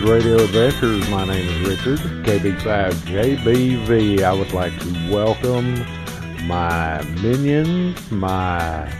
Richard's 0.00 0.24
Radio 0.24 0.44
Adventures. 0.44 1.10
My 1.10 1.26
name 1.26 1.46
is 1.46 1.68
Richard, 1.68 1.98
KB5JBV. 2.24 4.22
I 4.22 4.32
would 4.32 4.52
like 4.52 4.72
to 4.80 5.12
welcome 5.12 5.74
my 6.46 7.02
minions, 7.20 8.10
my 8.10 8.90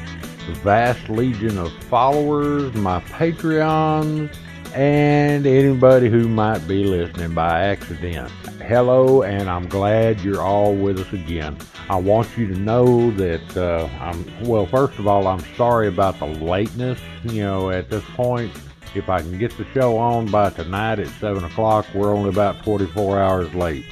vast 0.62 1.08
legion 1.08 1.56
of 1.56 1.72
followers, 1.84 2.74
my 2.74 3.00
Patreons, 3.00 4.34
and 4.74 5.46
anybody 5.46 6.10
who 6.10 6.28
might 6.28 6.66
be 6.68 6.84
listening 6.84 7.32
by 7.34 7.60
accident. 7.62 8.30
Hello, 8.60 9.22
and 9.22 9.48
I'm 9.48 9.68
glad 9.68 10.20
you're 10.20 10.42
all 10.42 10.74
with 10.74 10.98
us 10.98 11.12
again. 11.14 11.56
I 11.88 11.96
want 11.96 12.36
you 12.36 12.46
to 12.48 12.60
know 12.60 13.10
that 13.12 13.56
uh, 13.56 13.88
I'm, 14.00 14.26
well, 14.44 14.66
first 14.66 14.98
of 14.98 15.06
all, 15.06 15.26
I'm 15.28 15.40
sorry 15.56 15.88
about 15.88 16.18
the 16.18 16.26
lateness. 16.26 17.00
You 17.24 17.42
know, 17.42 17.70
at 17.70 17.88
this 17.88 18.04
point, 18.14 18.52
if 18.94 19.08
I 19.08 19.20
can 19.20 19.38
get 19.38 19.56
the 19.56 19.64
show 19.72 19.96
on 19.96 20.26
by 20.26 20.50
tonight 20.50 20.98
at 20.98 21.08
7 21.20 21.44
o'clock, 21.44 21.86
we're 21.94 22.14
only 22.14 22.30
about 22.30 22.64
44 22.64 23.18
hours 23.18 23.54
late. 23.54 23.84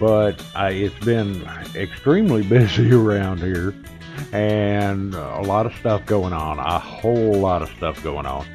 But 0.00 0.44
I, 0.54 0.70
it's 0.70 1.04
been 1.04 1.42
extremely 1.74 2.42
busy 2.48 2.92
around 2.92 3.38
here 3.38 3.74
and 4.32 5.14
a 5.14 5.40
lot 5.42 5.66
of 5.66 5.74
stuff 5.76 6.04
going 6.06 6.32
on, 6.32 6.58
a 6.58 6.78
whole 6.78 7.34
lot 7.34 7.62
of 7.62 7.70
stuff 7.76 8.02
going 8.02 8.26
on. 8.26 8.46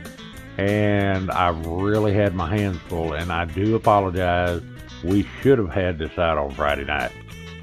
And 0.58 1.30
I've 1.32 1.66
really 1.68 2.14
had 2.14 2.34
my 2.34 2.50
hands 2.56 2.80
full, 2.88 3.14
and 3.14 3.32
I 3.32 3.46
do 3.46 3.76
apologize. 3.76 4.62
We 5.04 5.28
should 5.42 5.60
have 5.60 5.70
had 5.70 6.00
this 6.00 6.18
out 6.18 6.38
on 6.40 6.52
Friday 6.52 6.86
night. 6.86 7.12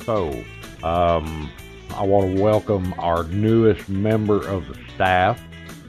So, 0.05 0.31
um, 0.85 1.51
I 1.97 2.05
want 2.05 2.37
to 2.37 2.43
welcome 2.43 2.95
our 2.99 3.25
newest 3.25 3.89
member 3.89 4.47
of 4.47 4.69
the 4.69 4.79
staff, 4.95 5.41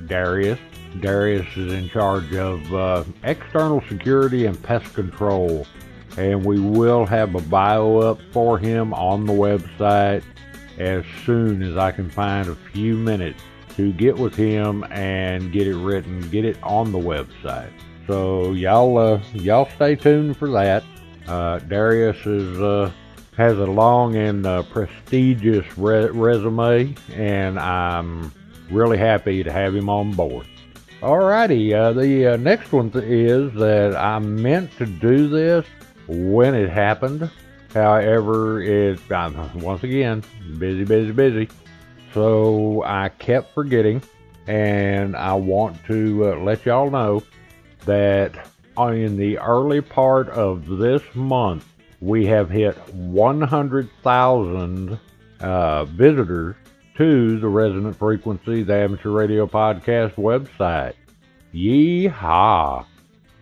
Darius. 0.07 0.59
Darius 1.01 1.47
is 1.55 1.73
in 1.73 1.89
charge 1.89 2.33
of 2.33 2.73
uh, 2.73 3.03
external 3.23 3.81
security 3.89 4.45
and 4.45 4.61
pest 4.61 4.93
control. 4.93 5.65
And 6.17 6.45
we 6.45 6.59
will 6.59 7.05
have 7.05 7.35
a 7.35 7.41
bio 7.41 7.97
up 7.97 8.19
for 8.31 8.57
him 8.57 8.93
on 8.93 9.25
the 9.25 9.33
website 9.33 10.23
as 10.77 11.03
soon 11.25 11.61
as 11.61 11.77
I 11.77 11.91
can 11.91 12.09
find 12.09 12.47
a 12.47 12.55
few 12.55 12.95
minutes 12.95 13.41
to 13.75 13.91
get 13.93 14.17
with 14.17 14.35
him 14.35 14.83
and 14.91 15.51
get 15.51 15.67
it 15.67 15.75
written, 15.75 16.21
get 16.29 16.45
it 16.45 16.57
on 16.63 16.91
the 16.91 16.99
website. 16.99 17.71
So 18.07 18.53
y'all, 18.53 18.97
uh, 18.97 19.21
y'all 19.33 19.69
stay 19.75 19.95
tuned 19.95 20.37
for 20.37 20.49
that. 20.51 20.83
Uh, 21.27 21.59
Darius 21.59 22.25
is, 22.25 22.61
uh, 22.61 22.91
has 23.35 23.57
a 23.57 23.65
long 23.65 24.15
and 24.15 24.45
uh, 24.45 24.63
prestigious 24.63 25.65
re- 25.77 26.09
resume, 26.09 26.95
and 27.13 27.59
I'm 27.59 28.31
really 28.71 28.97
happy 28.97 29.43
to 29.43 29.51
have 29.51 29.75
him 29.75 29.89
on 29.89 30.13
board. 30.13 30.47
Alrighty, 31.01 31.73
uh, 31.73 31.91
the 31.91 32.33
uh, 32.33 32.37
next 32.37 32.71
one 32.71 32.89
is 32.95 33.53
that 33.55 33.97
I 33.97 34.17
meant 34.19 34.71
to 34.77 34.85
do 34.85 35.27
this 35.27 35.65
when 36.07 36.55
it 36.55 36.69
happened. 36.69 37.29
However, 37.73 38.61
it 38.61 39.01
once 39.09 39.83
again 39.83 40.23
busy, 40.57 40.85
busy, 40.85 41.11
busy. 41.11 41.49
So 42.13 42.81
I 42.83 43.09
kept 43.09 43.53
forgetting, 43.53 44.01
and 44.47 45.17
I 45.17 45.33
want 45.33 45.83
to 45.87 46.31
uh, 46.31 46.37
let 46.37 46.65
y'all 46.65 46.89
know 46.89 47.21
that 47.85 48.47
in 48.77 49.17
the 49.17 49.37
early 49.39 49.81
part 49.81 50.29
of 50.29 50.77
this 50.77 51.01
month, 51.13 51.65
we 51.99 52.25
have 52.27 52.49
hit 52.49 52.77
100,000 52.93 54.97
uh, 55.41 55.83
visitors 55.85 56.55
to 56.97 57.37
the 57.39 57.47
Resonant 57.47 57.93
Frequency, 57.97 58.63
the 58.63 58.73
Amateur 58.73 59.09
Radio 59.09 59.47
Podcast 59.47 60.15
website. 60.15 60.93
Yeehaw! 61.53 62.85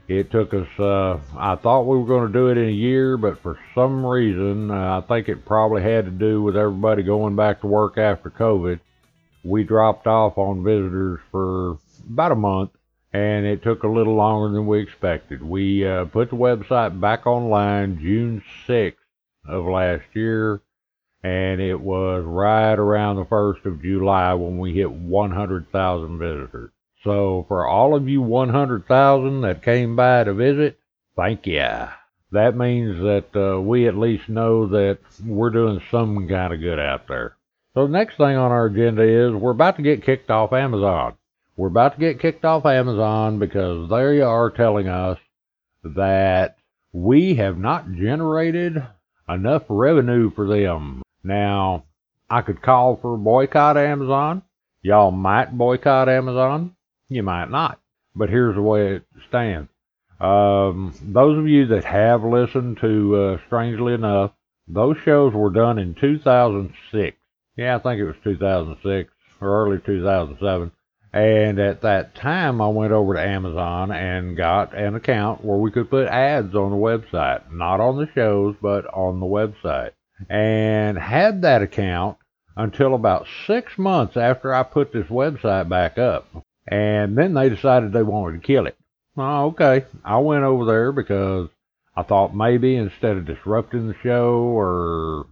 It 0.08 0.31
took 0.31 0.56
us, 0.56 0.68
uh, 0.80 1.19
I 1.38 1.56
thought 1.56 1.84
we 1.84 1.97
were 1.97 2.06
going 2.06 2.25
to 2.25 2.34
do 2.34 2.47
it 2.47 2.58
in 2.58 2.68
a 2.68 2.72
year, 2.72 3.16
but 3.16 3.38
for 3.38 3.59
some 3.75 4.03
reason, 4.03 4.72
uh, 4.72 5.00
I 5.00 5.08
think 5.08 5.30
it 5.30 5.46
probably 5.46 5.84
had 5.84 6.06
to 6.06 6.12
do 6.12 6.42
with 6.42 6.58
everybody 6.58 7.03
going 7.03 7.36
back 7.36 7.62
to 7.62 7.68
work 7.68 8.00
after 8.00 8.31
COVID. 8.31 8.80
We 9.44 9.63
dropped 9.63 10.08
off 10.08 10.40
on 10.40 10.63
visitors 10.63 11.19
for 11.30 11.78
about 12.09 12.31
a 12.31 12.36
month, 12.36 12.72
and 13.13 13.46
it 13.46 13.62
took 13.62 13.84
a 13.84 13.88
little 13.88 14.16
longer 14.16 14.52
than 14.56 14.66
we 14.66 14.81
expected. 14.81 15.44
We 15.44 15.88
uh, 15.88 16.06
put 16.06 16.31
the 16.31 16.38
website 16.38 17.00
back 17.00 17.28
online 17.28 18.00
June 18.00 18.42
6th 18.68 18.96
of 19.47 19.66
last 19.66 20.06
year 20.13 20.63
and 21.24 21.62
it 21.62 21.80
was 21.80 22.24
right 22.26 22.78
around 22.78 23.16
the 23.16 23.26
1st 23.26 23.66
of 23.66 23.82
July 23.82 24.34
when 24.34 24.58
we 24.58 24.74
hit 24.74 24.92
100,000 24.92 26.20
visitors. 26.20 26.72
So 27.04 27.46
for 27.48 27.66
all 27.66 27.96
of 27.96 28.10
you 28.10 28.22
100,000 28.22 29.42
that 29.42 29.64
came 29.64 29.96
by 29.96 30.26
to 30.26 30.34
visit, 30.34 30.80
thank 31.16 31.48
you. 31.48 31.66
That 32.32 32.58
means 32.58 32.98
that 32.98 33.36
uh, 33.36 33.62
we 33.62 33.88
at 33.88 33.98
least 33.98 34.28
know 34.28 34.68
that 34.68 35.00
we're 35.26 35.50
doing 35.50 35.82
some 35.92 36.28
kind 36.28 36.54
of 36.54 36.60
good 36.60 36.80
out 36.80 37.08
there. 37.08 37.38
So 37.74 37.86
the 37.88 37.94
next 37.94 38.18
thing 38.18 38.36
on 38.36 38.52
our 38.52 38.66
agenda 38.66 39.04
is 39.04 39.34
we're 39.34 39.52
about 39.52 39.78
to 39.78 39.82
get 39.82 40.06
kicked 40.06 40.30
off 40.30 40.52
Amazon. 40.52 41.16
We're 41.56 41.68
about 41.68 41.94
to 41.94 42.00
get 42.00 42.20
kicked 42.20 42.44
off 42.44 42.66
Amazon 42.66 43.40
because 43.40 43.90
they 43.90 44.22
are 44.22 44.50
telling 44.50 44.88
us 44.88 45.20
that 45.84 46.58
we 46.92 47.36
have 47.36 47.58
not 47.58 47.92
generated 47.94 48.84
enough 49.30 49.64
revenue 49.70 50.32
for 50.32 50.48
them 50.48 51.03
now, 51.24 51.86
I 52.30 52.42
could 52.42 52.62
call 52.62 52.98
for 52.98 53.16
a 53.16 53.18
boycott 53.18 53.78
Amazon. 53.78 54.44
Y'all 54.82 55.12
might 55.12 55.58
boycott 55.58 56.10
Amazon. 56.10 56.76
You 57.08 57.24
might 57.24 57.50
not. 57.50 57.80
But 58.16 58.30
here's 58.30 58.56
the 58.56 58.62
way 58.62 58.96
it 58.96 59.06
stands. 59.30 59.70
Um, 60.20 60.94
those 61.02 61.38
of 61.38 61.48
you 61.48 61.68
that 61.68 61.86
have 61.86 62.24
listened 62.24 62.78
to, 62.82 63.16
uh, 63.16 63.38
strangely 63.48 63.94
enough, 63.94 64.32
those 64.68 64.98
shows 65.04 65.34
were 65.34 65.50
done 65.50 65.80
in 65.80 65.96
2006. 65.96 67.18
Yeah, 67.56 67.76
I 67.76 67.80
think 67.80 68.00
it 68.00 68.06
was 68.06 68.16
2006 68.24 69.12
or 69.42 69.66
early 69.66 69.80
2007. 69.86 70.72
And 71.14 71.60
at 71.60 71.82
that 71.82 72.16
time, 72.16 72.60
I 72.60 72.68
went 72.68 72.92
over 72.92 73.14
to 73.14 73.22
Amazon 73.22 73.92
and 73.92 74.36
got 74.36 74.76
an 74.76 74.96
account 74.96 75.46
where 75.46 75.58
we 75.58 75.72
could 75.72 75.90
put 75.90 76.08
ads 76.08 76.56
on 76.56 76.72
the 76.72 76.78
website. 76.78 77.52
Not 77.52 77.80
on 77.80 77.98
the 77.98 78.10
shows, 78.16 78.56
but 78.62 78.86
on 78.94 79.20
the 79.20 79.26
website 79.26 79.92
and 80.30 80.98
had 80.98 81.42
that 81.42 81.62
account 81.62 82.18
until 82.56 82.94
about 82.94 83.28
six 83.48 83.78
months 83.78 84.16
after 84.18 84.54
I 84.54 84.64
put 84.64 84.94
this 84.94 85.08
website 85.08 85.70
back 85.70 85.98
up. 85.98 86.28
And 86.68 87.18
then 87.18 87.34
they 87.34 87.50
decided 87.50 87.92
they 87.92 88.04
wanted 88.04 88.42
to 88.42 88.48
kill 88.48 88.68
it. 88.68 88.78
Oh, 89.18 89.48
okay. 89.48 89.86
I 90.04 90.18
went 90.18 90.44
over 90.44 90.66
there 90.66 90.92
because 90.92 91.50
I 91.96 92.04
thought 92.04 92.36
maybe 92.36 92.75
instead 92.75 93.18
of 93.18 93.25
disrupting 93.25 93.88
the 93.88 93.96
show 94.02 94.36
or 94.36 95.28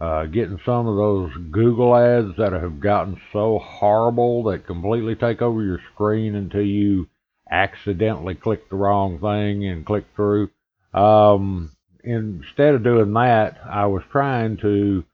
uh, 0.00 0.26
getting 0.26 0.58
some 0.64 0.88
of 0.88 0.96
those 0.96 1.30
Google 1.50 1.94
ads 1.94 2.36
that 2.38 2.52
have 2.52 2.80
gotten 2.80 3.20
so 3.32 3.60
horrible 3.60 4.42
that 4.44 4.66
completely 4.66 5.14
take 5.14 5.40
over 5.40 5.62
your 5.62 5.78
screen 5.92 6.34
until 6.34 6.62
you 6.62 7.08
accidentally 7.48 8.34
click 8.34 8.68
the 8.68 8.76
wrong 8.76 9.20
thing 9.20 9.64
and 9.64 9.86
click 9.86 10.04
through. 10.16 10.50
Um, 10.92 11.70
instead 12.04 12.74
of 12.74 12.84
doing 12.84 13.12
that, 13.14 13.58
I 13.64 13.86
was 13.86 14.02
trying 14.10 14.56
to 14.58 15.04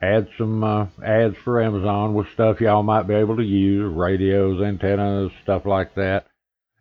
add 0.00 0.28
some 0.36 0.64
uh, 0.64 0.86
ads 1.04 1.36
for 1.44 1.62
Amazon 1.62 2.14
with 2.14 2.32
stuff 2.32 2.60
y'all 2.60 2.82
might 2.82 3.06
be 3.06 3.14
able 3.14 3.36
to 3.36 3.44
use, 3.44 3.92
radios, 3.94 4.60
antennas, 4.60 5.30
stuff 5.42 5.64
like 5.64 5.94
that. 5.94 6.26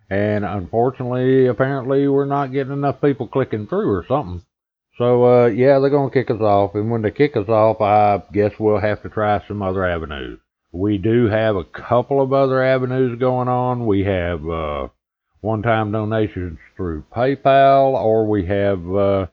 And 0.09 0.43
unfortunately, 0.43 1.47
apparently, 1.47 2.07
we're 2.07 2.25
not 2.25 2.51
getting 2.51 2.73
enough 2.73 2.99
people 2.99 3.27
clicking 3.27 3.67
through 3.67 3.89
or 3.89 4.05
something. 4.07 4.43
So, 4.97 5.23
uh, 5.25 5.45
yeah, 5.47 5.79
they're 5.79 5.89
going 5.89 6.09
to 6.09 6.13
kick 6.13 6.29
us 6.29 6.41
off. 6.41 6.75
And 6.75 6.91
when 6.91 7.01
they 7.01 7.11
kick 7.11 7.37
us 7.37 7.47
off, 7.47 7.79
I 7.79 8.21
guess 8.33 8.51
we'll 8.59 8.81
have 8.81 9.01
to 9.03 9.09
try 9.09 9.41
some 9.47 9.61
other 9.61 9.85
avenues. 9.85 10.39
We 10.73 10.97
do 10.97 11.27
have 11.27 11.55
a 11.55 11.63
couple 11.63 12.21
of 12.21 12.33
other 12.33 12.61
avenues 12.61 13.19
going 13.19 13.47
on. 13.47 13.85
We 13.85 14.03
have 14.03 14.47
uh, 14.47 14.87
one-time 15.39 15.91
donations 15.91 16.59
through 16.75 17.05
PayPal, 17.13 17.93
or 17.93 18.27
we 18.27 18.45
have 18.47 18.95
uh, 18.95 19.27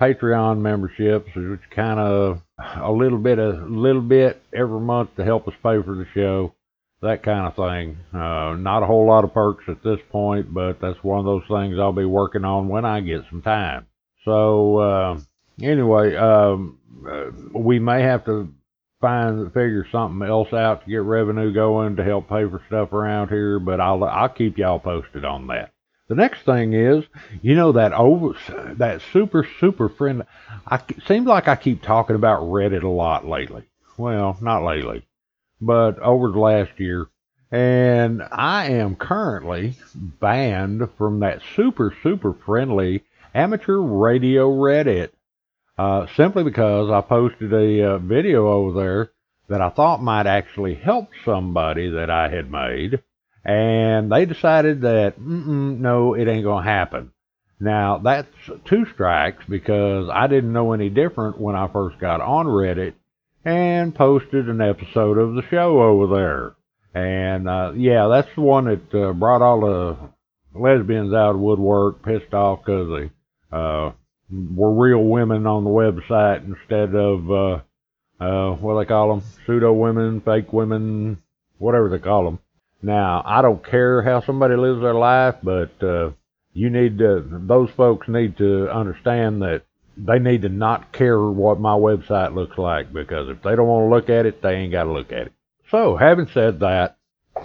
Patreon 0.00 0.58
memberships, 0.60 1.30
which 1.36 1.60
kind 1.74 2.00
of 2.00 2.40
a 2.58 2.90
little 2.90 3.18
bit, 3.18 3.38
a 3.38 3.50
little 3.68 4.02
bit 4.02 4.42
every 4.54 4.80
month 4.80 5.14
to 5.16 5.24
help 5.24 5.46
us 5.46 5.54
pay 5.62 5.82
for 5.82 5.94
the 5.94 6.06
show, 6.14 6.54
that 7.02 7.22
kind 7.22 7.46
of 7.46 7.56
thing. 7.56 7.98
Uh, 8.12 8.56
not 8.56 8.82
a 8.82 8.86
whole 8.86 9.06
lot 9.06 9.24
of 9.24 9.34
perks 9.34 9.64
at 9.68 9.82
this 9.82 10.00
point, 10.10 10.52
but 10.52 10.80
that's 10.80 11.02
one 11.02 11.18
of 11.18 11.24
those 11.24 11.44
things 11.48 11.78
I'll 11.78 11.92
be 11.92 12.04
working 12.04 12.44
on 12.44 12.68
when 12.68 12.84
I 12.84 13.00
get 13.00 13.22
some 13.30 13.42
time. 13.42 13.86
So 14.24 14.78
uh, 14.78 15.20
anyway, 15.62 16.16
um, 16.16 16.78
uh, 17.06 17.30
we 17.54 17.78
may 17.78 18.02
have 18.02 18.24
to 18.24 18.52
find 19.00 19.46
figure 19.52 19.86
something 19.90 20.26
else 20.26 20.52
out 20.52 20.84
to 20.84 20.90
get 20.90 21.02
revenue 21.02 21.52
going 21.52 21.96
to 21.96 22.04
help 22.04 22.28
pay 22.28 22.48
for 22.48 22.62
stuff 22.68 22.92
around 22.92 23.28
here, 23.28 23.58
but 23.58 23.80
I'll 23.80 24.02
I'll 24.04 24.28
keep 24.28 24.58
y'all 24.58 24.78
posted 24.78 25.24
on 25.24 25.46
that. 25.48 25.72
The 26.10 26.16
next 26.16 26.42
thing 26.42 26.72
is, 26.72 27.04
you 27.40 27.54
know 27.54 27.70
that 27.70 27.92
over 27.92 28.34
that 28.78 29.00
super 29.12 29.46
super 29.60 29.88
friend. 29.88 30.24
I 30.66 30.80
seems 31.06 31.28
like 31.28 31.46
I 31.46 31.54
keep 31.54 31.82
talking 31.82 32.16
about 32.16 32.42
Reddit 32.42 32.82
a 32.82 32.88
lot 32.88 33.28
lately. 33.28 33.62
Well, 33.96 34.36
not 34.40 34.64
lately, 34.64 35.06
but 35.60 36.00
over 36.00 36.32
the 36.32 36.40
last 36.40 36.72
year, 36.80 37.06
And 37.52 38.24
I 38.32 38.70
am 38.70 38.96
currently 38.96 39.76
banned 39.94 40.88
from 40.98 41.20
that 41.20 41.42
super, 41.54 41.94
super 42.02 42.32
friendly 42.32 43.04
amateur 43.32 43.78
radio 43.78 44.50
Reddit 44.50 45.10
uh, 45.78 46.08
simply 46.16 46.42
because 46.42 46.90
I 46.90 47.02
posted 47.02 47.52
a 47.52 47.84
uh, 47.84 47.98
video 47.98 48.48
over 48.48 48.80
there 48.80 49.10
that 49.48 49.60
I 49.60 49.68
thought 49.68 50.02
might 50.02 50.26
actually 50.26 50.74
help 50.74 51.10
somebody 51.24 51.88
that 51.88 52.10
I 52.10 52.28
had 52.30 52.50
made. 52.50 53.00
And 53.44 54.12
they 54.12 54.26
decided 54.26 54.82
that, 54.82 55.20
no, 55.20 56.14
it 56.14 56.28
ain't 56.28 56.44
to 56.44 56.56
happen. 56.58 57.12
Now, 57.58 57.98
that's 57.98 58.28
two 58.64 58.86
strikes 58.92 59.44
because 59.48 60.08
I 60.12 60.26
didn't 60.26 60.52
know 60.52 60.72
any 60.72 60.88
different 60.88 61.40
when 61.40 61.56
I 61.56 61.68
first 61.68 61.98
got 61.98 62.20
on 62.20 62.46
Reddit 62.46 62.94
and 63.44 63.94
posted 63.94 64.48
an 64.48 64.60
episode 64.60 65.18
of 65.18 65.34
the 65.34 65.42
show 65.50 65.80
over 65.82 66.14
there. 66.14 66.56
And 66.92 67.48
uh, 67.48 67.72
yeah, 67.76 68.08
that's 68.08 68.34
the 68.34 68.40
one 68.40 68.64
that 68.64 68.94
uh, 68.94 69.12
brought 69.12 69.42
all 69.42 69.60
the 69.60 69.96
lesbians 70.58 71.14
out 71.14 71.34
of 71.34 71.40
woodwork, 71.40 72.02
pissed 72.02 72.34
off 72.34 72.60
because 72.64 72.88
they 72.88 73.56
uh, 73.56 73.92
were 74.30 74.72
real 74.72 75.04
women 75.04 75.46
on 75.46 75.64
the 75.64 75.70
website 75.70 76.44
instead 76.44 76.94
of 76.94 77.30
uh, 77.30 77.60
uh, 78.22 78.56
what 78.56 78.74
do 78.74 78.80
they 78.80 78.88
call 78.88 79.14
them, 79.14 79.22
pseudo 79.46 79.72
women, 79.72 80.20
fake 80.20 80.52
women, 80.52 81.22
whatever 81.58 81.88
they 81.88 81.98
call 81.98 82.24
them. 82.24 82.38
Now, 82.82 83.22
I 83.24 83.42
don't 83.42 83.64
care 83.64 84.02
how 84.02 84.20
somebody 84.20 84.56
lives 84.56 84.80
their 84.80 84.94
life, 84.94 85.36
but 85.42 85.82
uh, 85.82 86.10
you 86.52 86.70
need 86.70 86.98
to, 86.98 87.24
those 87.30 87.70
folks 87.70 88.08
need 88.08 88.38
to 88.38 88.70
understand 88.70 89.42
that 89.42 89.62
they 89.96 90.18
need 90.18 90.42
to 90.42 90.48
not 90.48 90.92
care 90.92 91.20
what 91.20 91.60
my 91.60 91.74
website 91.74 92.34
looks 92.34 92.56
like 92.56 92.92
because 92.92 93.28
if 93.28 93.42
they 93.42 93.54
don't 93.54 93.66
want 93.66 93.84
to 93.84 93.94
look 93.94 94.08
at 94.08 94.26
it, 94.26 94.40
they 94.40 94.54
ain't 94.54 94.72
got 94.72 94.84
to 94.84 94.92
look 94.92 95.12
at 95.12 95.26
it. 95.26 95.32
So, 95.70 95.96
having 95.96 96.26
said 96.28 96.60
that, 96.60 96.96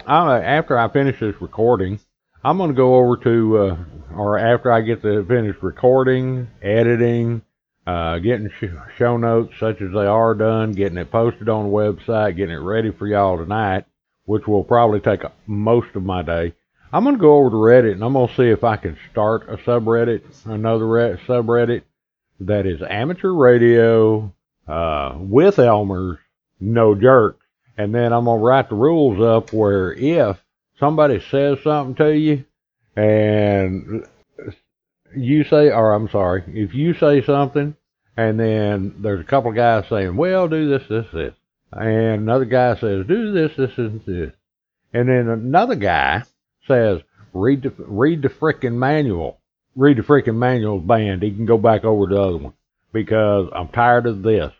I, 0.06 0.40
after 0.40 0.78
I 0.78 0.88
finish 0.88 1.20
this 1.20 1.40
recording, 1.40 2.00
I'm 2.42 2.58
going 2.58 2.70
to 2.70 2.76
go 2.76 2.96
over 2.96 3.16
to, 3.18 3.58
uh, 3.58 3.76
or 4.16 4.38
after 4.38 4.72
I 4.72 4.80
get 4.80 5.02
the 5.02 5.24
finished 5.26 5.62
recording, 5.62 6.48
editing, 6.62 7.42
uh, 7.86 8.18
getting 8.18 8.50
sh- 8.50 8.96
show 8.98 9.16
notes 9.16 9.54
such 9.60 9.80
as 9.80 9.92
they 9.92 10.06
are 10.06 10.34
done, 10.34 10.72
getting 10.72 10.98
it 10.98 11.10
posted 11.10 11.48
on 11.48 11.64
the 11.64 11.70
website, 11.70 12.36
getting 12.36 12.54
it 12.54 12.60
ready 12.60 12.90
for 12.90 13.06
y'all 13.06 13.36
tonight, 13.36 13.84
which 14.26 14.46
will 14.46 14.64
probably 14.64 15.00
take 15.00 15.22
most 15.46 15.88
of 15.94 16.04
my 16.04 16.22
day. 16.22 16.52
I'm 16.92 17.02
going 17.02 17.16
to 17.16 17.20
go 17.20 17.36
over 17.38 17.50
to 17.50 17.56
Reddit 17.56 17.92
and 17.92 18.04
I'm 18.04 18.12
going 18.12 18.28
to 18.28 18.34
see 18.34 18.48
if 18.48 18.62
I 18.62 18.76
can 18.76 18.96
start 19.10 19.48
a 19.48 19.56
subreddit, 19.56 20.22
another 20.44 20.86
re- 20.86 21.20
subreddit 21.26 21.82
that 22.40 22.66
is 22.66 22.80
amateur 22.82 23.32
radio 23.32 24.32
uh, 24.68 25.16
with 25.18 25.58
Elmer's, 25.58 26.18
no 26.60 26.94
jerks. 26.94 27.44
And 27.78 27.94
then 27.94 28.12
I'm 28.12 28.24
going 28.24 28.40
to 28.40 28.44
write 28.44 28.68
the 28.68 28.74
rules 28.74 29.20
up 29.20 29.52
where 29.52 29.92
if 29.92 30.38
somebody 30.78 31.20
says 31.30 31.58
something 31.62 31.94
to 31.96 32.16
you 32.16 32.44
and 32.94 34.06
you 35.14 35.44
say, 35.44 35.70
or 35.70 35.92
I'm 35.92 36.08
sorry, 36.08 36.44
if 36.48 36.74
you 36.74 36.94
say 36.94 37.22
something 37.22 37.76
and 38.16 38.40
then 38.40 38.94
there's 38.98 39.20
a 39.20 39.24
couple 39.24 39.50
of 39.50 39.56
guys 39.56 39.84
saying, 39.88 40.16
well, 40.16 40.48
do 40.48 40.68
this, 40.68 40.88
this, 40.88 41.06
this. 41.12 41.34
And 41.72 42.22
another 42.22 42.44
guy 42.44 42.74
says, 42.76 43.06
do 43.06 43.32
this, 43.32 43.56
this, 43.56 43.76
and 43.76 44.00
this. 44.04 44.32
And 44.92 45.08
then 45.08 45.28
another 45.28 45.74
guy 45.74 46.22
says, 46.66 47.00
read 47.32 47.62
the, 47.62 47.72
read 47.78 48.22
the 48.22 48.28
frickin' 48.28 48.74
manual. 48.74 49.38
Read 49.74 49.98
the 49.98 50.02
frickin' 50.02 50.36
manual 50.36 50.78
banned. 50.80 51.22
He 51.22 51.32
can 51.32 51.46
go 51.46 51.58
back 51.58 51.84
over 51.84 52.06
the 52.06 52.20
other 52.20 52.36
one 52.38 52.54
because 52.92 53.50
I'm 53.54 53.68
tired 53.68 54.06
of 54.06 54.22
this. 54.22 54.52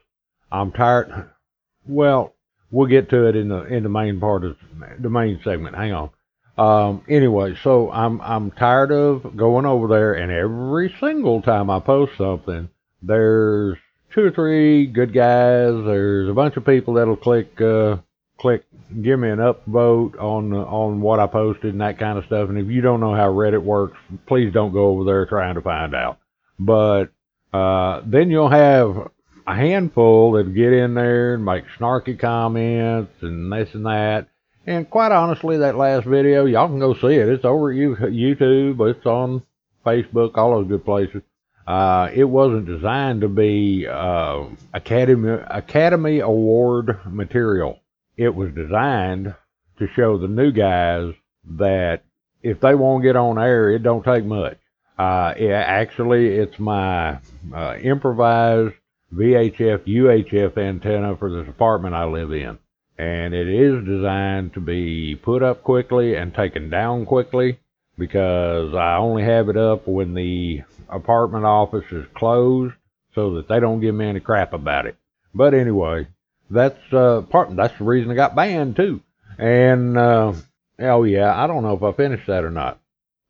I'm 0.50 0.72
tired. 0.72 1.30
Well, 1.88 2.34
we'll 2.72 2.88
get 2.88 3.10
to 3.10 3.28
it 3.28 3.36
in 3.36 3.46
the 3.46 3.62
in 3.62 3.84
the 3.84 3.88
main 3.88 4.18
part 4.18 4.44
of 4.44 4.56
the 4.98 5.08
main 5.08 5.40
segment. 5.44 5.76
Hang 5.76 5.92
on. 5.92 6.10
Um, 6.58 7.04
anyway, 7.08 7.54
so 7.62 7.90
I'm 7.92 8.20
I'm 8.20 8.50
tired 8.50 8.90
of 8.90 9.36
going 9.36 9.66
over 9.66 9.86
there, 9.88 10.14
and 10.14 10.32
every 10.32 10.94
single 10.98 11.42
time 11.42 11.70
I 11.70 11.80
post 11.80 12.16
something, 12.18 12.70
there's 13.02 13.78
two 14.16 14.24
or 14.24 14.30
three 14.30 14.86
good 14.86 15.12
guys. 15.12 15.74
There's 15.84 16.28
a 16.28 16.32
bunch 16.32 16.56
of 16.56 16.64
people 16.64 16.94
that'll 16.94 17.16
click 17.16 17.60
uh, 17.60 17.98
click 18.40 18.64
give 19.02 19.18
me 19.18 19.28
an 19.28 19.38
upvote 19.38 20.18
on 20.18 20.52
on 20.52 21.00
what 21.00 21.20
I 21.20 21.26
posted 21.26 21.72
and 21.72 21.80
that 21.82 21.98
kind 21.98 22.18
of 22.18 22.24
stuff. 22.24 22.48
And 22.48 22.58
if 22.58 22.66
you 22.66 22.80
don't 22.80 23.00
know 23.00 23.14
how 23.14 23.30
Reddit 23.30 23.62
works, 23.62 23.98
please 24.26 24.52
don't 24.52 24.72
go 24.72 24.86
over 24.88 25.04
there 25.04 25.26
trying 25.26 25.54
to 25.54 25.60
find 25.60 25.94
out. 25.94 26.18
But 26.58 27.10
uh, 27.52 28.00
then 28.06 28.30
you'll 28.30 28.48
have 28.48 29.10
a 29.46 29.54
handful 29.54 30.32
that 30.32 30.54
get 30.54 30.72
in 30.72 30.94
there 30.94 31.34
and 31.34 31.44
make 31.44 31.64
snarky 31.78 32.18
comments 32.18 33.12
and 33.20 33.52
this 33.52 33.68
and 33.74 33.86
that. 33.86 34.28
And 34.66 34.88
quite 34.90 35.12
honestly, 35.12 35.58
that 35.58 35.76
last 35.76 36.06
video, 36.06 36.46
y'all 36.46 36.68
can 36.68 36.80
go 36.80 36.94
see 36.94 37.14
it. 37.14 37.28
It's 37.28 37.44
over 37.44 37.70
at 37.70 37.76
YouTube, 37.76 38.90
it's 38.90 39.06
on 39.06 39.42
Facebook, 39.84 40.36
all 40.36 40.56
those 40.56 40.68
good 40.68 40.84
places. 40.84 41.22
Uh, 41.66 42.10
it 42.14 42.24
wasn't 42.24 42.66
designed 42.66 43.22
to 43.22 43.28
be 43.28 43.86
uh, 43.86 44.44
Academy 44.72 45.38
Academy 45.48 46.20
Award 46.20 47.00
material. 47.06 47.80
It 48.16 48.34
was 48.34 48.52
designed 48.54 49.34
to 49.78 49.88
show 49.88 50.16
the 50.16 50.28
new 50.28 50.52
guys 50.52 51.12
that 51.58 52.02
if 52.42 52.60
they 52.60 52.74
won't 52.74 53.02
get 53.02 53.16
on 53.16 53.38
air, 53.38 53.70
it 53.70 53.82
don't 53.82 54.04
take 54.04 54.24
much. 54.24 54.58
Uh, 54.96 55.34
it, 55.36 55.50
actually, 55.50 56.28
it's 56.36 56.58
my 56.58 57.18
uh, 57.54 57.76
improvised 57.82 58.74
VHF 59.12 59.86
UHF 59.86 60.56
antenna 60.56 61.16
for 61.16 61.30
this 61.30 61.48
apartment 61.48 61.94
I 61.94 62.04
live 62.04 62.32
in. 62.32 62.58
And 62.98 63.34
it 63.34 63.48
is 63.48 63.84
designed 63.84 64.54
to 64.54 64.60
be 64.60 65.16
put 65.16 65.42
up 65.42 65.62
quickly 65.62 66.14
and 66.14 66.34
taken 66.34 66.70
down 66.70 67.04
quickly 67.04 67.58
because 67.98 68.74
I 68.74 68.96
only 68.96 69.22
have 69.24 69.48
it 69.48 69.56
up 69.56 69.86
when 69.86 70.14
the 70.14 70.62
apartment 70.90 71.44
office 71.44 71.84
is 71.90 72.06
closed 72.14 72.74
so 73.14 73.34
that 73.34 73.48
they 73.48 73.60
don't 73.60 73.80
give 73.80 73.94
me 73.94 74.06
any 74.06 74.20
crap 74.20 74.52
about 74.52 74.86
it. 74.86 74.96
But 75.34 75.54
anyway, 75.54 76.08
that's 76.50 76.92
uh, 76.92 77.22
part. 77.22 77.54
That's 77.56 77.76
the 77.78 77.84
reason 77.84 78.10
I 78.10 78.14
got 78.14 78.36
banned 78.36 78.76
too. 78.76 79.00
And 79.38 79.96
uh, 79.98 80.32
oh 80.80 81.04
yeah, 81.04 81.34
I 81.34 81.46
don't 81.46 81.62
know 81.62 81.76
if 81.76 81.82
I 81.82 81.92
finished 81.92 82.26
that 82.26 82.44
or 82.44 82.50
not. 82.50 82.78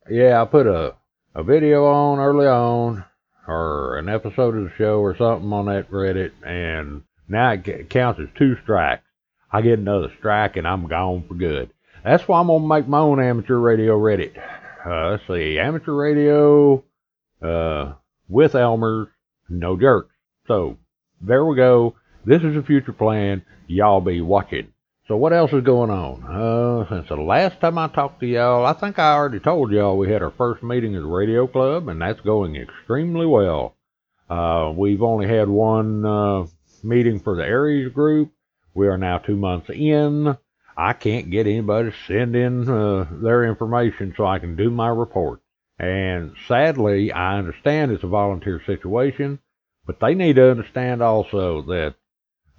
Yeah, 0.09 0.41
I 0.41 0.45
put 0.45 0.67
a 0.67 0.95
a 1.35 1.43
video 1.43 1.87
on 1.87 2.19
early 2.19 2.47
on 2.47 3.05
or 3.47 3.99
an 3.99 4.09
episode 4.09 4.57
of 4.57 4.65
the 4.65 4.73
show 4.77 5.01
or 5.01 5.17
something 5.17 5.53
on 5.53 5.67
that 5.67 5.91
Reddit, 5.91 6.33
and 6.45 7.03
now 7.29 7.53
it 7.53 7.91
counts 7.91 8.21
as 8.21 8.29
two 8.37 8.57
strikes. 8.63 9.03
I 9.51 9.63
get 9.63 9.79
another 9.79 10.13
strike 10.19 10.57
and 10.57 10.67
I'm 10.67 10.89
gone 10.89 11.25
for 11.27 11.35
good. 11.35 11.71
That's 12.05 12.27
why 12.29 12.41
I'm 12.41 12.49
gonna 12.49 12.67
make 12.67 12.89
my 12.89 12.99
own 12.99 13.21
amateur 13.21 13.57
radio 13.57 13.99
Reddit. 13.99 14.37
Uh, 14.85 15.11
let's 15.11 15.27
see, 15.27 15.59
amateur 15.59 15.93
radio 15.93 16.85
uh, 17.43 17.95
with 18.28 18.55
Elmer's, 18.55 19.09
no 19.49 19.76
jerks. 19.76 20.14
So 20.47 20.78
there 21.21 21.45
we 21.45 21.57
go. 21.57 21.97
This 22.25 22.43
is 22.43 22.57
a 22.57 22.62
future 22.62 22.93
plan. 22.93 23.45
Y'all 23.66 24.00
be 24.00 24.21
watching. 24.21 24.73
So 25.09 25.16
what 25.16 25.33
else 25.33 25.52
is 25.52 25.62
going 25.62 25.90
on? 25.90 26.25
Uh, 26.25 26.88
since 26.88 27.09
the 27.09 27.16
last 27.16 27.61
time 27.61 27.78
I 27.78 27.87
talked 27.87 28.19
to 28.21 28.26
y'all, 28.26 28.66
I 28.66 28.73
think 28.73 28.99
I 28.99 29.12
already 29.14 29.38
told 29.38 29.71
y'all 29.71 29.97
we 29.97 30.11
had 30.11 30.23
our 30.23 30.33
first 30.33 30.64
meeting 30.64 30.97
at 30.97 31.02
the 31.02 31.07
radio 31.07 31.47
club, 31.47 31.88
and 31.88 32.02
that's 32.02 32.21
going 32.23 32.57
extremely 32.57 33.25
well. 33.25 33.76
Uh, 34.28 34.73
we've 34.76 35.02
only 35.02 35.28
had 35.28 35.49
one 35.49 36.05
uh, 36.05 36.47
meeting 36.83 37.21
for 37.21 37.37
the 37.37 37.45
ARES 37.45 37.93
group. 37.93 38.33
We 38.75 38.88
are 38.88 38.99
now 38.99 39.19
two 39.19 39.37
months 39.37 39.71
in. 39.71 40.37
I 40.76 40.93
can't 40.93 41.31
get 41.31 41.47
anybody 41.47 41.90
to 41.90 41.97
send 42.09 42.35
in 42.35 42.69
uh, 42.69 43.07
their 43.23 43.45
information 43.45 44.12
so 44.16 44.26
I 44.26 44.40
can 44.40 44.57
do 44.57 44.71
my 44.71 44.88
report. 44.88 45.40
And 45.78 46.35
sadly, 46.49 47.12
I 47.12 47.38
understand 47.38 47.92
it's 47.92 48.04
a 48.04 48.09
volunteer 48.09 48.62
situation, 48.64 49.40
but 49.87 50.00
they 50.00 50.14
need 50.14 50.37
to 50.37 50.50
understand 50.50 51.02
also 51.02 51.62
that 51.62 51.95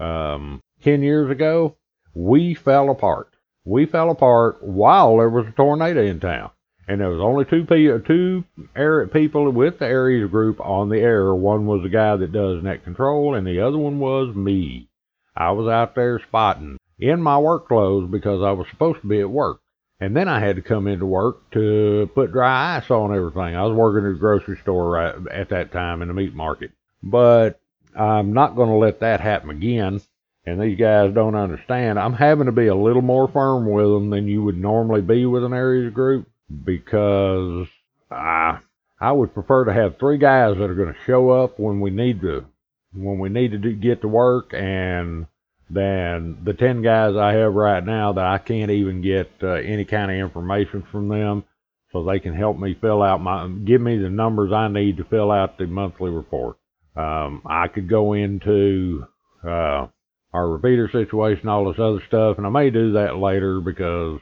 um, 0.03 0.61
10 0.83 1.01
years 1.01 1.31
ago, 1.31 1.75
we 2.13 2.53
fell 2.53 2.89
apart. 2.89 3.29
We 3.65 3.85
fell 3.85 4.11
apart 4.11 4.63
while 4.63 5.17
there 5.17 5.29
was 5.29 5.47
a 5.47 5.51
tornado 5.51 6.03
in 6.03 6.19
town. 6.19 6.51
And 6.87 7.01
there 7.01 7.09
was 7.09 7.19
only 7.19 7.43
two 7.43 7.65
two 8.07 8.45
air 8.73 9.05
people 9.07 9.51
with 9.51 9.79
the 9.79 9.85
ARES 9.85 10.31
group 10.31 10.61
on 10.61 10.87
the 10.87 10.99
air. 10.99 11.35
One 11.35 11.65
was 11.65 11.83
the 11.83 11.89
guy 11.89 12.15
that 12.15 12.31
does 12.31 12.63
net 12.63 12.85
control, 12.85 13.35
and 13.35 13.45
the 13.45 13.59
other 13.59 13.77
one 13.77 13.99
was 13.99 14.33
me. 14.33 14.87
I 15.35 15.51
was 15.51 15.67
out 15.67 15.95
there 15.95 16.19
spotting 16.19 16.77
in 16.97 17.21
my 17.21 17.37
work 17.39 17.67
clothes 17.67 18.09
because 18.09 18.41
I 18.41 18.51
was 18.51 18.67
supposed 18.69 19.01
to 19.01 19.07
be 19.07 19.19
at 19.19 19.29
work. 19.29 19.59
And 19.99 20.15
then 20.15 20.27
I 20.27 20.39
had 20.39 20.57
to 20.57 20.61
come 20.61 20.87
into 20.87 21.05
work 21.05 21.49
to 21.51 22.09
put 22.13 22.31
dry 22.31 22.77
ice 22.77 22.91
on 22.91 23.15
everything. 23.15 23.55
I 23.55 23.63
was 23.63 23.75
working 23.75 24.07
at 24.07 24.15
a 24.15 24.19
grocery 24.19 24.57
store 24.57 24.91
right 24.91 25.15
at 25.31 25.49
that 25.49 25.71
time 25.71 26.01
in 26.01 26.07
the 26.07 26.13
meat 26.13 26.35
market. 26.35 26.71
But 27.01 27.59
I'm 27.95 28.33
not 28.33 28.55
going 28.55 28.69
to 28.69 28.75
let 28.75 28.99
that 28.99 29.21
happen 29.21 29.49
again. 29.49 30.01
And 30.45 30.61
these 30.61 30.77
guys 30.77 31.13
don't 31.13 31.35
understand. 31.35 31.99
I'm 31.99 32.13
having 32.13 32.45
to 32.45 32.51
be 32.51 32.67
a 32.67 32.75
little 32.75 33.01
more 33.01 33.27
firm 33.27 33.69
with 33.69 33.85
them 33.85 34.09
than 34.11 34.27
you 34.27 34.43
would 34.43 34.57
normally 34.57 35.01
be 35.01 35.25
with 35.25 35.43
an 35.43 35.53
ARES 35.53 35.93
group 35.93 36.29
because 36.63 37.67
I 38.09 38.59
I 38.99 39.11
would 39.11 39.33
prefer 39.33 39.65
to 39.65 39.73
have 39.73 39.99
three 39.99 40.17
guys 40.17 40.57
that 40.57 40.69
are 40.69 40.75
going 40.75 40.93
to 40.93 40.99
show 41.05 41.29
up 41.29 41.59
when 41.59 41.81
we 41.81 41.89
need 41.89 42.21
to 42.21 42.45
when 42.93 43.19
we 43.19 43.29
need 43.29 43.51
to 43.51 43.57
do, 43.57 43.73
get 43.73 44.01
to 44.01 44.07
work 44.07 44.53
and 44.53 45.27
than 45.69 46.37
the 46.43 46.53
10 46.53 46.81
guys 46.81 47.15
I 47.15 47.33
have 47.33 47.53
right 47.53 47.83
now 47.85 48.13
that 48.13 48.25
I 48.25 48.37
can't 48.37 48.71
even 48.71 49.01
get 49.01 49.29
uh, 49.43 49.53
any 49.53 49.85
kind 49.85 50.11
of 50.11 50.17
information 50.17 50.83
from 50.91 51.09
them 51.09 51.43
so 51.91 52.03
they 52.03 52.19
can 52.19 52.33
help 52.33 52.57
me 52.57 52.77
fill 52.79 53.01
out 53.01 53.21
my, 53.21 53.47
give 53.47 53.81
me 53.81 53.97
the 53.97 54.09
numbers 54.09 54.51
I 54.51 54.67
need 54.67 54.97
to 54.97 55.03
fill 55.03 55.31
out 55.31 55.57
the 55.57 55.67
monthly 55.67 56.09
report. 56.09 56.57
Um, 56.95 57.41
I 57.45 57.67
could 57.67 57.89
go 57.89 58.13
into 58.13 59.05
uh, 59.43 59.87
our 60.33 60.49
repeater 60.49 60.89
situation, 60.91 61.47
all 61.47 61.71
this 61.71 61.79
other 61.79 62.01
stuff, 62.07 62.37
and 62.37 62.45
I 62.45 62.49
may 62.49 62.69
do 62.69 62.93
that 62.93 63.17
later 63.17 63.61
because 63.61 64.19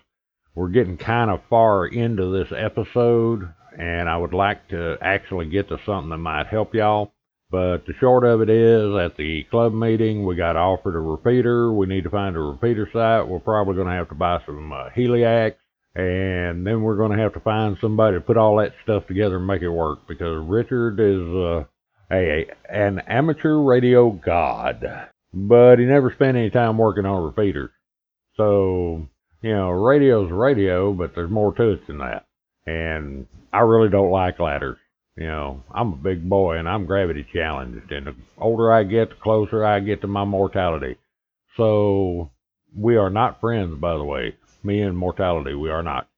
we're 0.53 0.69
getting 0.69 0.97
kind 0.97 1.29
of 1.31 1.41
far 1.49 1.85
into 1.85 2.31
this 2.31 2.51
episode, 2.55 3.53
and 3.77 4.09
I 4.09 4.17
would 4.17 4.33
like 4.33 4.69
to 4.69 4.97
actually 5.01 5.47
get 5.47 5.69
to 5.69 5.77
something 5.85 6.09
that 6.09 6.17
might 6.17 6.47
help 6.47 6.73
y'all. 6.73 7.13
But 7.55 7.85
the 7.85 7.93
short 8.01 8.25
of 8.25 8.41
it 8.41 8.49
is, 8.49 8.93
at 8.97 9.15
the 9.15 9.45
club 9.49 9.73
meeting, 9.73 10.25
we 10.25 10.35
got 10.35 10.57
offered 10.57 10.93
a 10.93 10.99
repeater. 10.99 11.71
We 11.71 11.87
need 11.87 12.03
to 12.03 12.09
find 12.09 12.35
a 12.35 12.41
repeater 12.41 12.85
site. 12.91 13.29
We're 13.29 13.39
probably 13.39 13.75
going 13.75 13.87
to 13.87 13.93
have 13.93 14.09
to 14.09 14.15
buy 14.15 14.39
some 14.45 14.73
uh, 14.73 14.89
Heliax, 14.89 15.53
and 15.95 16.67
then 16.67 16.81
we're 16.81 16.97
going 16.97 17.15
to 17.15 17.23
have 17.23 17.33
to 17.35 17.39
find 17.39 17.77
somebody 17.79 18.17
to 18.17 18.21
put 18.21 18.35
all 18.35 18.57
that 18.57 18.73
stuff 18.83 19.07
together 19.07 19.37
and 19.37 19.47
make 19.47 19.61
it 19.61 19.69
work 19.69 19.99
because 20.05 20.45
Richard 20.45 20.99
is 20.99 21.33
uh, 21.33 21.63
a 22.13 22.45
an 22.69 22.99
amateur 23.07 23.57
radio 23.57 24.09
god, 24.11 24.83
but 25.33 25.79
he 25.79 25.85
never 25.85 26.11
spent 26.13 26.35
any 26.35 26.49
time 26.49 26.77
working 26.77 27.05
on 27.05 27.23
repeaters. 27.23 27.71
So 28.35 29.07
you 29.41 29.53
know, 29.53 29.69
radio's 29.69 30.29
radio, 30.29 30.91
but 30.91 31.15
there's 31.15 31.31
more 31.31 31.53
to 31.53 31.71
it 31.71 31.87
than 31.87 31.99
that. 31.99 32.25
And 32.65 33.27
I 33.53 33.59
really 33.59 33.89
don't 33.89 34.11
like 34.11 34.41
ladders. 34.41 34.77
You 35.17 35.27
know, 35.27 35.63
I'm 35.73 35.93
a 35.93 35.97
big 35.97 36.27
boy 36.27 36.57
and 36.57 36.67
I'm 36.67 36.85
gravity 36.85 37.25
challenged. 37.31 37.91
And 37.91 38.07
the 38.07 38.15
older 38.37 38.71
I 38.71 38.83
get, 38.83 39.09
the 39.09 39.15
closer 39.15 39.65
I 39.65 39.79
get 39.79 40.01
to 40.01 40.07
my 40.07 40.25
mortality. 40.25 40.97
So 41.55 42.31
we 42.75 42.97
are 42.97 43.09
not 43.09 43.39
friends, 43.39 43.79
by 43.79 43.97
the 43.97 44.03
way. 44.03 44.35
Me 44.63 44.81
and 44.81 44.97
mortality, 44.97 45.53
we 45.53 45.69
are 45.69 45.83
not. 45.83 46.09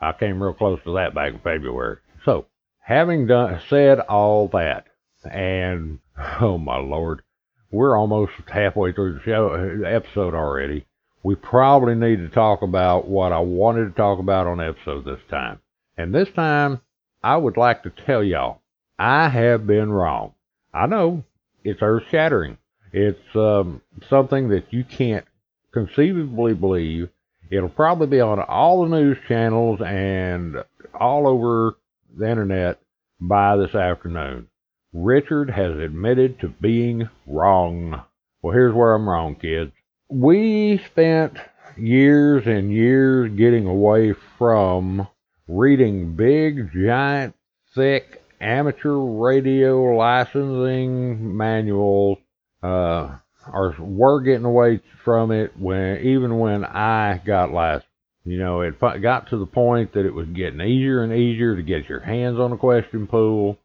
I 0.00 0.12
came 0.12 0.42
real 0.42 0.52
close 0.52 0.78
to 0.84 0.94
that 0.94 1.14
back 1.14 1.32
in 1.32 1.38
February. 1.40 1.98
So, 2.24 2.46
having 2.80 3.26
done 3.26 3.60
said 3.68 4.00
all 4.00 4.48
that, 4.48 4.86
and 5.24 5.98
oh 6.40 6.58
my 6.58 6.76
lord, 6.76 7.22
we're 7.70 7.98
almost 7.98 8.32
halfway 8.46 8.92
through 8.92 9.14
the 9.14 9.22
show 9.24 9.50
uh, 9.50 9.88
episode 9.88 10.34
already. 10.34 10.86
We 11.22 11.34
probably 11.34 11.96
need 11.96 12.18
to 12.18 12.28
talk 12.28 12.62
about 12.62 13.08
what 13.08 13.32
I 13.32 13.40
wanted 13.40 13.86
to 13.86 13.96
talk 13.96 14.20
about 14.20 14.46
on 14.46 14.60
episode 14.60 15.04
this 15.04 15.20
time. 15.28 15.58
And 15.96 16.14
this 16.14 16.28
time, 16.36 16.80
I 17.26 17.36
would 17.36 17.56
like 17.56 17.82
to 17.82 17.90
tell 17.90 18.22
y'all, 18.22 18.60
I 19.00 19.28
have 19.28 19.66
been 19.66 19.90
wrong. 19.90 20.34
I 20.72 20.86
know 20.86 21.24
it's 21.64 21.82
earth 21.82 22.04
shattering. 22.08 22.56
It's 22.92 23.34
um, 23.34 23.82
something 24.08 24.50
that 24.50 24.72
you 24.72 24.84
can't 24.84 25.24
conceivably 25.72 26.54
believe. 26.54 27.08
It'll 27.50 27.68
probably 27.68 28.06
be 28.06 28.20
on 28.20 28.38
all 28.38 28.84
the 28.84 28.96
news 28.96 29.18
channels 29.26 29.80
and 29.84 30.62
all 30.94 31.26
over 31.26 31.74
the 32.16 32.30
internet 32.30 32.78
by 33.20 33.56
this 33.56 33.74
afternoon. 33.74 34.46
Richard 34.92 35.50
has 35.50 35.76
admitted 35.76 36.38
to 36.38 36.48
being 36.48 37.08
wrong. 37.26 38.02
Well, 38.40 38.54
here's 38.54 38.72
where 38.72 38.94
I'm 38.94 39.08
wrong, 39.08 39.34
kids. 39.34 39.72
We 40.08 40.80
spent 40.86 41.38
years 41.76 42.46
and 42.46 42.72
years 42.72 43.32
getting 43.36 43.66
away 43.66 44.14
from 44.38 45.08
reading 45.48 46.16
big, 46.16 46.70
giant, 46.72 47.34
thick 47.74 48.22
amateur 48.40 48.96
radio 48.96 49.96
licensing 49.96 51.36
manuals, 51.36 52.18
uh, 52.62 53.16
or 53.52 53.74
we're 53.78 54.22
getting 54.22 54.44
away 54.44 54.80
from 55.04 55.30
it 55.30 55.52
when 55.58 55.98
even 56.00 56.38
when 56.38 56.64
I 56.64 57.20
got 57.24 57.52
licensed. 57.52 57.86
You 58.24 58.38
know, 58.38 58.62
it 58.62 58.80
got 58.80 59.30
to 59.30 59.38
the 59.38 59.46
point 59.46 59.94
that 59.94 60.04
it 60.04 60.12
was 60.12 60.26
getting 60.26 60.60
easier 60.60 61.04
and 61.04 61.12
easier 61.12 61.54
to 61.54 61.62
get 61.62 61.88
your 61.88 62.00
hands 62.00 62.40
on 62.40 62.50
a 62.50 62.56
question 62.56 63.06
pool, 63.06 63.56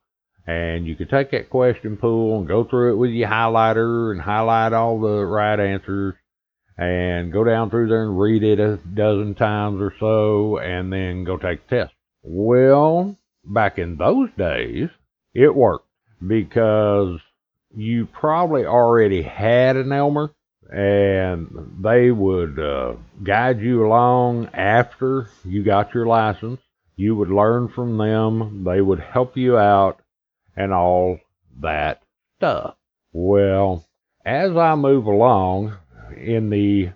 and 0.45 0.85
you 0.85 0.95
could 0.95 1.09
take 1.09 1.31
that 1.31 1.49
question 1.49 1.97
pool 1.97 2.37
and 2.37 2.47
go 2.47 2.63
through 2.63 2.93
it 2.93 2.97
with 2.97 3.09
your 3.09 3.27
highlighter 3.27 4.11
and 4.11 4.21
highlight 4.21 4.73
all 4.73 4.99
the 4.99 5.25
right 5.25 5.59
answers 5.59 6.13
and 6.77 7.31
go 7.31 7.43
down 7.43 7.69
through 7.69 7.87
there 7.87 8.03
and 8.03 8.19
read 8.19 8.43
it 8.43 8.59
a 8.59 8.77
dozen 8.77 9.35
times 9.35 9.81
or 9.81 9.93
so 9.99 10.57
and 10.57 10.91
then 10.91 11.23
go 11.23 11.37
take 11.37 11.67
the 11.67 11.83
test. 11.83 11.93
Well, 12.23 13.17
back 13.43 13.77
in 13.77 13.97
those 13.97 14.29
days, 14.37 14.89
it 15.33 15.55
worked 15.55 15.87
because 16.25 17.19
you 17.75 18.05
probably 18.05 18.65
already 18.65 19.21
had 19.21 19.75
an 19.75 19.91
Elmer 19.91 20.31
and 20.71 21.75
they 21.83 22.11
would 22.11 22.57
uh, 22.57 22.93
guide 23.23 23.59
you 23.59 23.85
along 23.85 24.49
after 24.53 25.27
you 25.43 25.63
got 25.63 25.93
your 25.93 26.05
license. 26.05 26.59
You 26.95 27.15
would 27.15 27.29
learn 27.29 27.67
from 27.67 27.97
them. 27.97 28.63
They 28.63 28.79
would 28.79 28.99
help 28.99 29.35
you 29.35 29.57
out 29.57 29.99
and 30.55 30.71
all 30.71 31.19
that 31.59 32.01
stuff. 32.37 32.75
Well, 33.11 33.85
as 34.25 34.55
I 34.55 34.75
move 34.75 35.05
along 35.05 35.77
in 36.13 36.49
the 36.49 36.91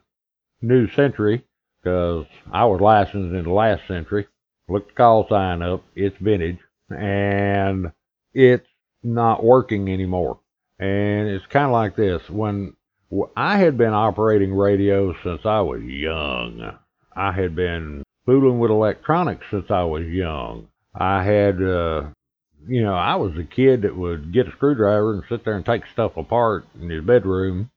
new 0.61 0.89
century, 0.89 1.43
because 1.81 2.25
I 2.51 2.65
was 2.65 2.81
licensed 2.81 3.35
in 3.35 3.43
the 3.43 3.51
last 3.51 3.87
century, 3.87 4.27
look 4.67 4.87
the 4.87 4.93
call 4.93 5.27
sign 5.27 5.61
up, 5.61 5.83
it's 5.95 6.17
vintage, 6.17 6.59
and 6.89 7.91
it's 8.33 8.67
not 9.03 9.43
working 9.43 9.91
anymore. 9.91 10.39
And 10.79 11.29
it's 11.29 11.45
kind 11.45 11.65
of 11.65 11.71
like 11.71 11.95
this. 11.95 12.29
When 12.29 12.75
I 13.35 13.57
had 13.57 13.77
been 13.77 13.93
operating 13.93 14.53
radio 14.53 15.13
since 15.23 15.45
I 15.45 15.61
was 15.61 15.81
young, 15.83 16.77
I 17.15 17.31
had 17.31 17.55
been 17.55 18.03
fooling 18.25 18.59
with 18.59 18.71
electronics 18.71 19.45
since 19.51 19.69
I 19.69 19.83
was 19.83 20.05
young. 20.07 20.67
I 20.93 21.23
had, 21.23 21.61
uh, 21.61 22.05
you 22.67 22.81
know, 22.81 22.95
I 22.95 23.15
was 23.15 23.37
a 23.37 23.43
kid 23.43 23.83
that 23.83 23.95
would 23.95 24.33
get 24.33 24.47
a 24.47 24.51
screwdriver 24.51 25.13
and 25.13 25.23
sit 25.29 25.45
there 25.45 25.55
and 25.55 25.65
take 25.65 25.83
stuff 25.93 26.17
apart 26.17 26.65
in 26.81 26.89
his 26.89 27.03
bedroom, 27.03 27.69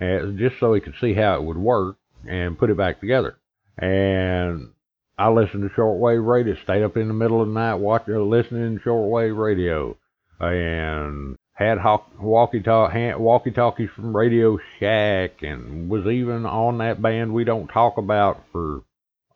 just 0.00 0.58
so 0.60 0.74
he 0.74 0.80
could 0.80 0.94
see 1.00 1.14
how 1.14 1.36
it 1.36 1.42
would 1.42 1.56
work 1.56 1.96
and 2.28 2.58
put 2.58 2.70
it 2.70 2.76
back 2.76 3.00
together. 3.00 3.36
And 3.78 4.72
I 5.18 5.30
listened 5.30 5.62
to 5.62 5.74
shortwave 5.74 6.26
radio, 6.26 6.56
stayed 6.62 6.82
up 6.82 6.96
in 6.96 7.08
the 7.08 7.14
middle 7.14 7.40
of 7.40 7.48
the 7.48 7.54
night 7.54 7.76
watching, 7.76 8.14
uh, 8.14 8.20
listening 8.20 8.78
to 8.78 8.84
shortwave 8.84 9.36
radio, 9.36 9.96
and 10.40 11.36
had 11.54 11.78
walkie 12.20 12.60
talkies 12.60 13.88
from 13.94 14.14
Radio 14.14 14.58
Shack, 14.78 15.42
and 15.42 15.88
was 15.88 16.06
even 16.06 16.44
on 16.44 16.78
that 16.78 17.00
band 17.00 17.32
we 17.32 17.44
don't 17.44 17.68
talk 17.68 17.96
about 17.96 18.44
for 18.52 18.82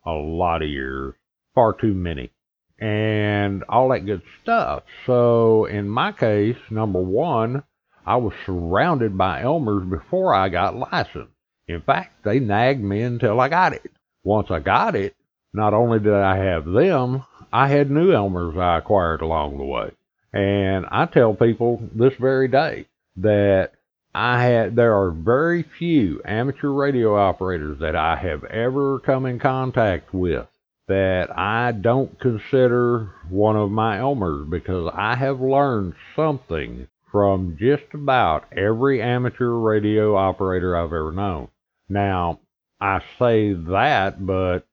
a 0.05 0.11
lot 0.11 0.61
of 0.61 0.69
years, 0.69 1.15
far 1.55 1.73
too 1.73 1.93
many, 1.95 2.31
and 2.77 3.63
all 3.63 3.89
that 3.89 4.05
good 4.05 4.21
stuff. 4.43 4.83
So 5.07 5.65
in 5.65 5.89
my 5.89 6.11
case, 6.11 6.57
number 6.69 7.01
one, 7.01 7.63
I 8.05 8.15
was 8.17 8.33
surrounded 8.45 9.17
by 9.17 9.41
Elmers 9.41 9.89
before 9.89 10.33
I 10.33 10.49
got 10.49 10.75
licensed. 10.75 11.33
In 11.67 11.81
fact, 11.81 12.23
they 12.23 12.39
nagged 12.39 12.83
me 12.83 13.01
until 13.01 13.39
I 13.39 13.49
got 13.49 13.73
it. 13.73 13.91
Once 14.23 14.49
I 14.49 14.59
got 14.59 14.95
it, 14.95 15.15
not 15.53 15.73
only 15.73 15.99
did 15.99 16.13
I 16.13 16.37
have 16.37 16.65
them, 16.65 17.23
I 17.53 17.67
had 17.67 17.91
new 17.91 18.11
Elmers 18.11 18.57
I 18.57 18.77
acquired 18.77 19.21
along 19.21 19.57
the 19.57 19.65
way. 19.65 19.91
And 20.33 20.85
I 20.89 21.05
tell 21.05 21.33
people 21.33 21.81
this 21.93 22.13
very 22.19 22.47
day 22.47 22.87
that 23.17 23.71
I 24.13 24.43
had 24.43 24.75
there 24.75 24.95
are 24.95 25.11
very 25.11 25.63
few 25.63 26.21
amateur 26.25 26.69
radio 26.69 27.17
operators 27.17 27.79
that 27.79 27.95
I 27.95 28.15
have 28.17 28.43
ever 28.45 28.99
come 28.99 29.25
in 29.25 29.39
contact 29.39 30.13
with 30.13 30.47
that 30.87 31.37
I 31.37 31.71
don't 31.71 32.19
consider 32.19 33.11
one 33.29 33.55
of 33.55 33.71
my 33.71 33.97
Elmers 33.99 34.49
because 34.49 34.91
I 34.93 35.15
have 35.15 35.39
learned 35.39 35.93
something 36.15 36.87
from 37.11 37.57
just 37.59 37.93
about 37.93 38.45
every 38.55 39.01
amateur 39.01 39.51
radio 39.51 40.15
operator 40.15 40.75
I've 40.75 40.85
ever 40.85 41.11
known. 41.11 41.49
Now, 41.89 42.39
I 42.79 43.01
say 43.19 43.53
that, 43.53 44.25
but 44.25 44.65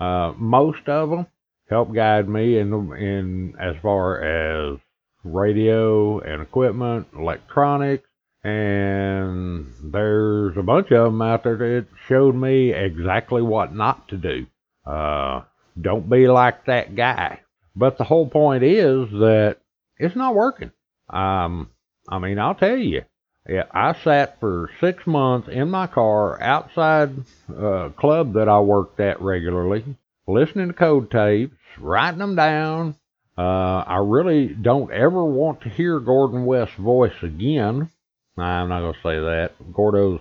uh, 0.00 0.32
most 0.36 0.88
of 0.88 1.10
them 1.10 1.26
help 1.68 1.94
guide 1.94 2.28
me 2.28 2.58
in 2.58 2.72
in 2.96 3.54
as 3.60 3.76
far 3.82 4.20
as 4.20 4.78
radio 5.24 6.20
and 6.20 6.42
equipment, 6.42 7.06
electronics, 7.16 8.08
and 8.44 9.72
there's 9.82 10.56
a 10.56 10.62
bunch 10.62 10.90
of 10.92 11.12
them 11.12 11.22
out 11.22 11.44
there 11.44 11.56
that 11.56 11.86
showed 12.08 12.34
me 12.34 12.72
exactly 12.72 13.42
what 13.42 13.74
not 13.74 14.08
to 14.08 14.16
do. 14.16 14.46
Uh, 14.86 15.42
don't 15.80 16.08
be 16.08 16.28
like 16.28 16.66
that 16.66 16.94
guy. 16.94 17.40
But 17.74 17.98
the 17.98 18.04
whole 18.04 18.28
point 18.28 18.62
is 18.62 19.10
that 19.10 19.58
it's 19.98 20.16
not 20.16 20.34
working. 20.34 20.70
Um, 21.10 21.70
I 22.08 22.18
mean, 22.18 22.38
I'll 22.38 22.54
tell 22.54 22.76
you, 22.76 23.02
I 23.48 23.94
sat 24.02 24.40
for 24.40 24.70
six 24.80 25.06
months 25.06 25.48
in 25.48 25.70
my 25.70 25.86
car 25.86 26.40
outside 26.42 27.10
a 27.48 27.90
club 27.96 28.34
that 28.34 28.48
I 28.48 28.60
worked 28.60 29.00
at 29.00 29.20
regularly, 29.20 29.84
listening 30.26 30.68
to 30.68 30.74
code 30.74 31.10
tapes, 31.10 31.56
writing 31.78 32.18
them 32.18 32.36
down, 32.36 32.96
uh, 33.38 33.84
I 33.86 33.98
really 33.98 34.48
don't 34.48 34.90
ever 34.90 35.24
want 35.24 35.60
to 35.62 35.68
hear 35.68 36.00
Gordon 36.00 36.46
West's 36.46 36.76
voice 36.76 37.22
again. 37.22 37.90
I'm 38.38 38.68
not 38.68 38.80
gonna 38.80 38.92
say 39.02 39.20
that. 39.20 39.52
Gordo's. 39.72 40.20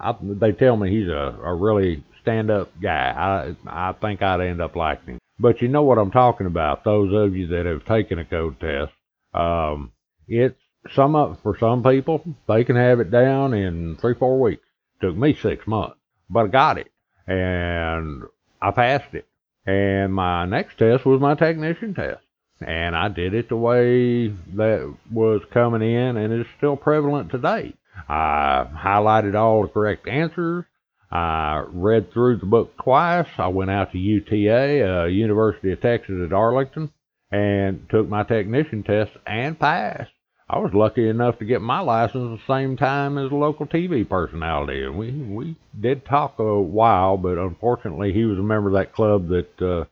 I, 0.00 0.14
they 0.20 0.52
tell 0.52 0.76
me 0.76 0.90
he's 0.90 1.08
a, 1.08 1.38
a 1.42 1.54
really 1.54 2.02
stand-up 2.22 2.70
guy. 2.80 3.54
I 3.66 3.90
I 3.90 3.92
think 3.92 4.22
I'd 4.22 4.40
end 4.40 4.60
up 4.60 4.76
liking 4.76 5.14
him. 5.14 5.18
But 5.38 5.62
you 5.62 5.68
know 5.68 5.82
what 5.82 5.98
I'm 5.98 6.10
talking 6.10 6.46
about. 6.46 6.84
Those 6.84 7.12
of 7.14 7.36
you 7.36 7.48
that 7.48 7.66
have 7.66 7.84
taken 7.84 8.18
a 8.18 8.24
code 8.24 8.60
test, 8.60 8.92
um, 9.34 9.92
it's 10.26 10.60
some 10.94 11.14
of 11.14 11.40
for 11.42 11.56
some 11.58 11.82
people 11.82 12.24
they 12.46 12.64
can 12.64 12.76
have 12.76 13.00
it 13.00 13.10
down 13.10 13.54
in 13.54 13.96
three 13.96 14.14
four 14.14 14.40
weeks. 14.40 14.66
Took 15.00 15.16
me 15.16 15.34
six 15.34 15.66
months, 15.66 15.96
but 16.28 16.44
I 16.44 16.48
got 16.48 16.78
it 16.78 16.90
and 17.26 18.24
I 18.60 18.70
passed 18.70 19.14
it. 19.14 19.26
And 19.66 20.14
my 20.14 20.46
next 20.46 20.78
test 20.78 21.04
was 21.04 21.20
my 21.20 21.34
technician 21.34 21.94
test. 21.94 22.22
And 22.60 22.96
I 22.96 23.08
did 23.08 23.34
it 23.34 23.48
the 23.48 23.56
way 23.56 24.28
that 24.28 24.94
was 25.12 25.42
coming 25.52 25.82
in 25.82 26.16
and 26.16 26.32
is 26.32 26.46
still 26.56 26.76
prevalent 26.76 27.30
today. 27.30 27.74
I 28.08 28.66
highlighted 28.74 29.34
all 29.34 29.62
the 29.62 29.68
correct 29.68 30.08
answers. 30.08 30.64
I 31.10 31.64
read 31.68 32.12
through 32.12 32.38
the 32.38 32.46
book 32.46 32.76
twice. 32.82 33.28
I 33.38 33.48
went 33.48 33.70
out 33.70 33.92
to 33.92 33.98
UTA, 33.98 35.02
uh, 35.02 35.04
University 35.06 35.72
of 35.72 35.80
Texas 35.80 36.16
at 36.24 36.32
Arlington, 36.32 36.90
and 37.30 37.88
took 37.88 38.08
my 38.08 38.24
technician 38.24 38.82
test 38.82 39.12
and 39.26 39.58
passed. 39.58 40.10
I 40.50 40.58
was 40.60 40.72
lucky 40.72 41.06
enough 41.06 41.38
to 41.38 41.44
get 41.44 41.60
my 41.60 41.80
license 41.80 42.40
the 42.40 42.52
same 42.52 42.78
time 42.78 43.18
as 43.18 43.30
a 43.30 43.34
local 43.34 43.66
TV 43.66 44.08
personality, 44.08 44.82
and 44.82 44.96
we 44.96 45.10
we 45.10 45.56
did 45.78 46.06
talk 46.06 46.38
a 46.38 46.60
while, 46.60 47.18
but 47.18 47.36
unfortunately 47.36 48.14
he 48.14 48.24
was 48.24 48.38
a 48.38 48.42
member 48.42 48.68
of 48.68 48.74
that 48.74 48.94
club 48.94 49.28
that 49.28 49.60
uh, 49.60 49.84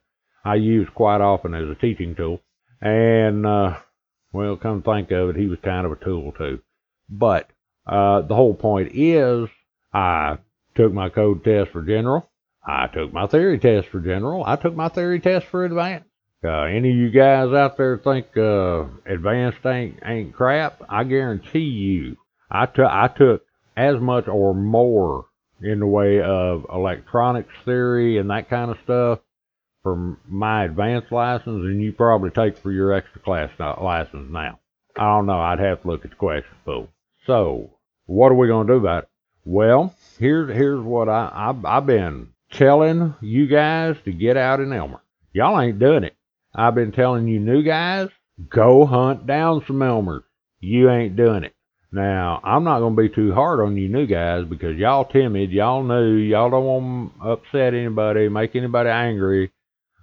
I 0.47 0.55
used 0.55 0.95
quite 0.95 1.21
often 1.21 1.55
as 1.55 1.69
a 1.69 1.75
teaching 1.75 2.15
tool, 2.15 2.41
and 2.81 3.45
uh, 3.45 3.77
well, 4.33 4.57
come 4.57 4.83
think 4.83 5.11
of 5.11 5.29
it, 5.29 5.37
he 5.37 5.47
was 5.47 5.59
kind 5.63 5.85
of 5.85 5.93
a 5.93 6.03
tool 6.03 6.33
too. 6.33 6.61
But 7.11 7.51
uh, 7.87 8.23
the 8.23 8.35
whole 8.35 8.55
point 8.55 8.93
is, 8.95 9.51
I 9.93 10.39
took 10.75 10.91
my 10.91 11.11
code 11.11 11.45
test 11.45 11.71
for 11.71 11.83
general, 11.83 12.31
I 12.67 12.87
took 12.87 13.13
my 13.13 13.27
theory 13.27 13.59
test 13.59 13.89
for 13.89 14.01
general, 14.01 14.43
I 14.47 14.57
took 14.57 14.75
my 14.75 14.89
theory 14.89 15.21
test 15.21 15.47
for 15.49 15.67
advanced. 15.67 16.09
Uh, 16.47 16.65
any 16.65 16.91
of 16.91 16.97
you 16.97 17.11
guys 17.11 17.53
out 17.53 17.77
there 17.77 17.99
think 17.99 18.37
uh, 18.37 18.85
advanced 19.05 19.65
ain't 19.67 19.99
ain't 20.05 20.35
crap? 20.35 20.83
I 20.89 21.05
guarantee 21.05 21.59
you, 21.59 22.17
I 22.51 22.67
took 22.67 22.87
I 22.87 23.09
took 23.09 23.45
as 23.77 24.01
much 24.01 24.29
or 24.29 24.55
more 24.55 25.27
in 25.61 25.81
the 25.81 25.87
way 25.87 26.21
of 26.21 26.67
electronics 26.73 27.53
theory 27.65 28.19
and 28.19 28.31
that 28.31 28.49
kind 28.49 28.71
of 28.71 28.79
stuff 28.85 29.21
for 29.83 30.17
my 30.29 30.65
advanced 30.65 31.13
license 31.13 31.63
than 31.63 31.81
you 31.81 31.93
probably 31.93 32.31
take 32.31 32.59
for 32.59 32.73
your 32.73 32.93
extra 32.93 33.21
class 33.21 33.51
license 33.59 34.31
now. 34.31 34.59
I 34.97 35.05
don't 35.17 35.27
know. 35.27 35.41
I'd 35.41 35.61
have 35.61 35.83
to 35.83 35.89
look 35.89 36.05
at 36.05 36.11
the 36.11 36.17
question 36.17 36.57
pool. 36.65 36.89
So, 37.27 37.71
what 38.07 38.33
are 38.33 38.37
we 38.37 38.49
gonna 38.49 38.67
do 38.67 38.79
about 38.79 39.05
it? 39.05 39.09
Well, 39.45 39.95
here's 40.19 40.55
here's 40.55 40.81
what 40.81 41.09
I 41.09 41.31
I've, 41.33 41.65
I've 41.65 41.87
been 41.87 42.29
telling 42.51 43.15
you 43.21 43.47
guys 43.47 43.97
to 44.05 44.13
get 44.13 44.37
out 44.37 44.61
in 44.61 44.73
Elmer. 44.73 45.01
Y'all 45.33 45.61
ain't 45.61 45.79
doing 45.79 46.05
it. 46.05 46.16
I've 46.59 46.75
been 46.75 46.93
telling 46.93 47.29
you 47.29 47.39
new 47.39 47.63
guys, 47.63 48.09
go 48.49 48.87
hunt 48.87 49.27
down 49.27 49.63
some 49.67 49.83
Elmers. 49.83 50.23
You 50.59 50.91
ain't 50.91 51.15
doing 51.15 51.45
it. 51.45 51.53
Now, 51.93 52.41
I'm 52.43 52.65
not 52.65 52.81
going 52.81 52.97
to 52.97 53.03
be 53.03 53.15
too 53.15 53.35
hard 53.35 53.61
on 53.61 53.77
you 53.77 53.89
new 53.89 54.07
guys 54.07 54.47
because 54.49 54.79
y'all 54.79 55.05
timid, 55.05 55.51
y'all 55.51 55.83
new, 55.83 56.15
y'all 56.15 56.49
don't 56.51 56.65
want 56.65 57.13
to 57.21 57.29
upset 57.29 57.75
anybody, 57.75 58.31
make 58.31 58.57
anybody 58.57 58.89
angry, 58.89 59.53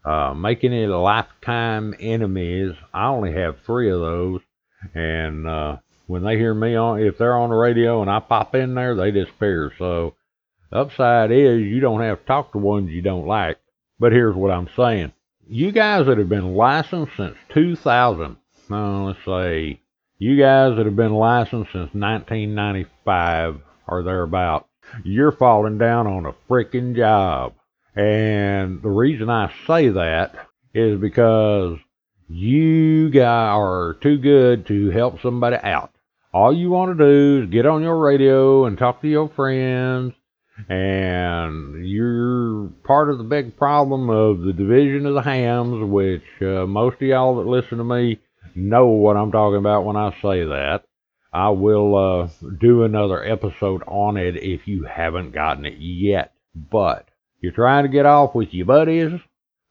uh, 0.05 0.35
make 0.35 0.63
any 0.63 0.85
lifetime 0.85 1.95
enemies. 1.99 2.73
I 2.93 3.07
only 3.07 3.33
have 3.33 3.55
three 3.65 3.89
of 3.89 3.99
those. 3.99 4.41
And, 4.93 5.47
uh, 5.47 5.77
when 6.05 6.23
they 6.23 6.37
hear 6.37 6.53
me 6.53 6.75
on, 6.75 7.01
if 7.01 7.17
they're 7.17 7.37
on 7.37 7.49
the 7.49 7.55
radio 7.55 8.01
and 8.01 8.11
I 8.11 8.19
pop 8.19 8.53
in 8.53 8.75
there, 8.75 8.95
they 8.95 9.09
disappear. 9.09 9.71
So, 9.79 10.13
upside 10.71 11.31
is 11.31 11.61
you 11.61 11.79
don't 11.79 12.01
have 12.01 12.19
to 12.19 12.25
talk 12.25 12.51
to 12.51 12.59
ones 12.59 12.91
you 12.91 13.01
don't 13.01 13.25
like. 13.25 13.57
But 13.99 14.11
here's 14.11 14.35
what 14.35 14.51
I'm 14.51 14.69
saying 14.75 15.13
you 15.47 15.71
guys 15.71 16.05
that 16.07 16.17
have 16.17 16.29
been 16.29 16.55
licensed 16.55 17.13
since 17.17 17.35
2000, 17.53 18.37
no, 18.69 18.75
uh, 18.75 19.03
let's 19.07 19.19
say, 19.25 19.79
you 20.17 20.37
guys 20.37 20.77
that 20.77 20.85
have 20.85 20.95
been 20.95 21.13
licensed 21.13 21.71
since 21.71 21.93
1995 21.93 23.59
or 23.87 24.03
thereabout, 24.03 24.67
you're 25.03 25.31
falling 25.31 25.77
down 25.77 26.07
on 26.07 26.25
a 26.25 26.33
freaking 26.49 26.95
job. 26.95 27.53
And 27.95 28.81
the 28.81 28.89
reason 28.89 29.29
I 29.29 29.53
say 29.67 29.89
that 29.89 30.47
is 30.73 30.99
because 30.99 31.77
you 32.29 33.09
guys 33.09 33.55
are 33.55 33.97
too 34.01 34.17
good 34.17 34.65
to 34.67 34.89
help 34.91 35.21
somebody 35.21 35.57
out. 35.57 35.91
All 36.33 36.55
you 36.55 36.69
want 36.71 36.97
to 36.97 37.03
do 37.03 37.43
is 37.43 37.51
get 37.51 37.65
on 37.65 37.83
your 37.83 37.97
radio 37.97 38.65
and 38.65 38.77
talk 38.77 39.01
to 39.01 39.07
your 39.07 39.29
friends 39.29 40.13
and 40.69 41.85
you're 41.85 42.69
part 42.83 43.09
of 43.09 43.17
the 43.17 43.23
big 43.23 43.57
problem 43.57 44.09
of 44.09 44.41
the 44.41 44.53
division 44.53 45.05
of 45.05 45.15
the 45.15 45.21
hams, 45.21 45.89
which 45.89 46.23
uh, 46.41 46.65
most 46.65 46.95
of 46.95 47.01
y'all 47.01 47.37
that 47.37 47.49
listen 47.49 47.79
to 47.79 47.83
me 47.83 48.19
know 48.55 48.87
what 48.87 49.17
I'm 49.17 49.31
talking 49.31 49.57
about 49.57 49.85
when 49.85 49.95
I 49.95 50.11
say 50.21 50.43
that. 50.45 50.83
I 51.31 51.49
will 51.49 51.95
uh, 51.95 52.29
do 52.59 52.83
another 52.83 53.23
episode 53.23 53.81
on 53.87 54.17
it 54.17 54.35
if 54.35 54.67
you 54.67 54.83
haven't 54.83 55.31
gotten 55.31 55.65
it 55.65 55.79
yet. 55.79 56.33
But 56.55 57.07
you're 57.41 57.51
trying 57.51 57.85
to 57.85 57.89
get 57.89 58.05
off 58.05 58.35
with 58.35 58.53
your 58.53 58.67
buddies, 58.67 59.19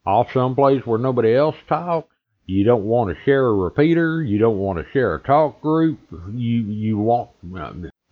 off 0.04 0.32
someplace 0.32 0.84
where 0.84 0.98
nobody 0.98 1.36
else 1.36 1.56
talks. 1.68 2.08
You 2.46 2.64
don't 2.64 2.84
want 2.84 3.16
to 3.16 3.24
share 3.24 3.46
a 3.46 3.54
repeater. 3.54 4.20
You 4.20 4.38
don't 4.38 4.58
want 4.58 4.80
to 4.80 4.92
share 4.92 5.14
a 5.14 5.22
talk 5.22 5.60
group. 5.62 6.00
You 6.10 6.64
you 6.64 6.98
want 6.98 7.30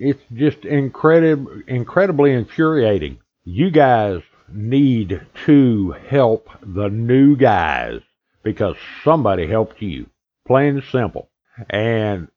it's 0.01 0.23
just 0.33 0.65
incredible, 0.65 1.61
incredibly 1.67 2.33
infuriating. 2.33 3.19
You 3.45 3.71
guys 3.71 4.23
need 4.51 5.21
to 5.45 5.95
help 6.09 6.49
the 6.63 6.89
new 6.89 7.37
guys 7.37 8.01
because 8.43 8.77
somebody 9.05 9.47
helped 9.47 9.83
you. 9.83 10.07
Plain 10.47 10.77
and 10.77 10.85
simple. 10.91 11.29
And 11.69 12.29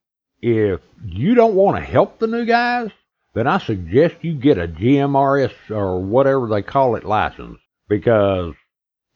if 0.41 0.81
you 1.05 1.35
don't 1.35 1.55
want 1.55 1.77
to 1.77 1.89
help 1.89 2.19
the 2.19 2.27
new 2.27 2.45
guys, 2.45 2.91
then 3.33 3.47
I 3.47 3.59
suggest 3.59 4.15
you 4.21 4.33
get 4.33 4.57
a 4.57 4.67
GMRS 4.67 5.53
or 5.69 6.01
whatever 6.01 6.47
they 6.47 6.61
call 6.61 6.97
it 6.97 7.05
license 7.05 7.59
because 7.87 8.55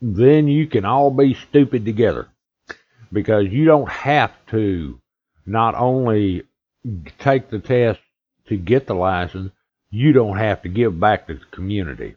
then 0.02 0.48
you 0.48 0.68
can 0.68 0.86
all 0.86 1.12
be 1.12 1.34
stupid 1.34 1.84
together 1.84 2.30
because 3.12 3.48
you 3.50 3.66
don't 3.66 3.90
have 3.90 4.32
to 4.52 5.02
not 5.46 5.76
only 5.76 6.44
take 7.20 7.50
the 7.50 7.60
test 7.60 8.00
to 8.48 8.58
get 8.58 8.88
the 8.88 8.94
license, 8.94 9.52
you 9.90 10.14
don't 10.14 10.38
have 10.38 10.62
to 10.64 10.70
give 10.70 11.00
back 11.00 11.28
to 11.28 11.36
the 11.36 11.46
community. 11.52 12.16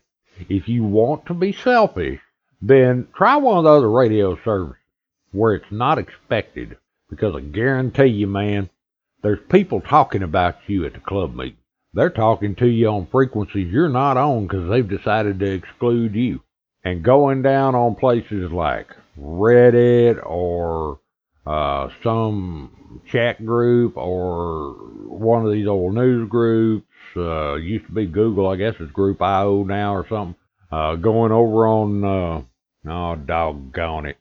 If 0.48 0.68
you 0.68 0.84
want 0.84 1.26
to 1.26 1.34
be 1.34 1.52
selfish, 1.52 2.20
then 2.60 3.08
try 3.14 3.36
one 3.36 3.58
of 3.58 3.64
the 3.64 3.70
other 3.70 3.90
radio 3.90 4.36
services 4.42 4.76
where 5.32 5.54
it's 5.54 5.70
not 5.70 5.98
expected 5.98 6.76
because 7.08 7.34
I 7.34 7.40
guarantee 7.40 8.06
you, 8.06 8.26
man, 8.26 8.70
there's 9.22 9.40
people 9.50 9.80
talking 9.80 10.22
about 10.22 10.56
you 10.66 10.86
at 10.86 10.94
the 10.94 11.00
club 11.00 11.34
meeting. 11.34 11.56
They're 11.92 12.10
talking 12.10 12.54
to 12.56 12.66
you 12.66 12.88
on 12.88 13.08
frequencies 13.10 13.72
you're 13.72 13.88
not 13.88 14.16
on 14.16 14.46
because 14.46 14.70
they've 14.70 14.88
decided 14.88 15.40
to 15.40 15.52
exclude 15.52 16.14
you. 16.14 16.40
And 16.84 17.02
going 17.02 17.42
down 17.42 17.74
on 17.74 17.96
places 17.96 18.50
like 18.52 18.94
Reddit 19.18 20.24
or 20.24 21.00
uh, 21.46 21.88
some 22.02 22.79
chat 23.06 23.44
group 23.44 23.96
or 23.96 24.72
one 25.06 25.44
of 25.44 25.52
these 25.52 25.66
old 25.66 25.94
news 25.94 26.28
groups. 26.28 26.86
Uh, 27.16 27.54
used 27.54 27.86
to 27.86 27.92
be 27.92 28.06
Google, 28.06 28.48
I 28.48 28.56
guess 28.56 28.74
it's 28.78 28.92
Group 28.92 29.20
IO 29.20 29.64
now 29.64 29.94
or 29.94 30.06
something. 30.08 30.36
Uh, 30.70 30.94
going 30.94 31.32
over 31.32 31.66
on, 31.66 32.04
uh, 32.04 32.42
oh, 32.88 33.16
doggone 33.16 34.06
it. 34.06 34.16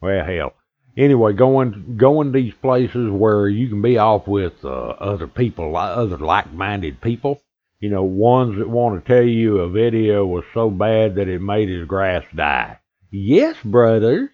Well, 0.00 0.24
hell. 0.24 0.52
Anyway, 0.96 1.32
going 1.32 1.96
going 1.96 2.32
these 2.32 2.54
places 2.54 3.10
where 3.10 3.48
you 3.48 3.68
can 3.68 3.82
be 3.82 3.98
off 3.98 4.26
with 4.26 4.64
uh, 4.64 4.68
other 4.68 5.26
people, 5.26 5.76
other 5.76 6.18
like-minded 6.18 7.00
people. 7.00 7.40
You 7.80 7.90
know, 7.90 8.02
ones 8.02 8.58
that 8.58 8.68
want 8.68 9.04
to 9.04 9.12
tell 9.12 9.24
you 9.24 9.58
a 9.58 9.70
video 9.70 10.26
was 10.26 10.44
so 10.52 10.70
bad 10.70 11.14
that 11.14 11.28
it 11.28 11.40
made 11.40 11.68
his 11.68 11.86
grass 11.86 12.24
die. 12.34 12.78
Yes, 13.10 13.56
brothers. 13.64 14.30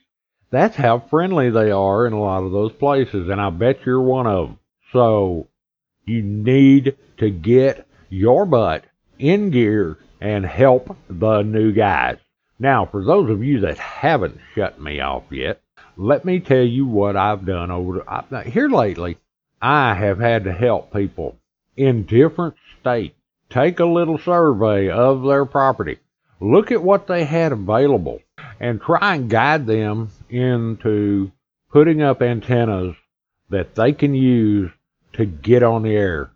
That's 0.55 0.77
how 0.77 1.01
friendly 1.01 1.51
they 1.51 1.73
are 1.73 2.07
in 2.07 2.13
a 2.13 2.21
lot 2.21 2.45
of 2.45 2.53
those 2.53 2.71
places, 2.71 3.29
and 3.29 3.41
I 3.41 3.51
bet 3.51 3.85
you're 3.85 4.01
one 4.01 4.29
of 4.29 4.47
them. 4.47 4.59
So 4.93 5.49
you 6.05 6.23
need 6.23 6.97
to 7.17 7.29
get 7.29 7.89
your 8.09 8.47
butt 8.47 8.85
in 9.19 9.51
gear 9.51 9.99
and 10.21 10.47
help 10.47 10.97
the 11.11 11.43
new 11.43 11.73
guys. 11.73 12.19
Now, 12.57 12.87
for 12.87 13.05
those 13.05 13.31
of 13.31 13.43
you 13.43 13.63
that 13.63 13.79
haven't 13.79 14.39
shut 14.55 14.81
me 14.81 15.01
off 15.01 15.25
yet, 15.31 15.61
let 15.97 16.25
me 16.25 16.39
tell 16.39 16.63
you 16.63 16.87
what 16.87 17.17
I've 17.17 17.45
done 17.45 17.73
over 17.73 18.09
I, 18.09 18.45
here 18.45 18.69
lately. 18.69 19.19
I 19.61 19.95
have 19.95 20.21
had 20.21 20.45
to 20.45 20.53
help 20.53 20.93
people 20.93 21.37
in 21.77 22.05
different 22.05 22.55
states 22.81 23.17
take 23.51 23.81
a 23.81 23.87
little 23.87 24.19
survey 24.19 24.89
of 24.89 25.25
their 25.25 25.47
property, 25.47 25.99
look 26.39 26.71
at 26.71 26.85
what 26.85 27.09
they 27.09 27.25
had 27.25 27.51
available, 27.51 28.21
and 28.61 28.81
try 28.81 29.17
and 29.17 29.29
guide 29.29 29.67
them 29.67 30.11
into 30.29 31.33
putting 31.71 32.03
up 32.03 32.23
antennas 32.23 32.95
that 33.51 33.75
they 33.75 33.93
can 33.93 34.15
use 34.15 34.71
to 35.13 35.25
get 35.25 35.63
on 35.63 35.83
the 35.83 35.95
air. 35.95 36.31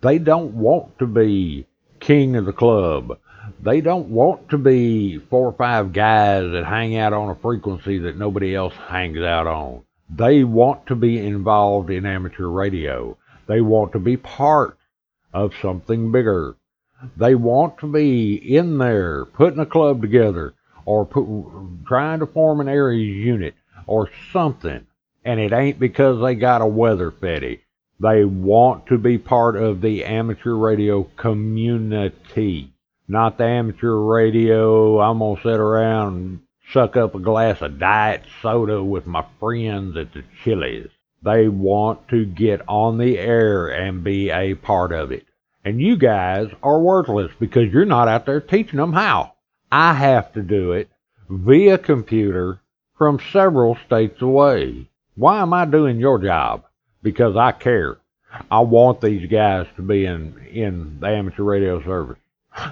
They 0.00 0.18
don't 0.18 0.54
want 0.54 0.98
to 0.98 1.06
be 1.06 1.66
king 2.00 2.36
of 2.36 2.46
the 2.46 2.52
club. 2.52 3.18
They 3.62 3.80
don't 3.80 4.08
want 4.08 4.48
to 4.50 4.58
be 4.58 5.18
four 5.18 5.48
or 5.48 5.52
five 5.52 5.92
guys 5.92 6.50
that 6.52 6.64
hang 6.64 6.96
out 6.96 7.12
on 7.12 7.30
a 7.30 7.34
frequency 7.34 7.98
that 7.98 8.16
nobody 8.16 8.54
else 8.54 8.74
hangs 8.74 9.18
out 9.18 9.46
on. 9.46 9.82
They 10.08 10.44
want 10.44 10.86
to 10.86 10.96
be 10.96 11.18
involved 11.18 11.90
in 11.90 12.06
amateur 12.06 12.46
radio. 12.46 13.16
They 13.46 13.60
want 13.60 13.92
to 13.92 13.98
be 13.98 14.16
part 14.16 14.78
of 15.32 15.52
something 15.60 16.10
bigger. 16.10 16.56
They 17.16 17.34
want 17.34 17.78
to 17.78 17.86
be 17.86 18.34
in 18.34 18.78
there 18.78 19.24
putting 19.24 19.60
a 19.60 19.66
club 19.66 20.02
together 20.02 20.54
or 20.84 21.04
put, 21.04 21.26
trying 21.86 22.20
to 22.20 22.26
form 22.26 22.60
an 22.60 22.68
ARES 22.68 22.98
unit 22.98 23.54
or 23.86 24.10
something. 24.32 24.86
And 25.24 25.38
it 25.40 25.52
ain't 25.52 25.78
because 25.78 26.22
they 26.22 26.34
got 26.34 26.62
a 26.62 26.66
weather 26.66 27.10
fetish. 27.10 27.60
They 28.00 28.24
want 28.24 28.86
to 28.86 28.96
be 28.96 29.18
part 29.18 29.56
of 29.56 29.82
the 29.82 30.04
amateur 30.04 30.54
radio 30.54 31.04
community. 31.16 32.72
Not 33.06 33.36
the 33.36 33.44
amateur 33.44 33.94
radio, 33.94 35.00
I'm 35.00 35.18
going 35.18 35.36
to 35.36 35.42
sit 35.42 35.60
around 35.60 36.16
and 36.16 36.40
suck 36.72 36.96
up 36.96 37.14
a 37.14 37.18
glass 37.18 37.60
of 37.60 37.78
diet 37.78 38.22
soda 38.40 38.82
with 38.82 39.06
my 39.06 39.26
friends 39.38 39.96
at 39.96 40.14
the 40.14 40.24
Chili's. 40.42 40.88
They 41.22 41.48
want 41.48 42.08
to 42.08 42.24
get 42.24 42.62
on 42.66 42.96
the 42.96 43.18
air 43.18 43.68
and 43.68 44.02
be 44.02 44.30
a 44.30 44.54
part 44.54 44.92
of 44.92 45.12
it. 45.12 45.26
And 45.64 45.80
you 45.80 45.98
guys 45.98 46.48
are 46.62 46.80
worthless 46.80 47.32
because 47.38 47.70
you're 47.70 47.84
not 47.84 48.08
out 48.08 48.24
there 48.24 48.40
teaching 48.40 48.78
them 48.78 48.94
how. 48.94 49.34
I 49.70 49.94
have 49.94 50.32
to 50.34 50.42
do 50.42 50.72
it 50.72 50.88
via 51.28 51.78
computer 51.78 52.60
from 52.96 53.18
several 53.32 53.76
states 53.86 54.20
away. 54.20 54.88
Why 55.14 55.40
am 55.40 55.52
I 55.52 55.64
doing 55.64 55.98
your 55.98 56.18
job? 56.18 56.64
Because 57.02 57.36
I 57.36 57.52
care. 57.52 57.98
I 58.50 58.60
want 58.60 59.00
these 59.00 59.30
guys 59.30 59.66
to 59.76 59.82
be 59.82 60.04
in, 60.04 60.38
in 60.52 60.98
the 61.00 61.08
amateur 61.08 61.42
radio 61.42 61.82
service. 61.82 62.18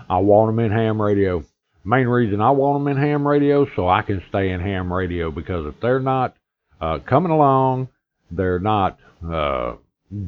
I 0.08 0.18
want 0.18 0.48
them 0.54 0.64
in 0.64 0.72
ham 0.72 1.00
radio. 1.00 1.44
Main 1.84 2.06
reason 2.06 2.40
I 2.40 2.50
want 2.50 2.84
them 2.84 2.96
in 2.96 3.02
ham 3.02 3.26
radio 3.26 3.66
so 3.74 3.88
I 3.88 4.02
can 4.02 4.22
stay 4.28 4.50
in 4.50 4.60
ham 4.60 4.92
radio 4.92 5.30
because 5.30 5.66
if 5.66 5.80
they're 5.80 6.00
not 6.00 6.36
uh, 6.80 6.98
coming 6.98 7.32
along 7.32 7.88
they're 8.30 8.58
not 8.58 8.98
uh, 9.26 9.76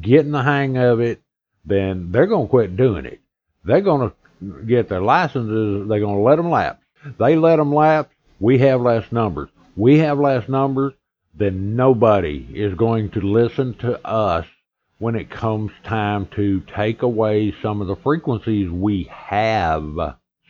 getting 0.01 0.31
the 0.31 0.43
hang 0.43 0.77
of 0.77 0.99
it, 0.99 1.21
then 1.65 2.11
they're 2.11 2.27
going 2.27 2.47
to 2.47 2.49
quit 2.49 2.75
doing 2.75 3.05
it. 3.05 3.19
They're 3.63 3.81
going 3.81 4.09
to 4.09 4.15
get 4.67 4.89
their 4.89 5.01
licenses. 5.01 5.87
They're 5.87 5.99
going 5.99 6.17
to 6.17 6.21
let 6.21 6.37
them 6.37 6.49
lapse. 6.49 6.83
They 7.17 7.35
let 7.35 7.57
them 7.57 7.73
lapse. 7.73 8.13
We 8.39 8.59
have 8.59 8.81
less 8.81 9.11
numbers. 9.11 9.49
We 9.75 9.99
have 9.99 10.19
less 10.19 10.47
numbers. 10.49 10.93
Then 11.33 11.75
nobody 11.75 12.47
is 12.53 12.73
going 12.73 13.11
to 13.11 13.21
listen 13.21 13.75
to 13.75 14.05
us 14.05 14.45
when 14.99 15.15
it 15.15 15.29
comes 15.29 15.71
time 15.83 16.27
to 16.35 16.61
take 16.75 17.01
away 17.01 17.55
some 17.61 17.81
of 17.81 17.87
the 17.87 17.95
frequencies 17.95 18.69
we 18.69 19.09
have, 19.11 19.95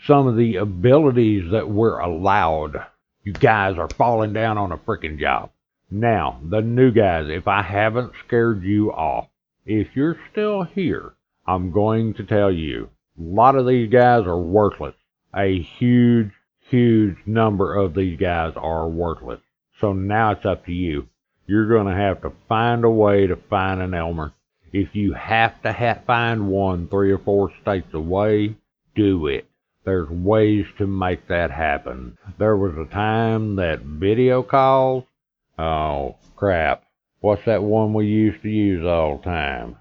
some 0.05 0.27
of 0.27 0.35
the 0.35 0.57
abilities 0.57 1.51
that 1.51 1.69
we're 1.69 1.99
allowed. 1.99 2.85
You 3.23 3.33
guys 3.33 3.77
are 3.77 3.89
falling 3.89 4.33
down 4.33 4.57
on 4.57 4.71
a 4.71 4.77
freaking 4.77 5.19
job. 5.19 5.51
Now, 5.89 6.39
the 6.43 6.61
new 6.61 6.91
guys, 6.91 7.27
if 7.29 7.47
I 7.47 7.61
haven't 7.61 8.13
scared 8.25 8.63
you 8.63 8.91
off, 8.91 9.27
if 9.65 9.95
you're 9.95 10.19
still 10.31 10.63
here, 10.63 11.13
I'm 11.45 11.71
going 11.71 12.13
to 12.15 12.23
tell 12.23 12.51
you, 12.51 12.89
a 13.21 13.35
lot 13.35 13.55
of 13.55 13.67
these 13.67 13.91
guys 13.91 14.25
are 14.25 14.37
worthless. 14.37 14.95
A 15.35 15.61
huge, 15.61 16.31
huge 16.69 17.17
number 17.25 17.75
of 17.75 17.93
these 17.93 18.19
guys 18.19 18.53
are 18.55 18.87
worthless. 18.87 19.39
So 19.79 19.93
now 19.93 20.31
it's 20.31 20.45
up 20.45 20.65
to 20.65 20.71
you. 20.71 21.07
You're 21.45 21.67
going 21.67 21.87
to 21.87 21.99
have 21.99 22.21
to 22.21 22.33
find 22.47 22.83
a 22.83 22.89
way 22.89 23.27
to 23.27 23.35
find 23.35 23.81
an 23.81 23.93
Elmer. 23.93 24.33
If 24.73 24.95
you 24.95 25.13
have 25.13 25.61
to 25.63 25.73
ha- 25.73 25.99
find 26.07 26.47
one 26.47 26.87
three 26.87 27.11
or 27.11 27.17
four 27.19 27.51
states 27.61 27.93
away, 27.93 28.55
do 28.95 29.27
it. 29.27 29.45
There's 29.83 30.09
ways 30.09 30.65
to 30.77 30.87
make 30.87 31.27
that 31.27 31.51
happen. 31.51 32.17
There 32.37 32.55
was 32.55 32.77
a 32.77 32.91
time 32.91 33.55
that 33.57 33.81
video 33.81 34.43
calls 34.43 35.05
Oh, 35.61 36.15
crap. 36.35 36.85
What's 37.19 37.45
that 37.45 37.61
one 37.61 37.93
we 37.93 38.07
used 38.07 38.41
to 38.41 38.49
use 38.49 38.83
all 38.83 39.17
the 39.17 39.23
time? 39.23 39.77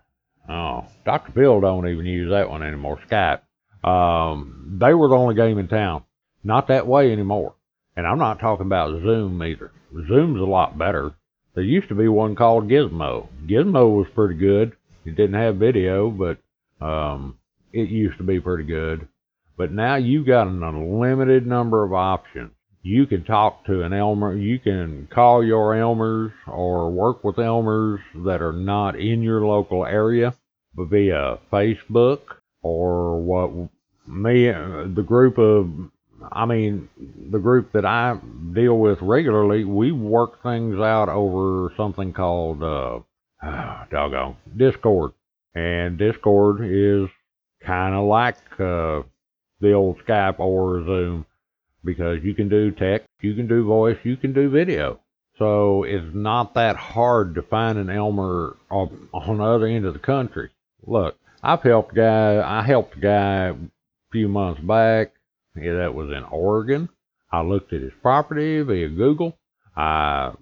Oh, 0.51 0.85
Dr. 1.05 1.31
Bill 1.31 1.61
don't 1.61 1.89
even 1.89 2.07
use 2.07 2.31
that 2.31 2.51
one 2.51 2.65
anymore, 2.65 2.99
Skype. 3.09 3.43
Um, 3.89 4.79
they 4.81 4.93
were 4.93 5.09
the 5.09 5.15
only 5.15 5.37
game 5.37 5.59
in 5.59 5.69
town. 5.69 6.03
Not 6.43 6.67
that 6.69 6.89
way 6.89 7.13
anymore. 7.13 7.55
And 7.97 8.05
I'm 8.05 8.19
not 8.19 8.41
talking 8.41 8.67
about 8.67 9.01
Zoom 9.03 9.41
either. 9.45 9.71
Zoom's 10.09 10.41
a 10.41 10.45
lot 10.45 10.77
better. 10.77 11.13
There 11.55 11.63
used 11.63 11.89
to 11.91 11.95
be 11.95 12.09
one 12.09 12.35
called 12.35 12.69
Gizmo. 12.69 13.29
Gizmo 13.47 13.97
was 13.97 14.09
pretty 14.13 14.35
good. 14.35 14.73
It 15.05 15.15
didn't 15.15 15.41
have 15.41 15.57
video, 15.57 16.11
but 16.11 16.39
um, 16.85 17.39
it 17.73 17.89
used 17.89 18.19
to 18.19 18.25
be 18.25 18.41
pretty 18.41 18.65
good. 18.65 19.07
But 19.57 19.71
now 19.71 19.97
you've 19.97 20.27
got 20.27 20.49
an 20.49 20.65
unlimited 20.65 21.47
number 21.47 21.85
of 21.85 21.93
options 21.93 22.51
you 22.83 23.07
can 23.07 23.25
talk 23.25 23.65
to 23.67 23.83
an 23.83 23.93
Elmer, 23.93 24.35
you 24.35 24.59
can 24.59 25.07
call 25.13 25.45
your 25.45 25.75
Elmers 25.75 26.33
or 26.47 26.91
work 26.91 27.23
with 27.23 27.37
Elmers 27.37 28.01
that 28.25 28.41
are 28.41 28.53
not 28.53 28.99
in 28.99 29.23
your 29.23 29.47
local 29.47 29.85
area 29.85 30.35
via 30.75 31.39
Facebook 31.53 32.21
or 32.63 33.21
what 33.21 33.71
me, 34.07 34.47
the 34.47 35.05
group 35.07 35.39
of, 35.39 35.69
I 36.33 36.47
mean, 36.47 36.89
the 37.31 37.39
group 37.39 37.73
that 37.73 37.85
I 37.85 38.19
deal 38.55 38.79
with 38.79 38.99
regularly, 39.01 39.65
we 39.65 39.93
work 39.93 40.43
things 40.43 40.79
out 40.81 41.09
over 41.09 41.73
something 41.77 42.13
called, 42.13 42.63
uh, 42.63 43.01
doggone, 43.91 44.37
Discord. 44.57 45.13
And 45.55 45.99
Discord 45.99 46.61
is 46.63 47.09
kind 47.65 47.95
of 47.95 48.07
like, 48.07 48.37
uh, 48.59 49.03
the 49.61 49.73
old 49.73 49.99
Skype 50.07 50.39
or 50.39 50.85
Zoom 50.85 51.27
because 51.85 52.19
you 52.23 52.35
can 52.35 52.49
do 52.49 52.71
text, 52.71 53.09
you 53.21 53.35
can 53.35 53.47
do 53.47 53.65
voice, 53.65 53.97
you 54.03 54.17
can 54.17 54.33
do 54.33 54.51
video. 54.51 55.01
So 55.39 55.85
it's 55.85 56.15
not 56.15 56.55
that 56.55 56.77
hard 56.77 57.35
to 57.37 57.43
find 57.43 57.79
an 57.79 57.89
Elmer 57.89 58.57
on, 58.71 59.09
on 59.13 59.39
the 59.39 59.45
other 59.45 59.67
end 59.67 59.87
of 59.87 59.95
the 59.95 60.01
country. 60.01 60.51
Look, 60.91 61.17
I've 61.41 61.63
helped 61.63 61.95
guy, 61.95 62.43
I 62.45 62.63
helped 62.63 62.97
a 62.97 63.01
guy 63.01 63.51
a 63.51 63.55
few 64.11 64.27
months 64.27 64.61
back. 64.61 65.13
Yeah, 65.55 65.75
that 65.75 65.95
was 65.95 66.11
in 66.11 66.25
Oregon. 66.25 66.89
I 67.31 67.43
looked 67.43 67.73
at 67.73 67.81
his 67.81 67.93
property 68.03 68.61
via 68.63 68.89
Google. 68.89 69.39
I 69.77 70.33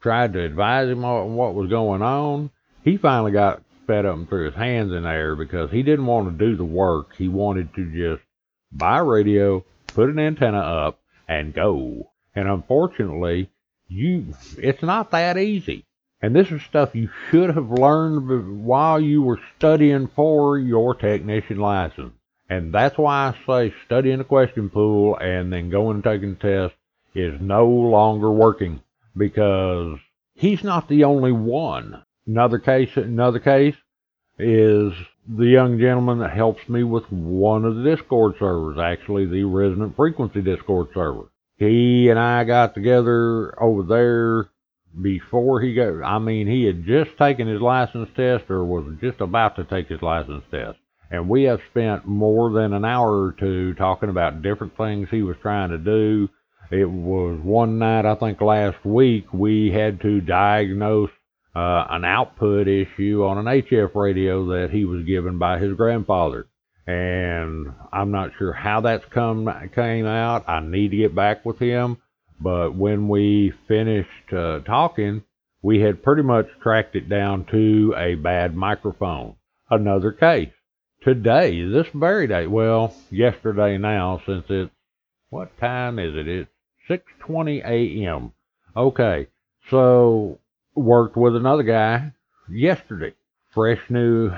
tried 0.00 0.32
to 0.32 0.42
advise 0.42 0.88
him 0.88 1.04
on 1.04 1.34
what 1.34 1.54
was 1.54 1.68
going 1.68 2.00
on. 2.00 2.48
He 2.82 2.96
finally 2.96 3.32
got 3.32 3.62
fed 3.86 4.06
up 4.06 4.16
and 4.16 4.26
threw 4.26 4.46
his 4.46 4.54
hands 4.54 4.94
in 4.94 5.02
the 5.02 5.10
air 5.10 5.36
because 5.36 5.70
he 5.70 5.82
didn't 5.82 6.06
want 6.06 6.30
to 6.30 6.46
do 6.46 6.56
the 6.56 6.64
work. 6.64 7.14
He 7.18 7.28
wanted 7.28 7.74
to 7.74 7.84
just 7.92 8.26
buy 8.72 9.00
a 9.00 9.04
radio, 9.04 9.62
put 9.88 10.08
an 10.08 10.18
antenna 10.18 10.60
up, 10.60 11.00
and 11.28 11.52
go. 11.52 12.12
And 12.34 12.48
unfortunately, 12.48 13.50
you 13.88 14.34
it's 14.56 14.82
not 14.82 15.10
that 15.10 15.36
easy. 15.36 15.84
And 16.20 16.34
this 16.34 16.50
is 16.50 16.62
stuff 16.62 16.94
you 16.94 17.08
should 17.30 17.50
have 17.50 17.70
learned 17.70 18.64
while 18.64 19.00
you 19.00 19.22
were 19.22 19.40
studying 19.56 20.08
for 20.08 20.58
your 20.58 20.94
technician 20.94 21.58
license. 21.58 22.12
And 22.50 22.72
that's 22.72 22.98
why 22.98 23.28
I 23.28 23.46
say 23.46 23.74
studying 23.84 24.18
the 24.18 24.24
question 24.24 24.68
pool 24.70 25.16
and 25.18 25.52
then 25.52 25.70
going 25.70 25.96
and 25.96 26.04
taking 26.04 26.34
the 26.34 26.68
test 26.68 26.74
is 27.14 27.40
no 27.40 27.66
longer 27.66 28.30
working 28.30 28.80
because 29.16 29.98
he's 30.34 30.64
not 30.64 30.88
the 30.88 31.04
only 31.04 31.32
one. 31.32 32.02
Another 32.26 32.58
case, 32.58 32.96
another 32.96 33.38
case 33.38 33.76
is 34.38 34.92
the 35.28 35.46
young 35.46 35.78
gentleman 35.78 36.18
that 36.18 36.32
helps 36.32 36.68
me 36.68 36.82
with 36.82 37.10
one 37.12 37.64
of 37.64 37.76
the 37.76 37.82
Discord 37.82 38.34
servers, 38.38 38.78
actually 38.78 39.26
the 39.26 39.44
Resonant 39.44 39.94
Frequency 39.94 40.40
Discord 40.40 40.88
server. 40.94 41.30
He 41.56 42.08
and 42.08 42.18
I 42.18 42.44
got 42.44 42.74
together 42.74 43.60
over 43.62 43.82
there 43.82 44.48
before 45.00 45.60
he 45.60 45.74
got, 45.74 46.02
I 46.02 46.18
mean, 46.18 46.46
he 46.46 46.64
had 46.64 46.84
just 46.84 47.16
taken 47.18 47.46
his 47.46 47.60
license 47.60 48.08
test 48.16 48.50
or 48.50 48.64
was 48.64 48.96
just 49.00 49.20
about 49.20 49.56
to 49.56 49.64
take 49.64 49.88
his 49.88 50.02
license 50.02 50.44
test. 50.50 50.78
And 51.10 51.28
we 51.28 51.44
have 51.44 51.60
spent 51.70 52.06
more 52.06 52.52
than 52.52 52.72
an 52.72 52.84
hour 52.84 53.24
or 53.24 53.34
two 53.38 53.74
talking 53.74 54.10
about 54.10 54.42
different 54.42 54.76
things 54.76 55.08
he 55.10 55.22
was 55.22 55.36
trying 55.40 55.70
to 55.70 55.78
do. 55.78 56.28
It 56.70 56.90
was 56.90 57.40
one 57.42 57.78
night, 57.78 58.04
I 58.04 58.14
think 58.14 58.40
last 58.42 58.84
week, 58.84 59.32
we 59.32 59.70
had 59.70 60.02
to 60.02 60.20
diagnose 60.20 61.10
uh, 61.56 61.86
an 61.88 62.04
output 62.04 62.68
issue 62.68 63.24
on 63.24 63.38
an 63.38 63.62
HF 63.62 63.94
radio 63.94 64.46
that 64.48 64.70
he 64.70 64.84
was 64.84 65.04
given 65.04 65.38
by 65.38 65.58
his 65.58 65.74
grandfather. 65.76 66.46
And 66.86 67.72
I'm 67.92 68.10
not 68.10 68.30
sure 68.38 68.52
how 68.52 68.82
that's 68.82 69.04
come 69.12 69.48
came 69.74 70.06
out. 70.06 70.48
I 70.48 70.60
need 70.60 70.90
to 70.90 70.96
get 70.96 71.14
back 71.14 71.44
with 71.44 71.58
him. 71.58 71.98
But 72.40 72.74
when 72.74 73.08
we 73.08 73.52
finished 73.66 74.32
uh, 74.32 74.60
talking, 74.60 75.24
we 75.62 75.80
had 75.80 76.02
pretty 76.02 76.22
much 76.22 76.46
tracked 76.62 76.94
it 76.94 77.08
down 77.08 77.44
to 77.46 77.94
a 77.96 78.14
bad 78.14 78.54
microphone. 78.54 79.34
Another 79.70 80.12
case. 80.12 80.52
Today, 81.02 81.62
this 81.62 81.86
very 81.94 82.26
day, 82.26 82.46
well, 82.46 82.94
yesterday 83.10 83.78
now, 83.78 84.20
since 84.26 84.44
it's, 84.48 84.70
what 85.30 85.58
time 85.58 85.98
is 85.98 86.14
it? 86.16 86.26
It's 86.28 86.50
6.20 86.88 87.64
a.m. 87.64 88.32
Okay, 88.76 89.26
so 89.70 90.38
worked 90.74 91.16
with 91.16 91.36
another 91.36 91.62
guy 91.62 92.12
yesterday. 92.50 93.14
fresh 93.50 93.80
new 93.90 94.30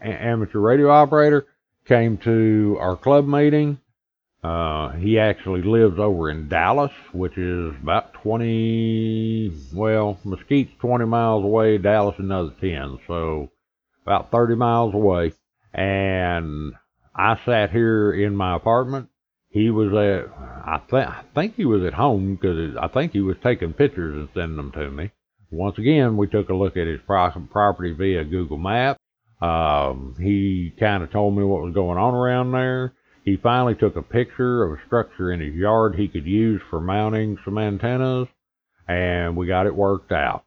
amateur 0.00 0.58
radio 0.58 0.90
operator, 0.90 1.46
came 1.86 2.16
to 2.18 2.76
our 2.80 2.96
club 2.96 3.26
meeting. 3.26 3.78
Uh, 4.46 4.92
he 4.92 5.18
actually 5.18 5.62
lives 5.62 5.98
over 5.98 6.30
in 6.30 6.48
Dallas, 6.48 6.92
which 7.12 7.36
is 7.36 7.74
about 7.82 8.12
20, 8.22 9.50
well, 9.74 10.20
Mesquite's 10.24 10.70
20 10.78 11.04
miles 11.04 11.42
away, 11.42 11.78
Dallas 11.78 12.14
another 12.18 12.52
10, 12.60 12.98
so 13.08 13.50
about 14.04 14.30
30 14.30 14.54
miles 14.54 14.94
away. 14.94 15.32
And 15.74 16.74
I 17.12 17.40
sat 17.44 17.72
here 17.72 18.12
in 18.12 18.36
my 18.36 18.54
apartment. 18.54 19.08
He 19.48 19.70
was 19.70 19.88
at, 19.88 20.30
I, 20.38 20.80
th- 20.88 21.08
I 21.08 21.24
think 21.34 21.56
he 21.56 21.64
was 21.64 21.82
at 21.82 21.94
home 21.94 22.36
because 22.36 22.76
I 22.80 22.86
think 22.86 23.12
he 23.12 23.22
was 23.22 23.36
taking 23.42 23.72
pictures 23.72 24.14
and 24.14 24.28
sending 24.32 24.58
them 24.58 24.70
to 24.72 24.90
me. 24.92 25.10
Once 25.50 25.76
again, 25.76 26.16
we 26.16 26.28
took 26.28 26.50
a 26.50 26.54
look 26.54 26.76
at 26.76 26.86
his 26.86 27.00
pro- 27.04 27.30
property 27.50 27.92
via 27.94 28.22
Google 28.22 28.58
Maps. 28.58 29.00
Um, 29.42 30.14
he 30.20 30.72
kind 30.78 31.02
of 31.02 31.10
told 31.10 31.36
me 31.36 31.42
what 31.42 31.62
was 31.62 31.74
going 31.74 31.98
on 31.98 32.14
around 32.14 32.52
there. 32.52 32.92
He 33.26 33.36
finally 33.36 33.74
took 33.74 33.96
a 33.96 34.02
picture 34.02 34.62
of 34.62 34.78
a 34.78 34.86
structure 34.86 35.32
in 35.32 35.40
his 35.40 35.52
yard 35.52 35.96
he 35.96 36.06
could 36.06 36.26
use 36.26 36.62
for 36.70 36.80
mounting 36.80 37.36
some 37.44 37.58
antennas, 37.58 38.28
and 38.86 39.36
we 39.36 39.48
got 39.48 39.66
it 39.66 39.74
worked 39.74 40.12
out. 40.12 40.44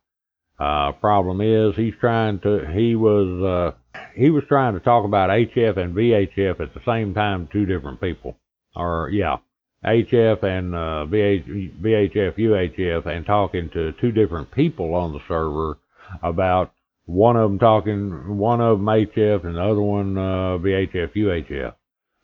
Uh, 0.57 0.93
problem 0.93 1.41
is, 1.41 1.75
he's 1.75 1.93
trying 1.99 2.39
to, 2.39 2.71
he 2.73 2.95
was, 2.95 3.43
uh, 3.43 3.99
he 4.15 4.29
was 4.29 4.45
trying 4.47 4.75
to 4.75 4.79
talk 4.79 5.03
about 5.03 5.29
HF 5.29 5.75
and 5.75 5.93
VHF 5.93 6.61
at 6.61 6.73
the 6.73 6.79
same 6.85 7.13
time, 7.13 7.49
two 7.51 7.65
different 7.65 7.99
people. 7.99 8.37
Or, 8.77 9.09
yeah, 9.11 9.37
HF 9.85 10.43
and 10.43 10.73
uh, 10.73 11.05
VH, 11.09 11.81
VHF, 11.81 12.37
UHF, 12.37 13.05
and 13.07 13.25
talking 13.25 13.69
to 13.73 13.91
two 13.99 14.13
different 14.13 14.51
people 14.51 14.93
on 14.93 15.11
the 15.11 15.19
server 15.27 15.79
about 16.23 16.71
one 17.05 17.35
of 17.35 17.49
them 17.49 17.59
talking, 17.59 18.37
one 18.37 18.61
of 18.61 18.77
them 18.77 18.85
HF 18.85 19.43
and 19.43 19.55
the 19.55 19.63
other 19.63 19.81
one 19.81 20.17
uh, 20.17 20.57
VHF, 20.59 21.13
UHF. 21.13 21.73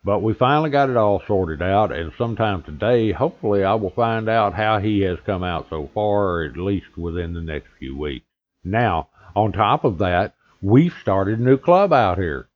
But 0.06 0.22
we 0.22 0.34
finally 0.34 0.70
got 0.70 0.88
it 0.88 0.96
all 0.96 1.20
sorted 1.26 1.60
out, 1.60 1.90
and 1.90 2.12
sometime 2.16 2.62
today, 2.62 3.10
hopefully, 3.10 3.64
I 3.64 3.74
will 3.74 3.90
find 3.90 4.28
out 4.28 4.54
how 4.54 4.78
he 4.78 5.00
has 5.00 5.18
come 5.26 5.42
out 5.42 5.66
so 5.68 5.90
far, 5.92 6.26
or 6.28 6.44
at 6.44 6.56
least 6.56 6.96
within 6.96 7.34
the 7.34 7.40
next 7.40 7.66
few 7.80 7.98
weeks. 7.98 8.24
Now, 8.62 9.08
on 9.34 9.50
top 9.50 9.82
of 9.82 9.98
that, 9.98 10.34
we've 10.62 10.94
started 11.02 11.40
a 11.40 11.42
new 11.42 11.58
club 11.58 11.92
out 11.92 12.18
here 12.18 12.48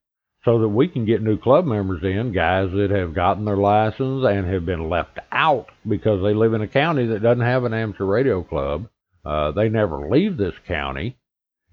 so 0.44 0.60
that 0.60 0.68
we 0.68 0.86
can 0.86 1.04
get 1.04 1.24
new 1.24 1.36
club 1.36 1.66
members 1.66 2.04
in, 2.04 2.32
guys 2.32 2.70
that 2.70 2.92
have 2.92 3.14
gotten 3.14 3.44
their 3.44 3.56
license 3.56 4.24
and 4.24 4.46
have 4.46 4.64
been 4.64 4.88
left 4.88 5.18
out 5.32 5.70
because 5.88 6.22
they 6.22 6.34
live 6.34 6.54
in 6.54 6.62
a 6.62 6.68
county 6.68 7.06
that 7.06 7.20
doesn't 7.20 7.44
have 7.44 7.64
an 7.64 7.74
amateur 7.74 8.04
radio 8.04 8.44
club. 8.44 8.86
Uh, 9.24 9.50
they 9.50 9.68
never 9.68 10.08
leave 10.08 10.36
this 10.36 10.54
county. 10.68 11.16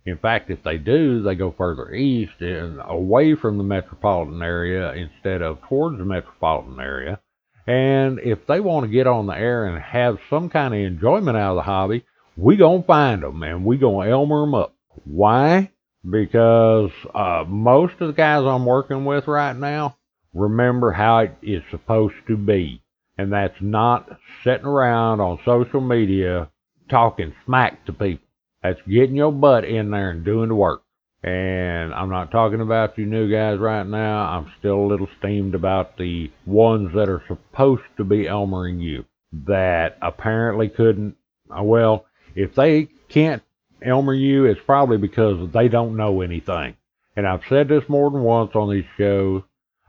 In 0.08 0.18
fact, 0.18 0.50
if 0.50 0.64
they 0.64 0.78
do, 0.78 1.22
they 1.22 1.36
go 1.36 1.54
further 1.58 1.92
east 1.94 2.40
and 2.40 2.80
away 2.82 3.36
from 3.36 3.58
the 3.58 3.64
metropolitan 3.66 4.42
area 4.42 4.94
instead 4.94 5.42
of 5.42 5.62
towards 5.68 5.98
the 5.98 6.06
metropolitan 6.06 6.80
area. 6.80 7.20
And 7.68 8.18
if 8.20 8.48
they 8.48 8.62
want 8.62 8.86
to 8.86 8.92
get 8.92 9.06
on 9.06 9.28
the 9.28 9.38
air 9.38 9.66
and 9.66 9.84
have 9.84 10.20
some 10.30 10.50
kind 10.50 10.74
of 10.74 10.80
enjoyment 10.80 11.36
out 11.36 11.52
of 11.52 11.56
the 11.58 11.64
hobby, 11.64 12.06
we 12.38 12.56
gonna 12.56 12.84
find 12.84 13.22
them 13.22 13.44
and 13.44 13.66
we 13.66 13.76
gonna 13.76 14.10
Elmer 14.10 14.40
them 14.40 14.56
up. 14.56 14.76
Why? 15.04 15.72
Because 16.10 16.92
uh, 17.14 17.44
most 17.46 17.96
of 18.00 18.08
the 18.08 18.14
guys 18.14 18.46
I'm 18.46 18.66
working 18.66 19.04
with 19.04 19.28
right 19.28 19.58
now 19.58 19.98
remember 20.34 20.94
how 20.94 21.20
it 21.20 21.36
is 21.42 21.64
supposed 21.70 22.16
to 22.28 22.38
be, 22.38 22.82
and 23.18 23.34
that's 23.34 23.60
not 23.60 24.08
sitting 24.46 24.68
around 24.68 25.20
on 25.20 25.40
social 25.44 25.82
media 25.82 26.50
talking 26.90 27.34
smack 27.46 27.86
to 27.88 27.92
people. 27.92 28.27
That's 28.64 28.82
getting 28.88 29.16
your 29.16 29.32
butt 29.32 29.66
in 29.66 29.92
there 29.92 30.10
and 30.10 30.26
doing 30.26 30.50
the 30.50 30.56
work. 30.56 30.84
And 31.24 31.94
I'm 31.94 32.10
not 32.10 32.32
talking 32.32 32.62
about 32.62 32.98
you 32.98 33.06
new 33.06 33.30
guys 33.30 33.60
right 33.60 33.86
now. 33.86 34.30
I'm 34.30 34.52
still 34.60 34.80
a 34.80 34.88
little 34.88 35.10
steamed 35.20 35.56
about 35.56 35.98
the 35.98 36.32
ones 36.46 36.94
that 36.94 37.10
are 37.10 37.24
supposed 37.28 37.84
to 37.98 38.04
be 38.04 38.26
Elmering 38.26 38.80
you 38.82 39.06
that 39.46 39.98
apparently 40.02 40.70
couldn't. 40.70 41.16
Uh, 41.50 41.64
well, 41.64 42.06
if 42.36 42.56
they 42.56 42.88
can't 43.10 43.42
Elmer 43.82 44.14
you, 44.14 44.46
it's 44.46 44.62
probably 44.66 44.98
because 44.98 45.52
they 45.52 45.68
don't 45.68 45.98
know 45.98 46.22
anything. 46.22 46.76
And 47.16 47.28
I've 47.28 47.46
said 47.50 47.68
this 47.68 47.88
more 47.88 48.10
than 48.12 48.22
once 48.22 48.56
on 48.56 48.72
these 48.72 48.86
shows. 48.98 49.44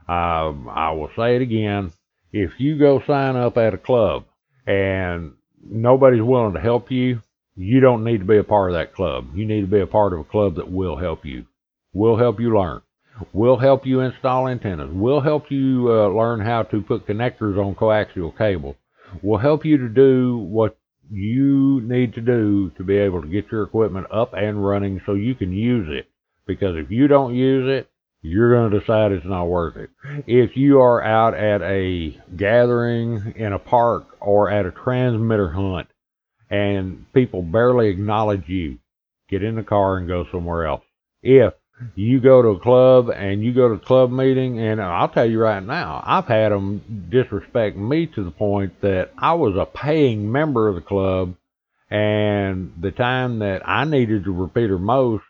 Um, 0.07 0.69
I 0.69 0.91
will 0.91 1.11
say 1.15 1.35
it 1.35 1.41
again. 1.41 1.91
If 2.31 2.59
you 2.59 2.77
go 2.77 3.01
sign 3.05 3.35
up 3.35 3.57
at 3.57 3.73
a 3.73 3.77
club 3.77 4.25
and 4.65 5.33
nobody's 5.63 6.21
willing 6.21 6.53
to 6.53 6.59
help 6.59 6.91
you, 6.91 7.21
you 7.59 7.81
don't 7.81 8.05
need 8.05 8.19
to 8.19 8.25
be 8.25 8.37
a 8.37 8.43
part 8.43 8.71
of 8.71 8.77
that 8.77 8.95
club. 8.95 9.35
You 9.35 9.45
need 9.45 9.61
to 9.61 9.67
be 9.67 9.81
a 9.81 9.85
part 9.85 10.13
of 10.13 10.19
a 10.19 10.23
club 10.23 10.55
that 10.55 10.71
will 10.71 10.95
help 10.95 11.25
you. 11.25 11.45
Will 11.91 12.17
help 12.17 12.39
you 12.39 12.57
learn. 12.57 12.81
Will 13.33 13.57
help 13.57 13.85
you 13.85 13.99
install 13.99 14.47
antennas. 14.47 14.89
Will 14.93 15.19
help 15.19 15.51
you 15.51 15.87
uh, 15.89 16.07
learn 16.07 16.39
how 16.39 16.63
to 16.63 16.81
put 16.81 17.05
connectors 17.05 17.57
on 17.57 17.75
coaxial 17.75 18.37
cables. 18.37 18.77
Will 19.21 19.39
help 19.39 19.65
you 19.65 19.77
to 19.77 19.89
do 19.89 20.37
what 20.37 20.77
you 21.11 21.81
need 21.81 22.13
to 22.13 22.21
do 22.21 22.71
to 22.77 22.83
be 22.85 22.95
able 22.95 23.21
to 23.21 23.27
get 23.27 23.51
your 23.51 23.63
equipment 23.63 24.07
up 24.09 24.33
and 24.33 24.65
running 24.65 25.01
so 25.05 25.15
you 25.15 25.35
can 25.35 25.51
use 25.51 25.89
it. 25.89 26.07
Because 26.47 26.77
if 26.77 26.89
you 26.89 27.09
don't 27.09 27.35
use 27.35 27.67
it, 27.67 27.89
you're 28.21 28.53
going 28.53 28.71
to 28.71 28.79
decide 28.79 29.11
it's 29.11 29.25
not 29.25 29.49
worth 29.49 29.75
it. 29.75 29.89
If 30.27 30.55
you 30.55 30.79
are 30.79 31.03
out 31.03 31.33
at 31.33 31.61
a 31.61 32.17
gathering 32.37 33.33
in 33.35 33.51
a 33.51 33.59
park 33.59 34.07
or 34.21 34.49
at 34.49 34.65
a 34.65 34.71
transmitter 34.71 35.49
hunt 35.49 35.88
and 36.49 37.05
people 37.13 37.41
barely 37.41 37.89
acknowledge 37.89 38.47
you, 38.47 38.79
get 39.29 39.43
in 39.43 39.55
the 39.55 39.63
car 39.63 39.97
and 39.97 40.07
go 40.07 40.25
somewhere 40.31 40.65
else. 40.65 40.83
If 41.21 41.53
you 41.95 42.19
go 42.19 42.41
to 42.41 42.49
a 42.49 42.59
club 42.59 43.09
and 43.09 43.43
you 43.43 43.53
go 43.53 43.69
to 43.69 43.75
a 43.75 43.79
club 43.79 44.11
meeting, 44.11 44.59
and 44.59 44.81
I'll 44.81 45.09
tell 45.09 45.29
you 45.29 45.39
right 45.39 45.63
now, 45.63 46.03
I've 46.05 46.25
had 46.25 46.51
them 46.51 47.07
disrespect 47.09 47.77
me 47.77 48.07
to 48.07 48.23
the 48.23 48.31
point 48.31 48.81
that 48.81 49.11
I 49.17 49.33
was 49.33 49.55
a 49.55 49.65
paying 49.65 50.31
member 50.31 50.67
of 50.67 50.75
the 50.75 50.81
club, 50.81 51.35
and 51.89 52.73
the 52.79 52.91
time 52.91 53.39
that 53.39 53.67
I 53.67 53.85
needed 53.85 54.25
the 54.25 54.31
repeater 54.31 54.77
most 54.77 55.23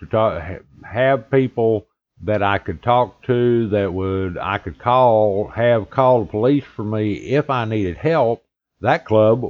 to 0.00 0.06
talk, 0.06 0.42
have 0.84 1.30
people 1.30 1.86
that 2.24 2.42
I 2.42 2.58
could 2.58 2.82
talk 2.82 3.24
to 3.26 3.68
that 3.70 3.92
would 3.92 4.38
I 4.38 4.58
could 4.58 4.78
call, 4.78 5.48
have 5.48 5.90
call 5.90 6.24
the 6.24 6.30
police 6.30 6.64
for 6.76 6.84
me 6.84 7.14
if 7.14 7.50
I 7.50 7.64
needed 7.64 7.96
help 7.96 8.44
that 8.82 9.04
club 9.04 9.42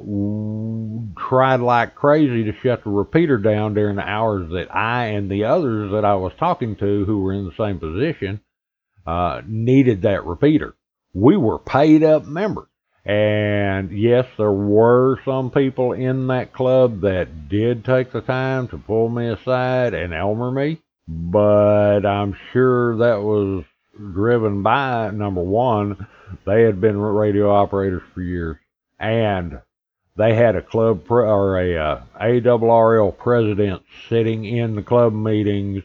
tried 1.16 1.60
like 1.60 1.94
crazy 1.94 2.44
to 2.44 2.52
shut 2.62 2.84
the 2.84 2.90
repeater 2.90 3.38
down 3.38 3.74
during 3.74 3.96
the 3.96 4.02
hours 4.02 4.50
that 4.50 4.74
I 4.74 5.06
and 5.06 5.30
the 5.30 5.44
others 5.44 5.90
that 5.92 6.04
I 6.04 6.16
was 6.16 6.32
talking 6.38 6.76
to 6.76 7.04
who 7.06 7.22
were 7.22 7.32
in 7.32 7.46
the 7.46 7.54
same 7.56 7.78
position 7.78 8.40
uh, 9.06 9.40
needed 9.46 10.02
that 10.02 10.26
repeater. 10.26 10.74
We 11.14 11.36
were 11.36 11.58
paid 11.58 12.04
up 12.04 12.26
members. 12.26 12.68
And 13.04 13.98
yes, 13.98 14.26
there 14.36 14.52
were 14.52 15.18
some 15.24 15.50
people 15.50 15.92
in 15.92 16.28
that 16.28 16.52
club 16.52 17.00
that 17.00 17.48
did 17.48 17.84
take 17.84 18.12
the 18.12 18.20
time 18.20 18.68
to 18.68 18.78
pull 18.78 19.08
me 19.08 19.28
aside 19.28 19.94
and 19.94 20.14
Elmer 20.14 20.52
me, 20.52 20.80
but 21.08 22.06
I'm 22.06 22.36
sure 22.52 22.98
that 22.98 23.22
was 23.22 23.64
driven 23.96 24.62
by 24.62 25.10
number 25.10 25.42
one, 25.42 26.06
they 26.46 26.62
had 26.62 26.80
been 26.80 26.96
radio 26.96 27.50
operators 27.50 28.02
for 28.14 28.22
years 28.22 28.56
and 29.02 29.60
they 30.16 30.34
had 30.34 30.54
a 30.54 30.62
club 30.62 31.04
pre- 31.04 31.26
or 31.26 31.58
a 31.58 31.76
uh, 31.76 33.10
president 33.10 33.82
sitting 34.08 34.44
in 34.44 34.76
the 34.76 34.82
club 34.82 35.12
meetings. 35.12 35.82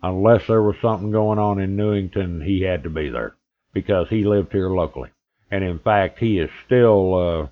Unless 0.00 0.46
there 0.46 0.62
was 0.62 0.76
something 0.80 1.10
going 1.10 1.40
on 1.40 1.58
in 1.58 1.74
Newington, 1.74 2.40
he 2.40 2.62
had 2.62 2.84
to 2.84 2.90
be 2.90 3.08
there 3.08 3.34
because 3.72 4.08
he 4.08 4.24
lived 4.24 4.52
here 4.52 4.70
locally. 4.70 5.10
And 5.50 5.64
in 5.64 5.80
fact, 5.80 6.20
he 6.20 6.38
is 6.38 6.50
still, 6.66 7.50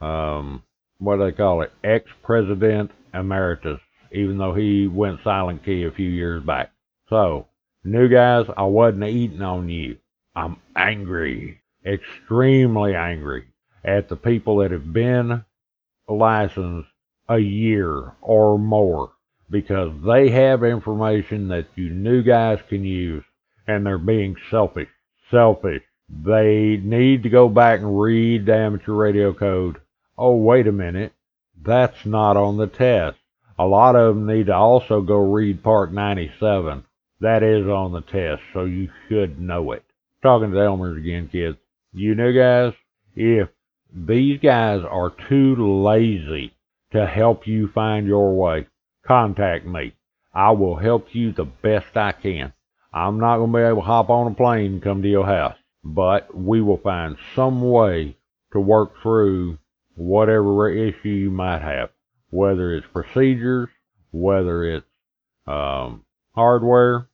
uh, 0.00 0.04
um, 0.04 0.64
what 0.98 1.18
do 1.18 1.24
they 1.24 1.32
call 1.32 1.62
it, 1.62 1.72
ex-president 1.84 2.90
emeritus, 3.14 3.78
even 4.10 4.38
though 4.38 4.54
he 4.54 4.88
went 4.88 5.20
silent 5.22 5.64
key 5.64 5.84
a 5.84 5.92
few 5.92 6.08
years 6.08 6.42
back. 6.42 6.72
So, 7.08 7.46
new 7.84 8.08
guys, 8.08 8.46
I 8.56 8.64
wasn't 8.64 9.04
eating 9.04 9.42
on 9.42 9.68
you. 9.68 9.98
I'm 10.34 10.56
angry, 10.74 11.60
extremely 11.84 12.96
angry 12.96 13.44
at 13.86 14.08
the 14.08 14.16
people 14.16 14.58
that 14.58 14.72
have 14.72 14.92
been 14.92 15.44
licensed 16.08 16.88
a 17.28 17.38
year 17.38 18.12
or 18.20 18.58
more 18.58 19.12
because 19.48 19.92
they 20.04 20.28
have 20.30 20.64
information 20.64 21.48
that 21.48 21.66
you 21.76 21.90
new 21.90 22.22
guys 22.22 22.58
can 22.68 22.84
use 22.84 23.24
and 23.66 23.86
they're 23.86 23.98
being 23.98 24.36
selfish. 24.50 24.88
Selfish. 25.30 25.82
They 26.08 26.80
need 26.82 27.22
to 27.24 27.28
go 27.28 27.48
back 27.48 27.80
and 27.80 28.00
read 28.00 28.46
the 28.46 28.54
amateur 28.54 28.92
radio 28.92 29.32
code. 29.32 29.80
Oh, 30.16 30.36
wait 30.36 30.66
a 30.66 30.72
minute. 30.72 31.12
That's 31.60 32.04
not 32.04 32.36
on 32.36 32.56
the 32.56 32.66
test. 32.66 33.18
A 33.58 33.66
lot 33.66 33.96
of 33.96 34.14
them 34.14 34.26
need 34.26 34.46
to 34.46 34.54
also 34.54 35.00
go 35.00 35.16
read 35.16 35.62
part 35.62 35.92
97. 35.92 36.84
That 37.20 37.42
is 37.42 37.66
on 37.66 37.92
the 37.92 38.02
test, 38.02 38.42
so 38.52 38.64
you 38.66 38.90
should 39.08 39.40
know 39.40 39.72
it. 39.72 39.82
Talking 40.22 40.50
to 40.50 40.54
the 40.54 40.62
Elmers 40.62 40.98
again, 40.98 41.28
kids. 41.28 41.56
You 41.92 42.14
new 42.14 42.32
guys, 42.32 42.74
if 43.14 43.48
these 43.94 44.40
guys 44.40 44.82
are 44.88 45.12
too 45.28 45.82
lazy 45.82 46.52
to 46.92 47.06
help 47.06 47.46
you 47.46 47.68
find 47.68 48.06
your 48.06 48.34
way. 48.34 48.66
Contact 49.06 49.66
me. 49.66 49.94
I 50.34 50.50
will 50.50 50.76
help 50.76 51.14
you 51.14 51.32
the 51.32 51.44
best 51.44 51.96
I 51.96 52.12
can. 52.12 52.52
I'm 52.92 53.18
not 53.18 53.38
going 53.38 53.52
to 53.52 53.58
be 53.58 53.62
able 53.62 53.82
to 53.82 53.86
hop 53.86 54.10
on 54.10 54.32
a 54.32 54.34
plane 54.34 54.74
and 54.74 54.82
come 54.82 55.02
to 55.02 55.08
your 55.08 55.26
house, 55.26 55.56
but 55.84 56.34
we 56.36 56.60
will 56.60 56.78
find 56.78 57.16
some 57.34 57.62
way 57.62 58.16
to 58.52 58.60
work 58.60 58.92
through 59.02 59.58
whatever 59.94 60.68
issue 60.70 61.08
you 61.08 61.30
might 61.30 61.62
have, 61.62 61.90
whether 62.30 62.74
it's 62.74 62.86
procedures, 62.92 63.68
whether 64.12 64.64
it's 64.64 64.86
um, 65.46 66.04
hardware, 66.34 67.08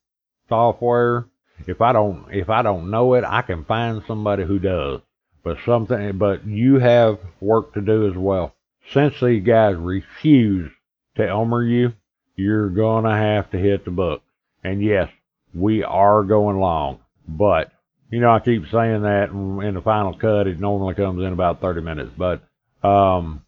software. 0.49 1.27
If 1.67 1.81
I 1.81 1.93
don't 1.93 2.27
if 2.33 2.51
I 2.51 2.63
don't 2.63 2.91
know 2.91 3.15
it, 3.15 3.25
I 3.25 3.43
can 3.43 3.65
find 3.65 4.03
somebody 4.07 4.45
who 4.45 4.59
does. 4.59 5.01
But 5.45 5.59
something 5.65 6.19
but 6.19 6.47
you 6.47 6.79
have 6.79 7.19
work 7.41 7.75
to 7.75 7.81
do 7.81 8.09
as 8.09 8.17
well. 8.17 8.55
Since 8.93 9.21
these 9.21 9.45
guys 9.45 9.75
refuse 9.77 10.71
to 11.17 11.29
Elmer 11.29 11.65
you, 11.65 11.95
you're 12.37 12.69
gonna 12.71 13.17
have 13.17 13.51
to 13.51 13.59
hit 13.59 13.85
the 13.85 13.91
book. 13.91 14.23
And 14.63 14.83
yes, 14.83 15.11
we 15.53 15.83
are 15.83 16.23
going 16.23 16.59
long, 16.59 17.01
but 17.27 17.73
you 18.11 18.21
know 18.21 18.31
I 18.31 18.39
keep 18.39 18.69
saying 18.71 19.03
that 19.03 19.31
in 19.31 19.75
the 19.75 19.83
final 19.83 20.17
cut 20.17 20.47
it 20.47 20.61
normally 20.61 20.95
comes 20.95 21.21
in 21.23 21.33
about 21.33 21.61
30 21.61 21.81
minutes, 21.81 22.13
but 22.17 22.43
um, 22.87 23.45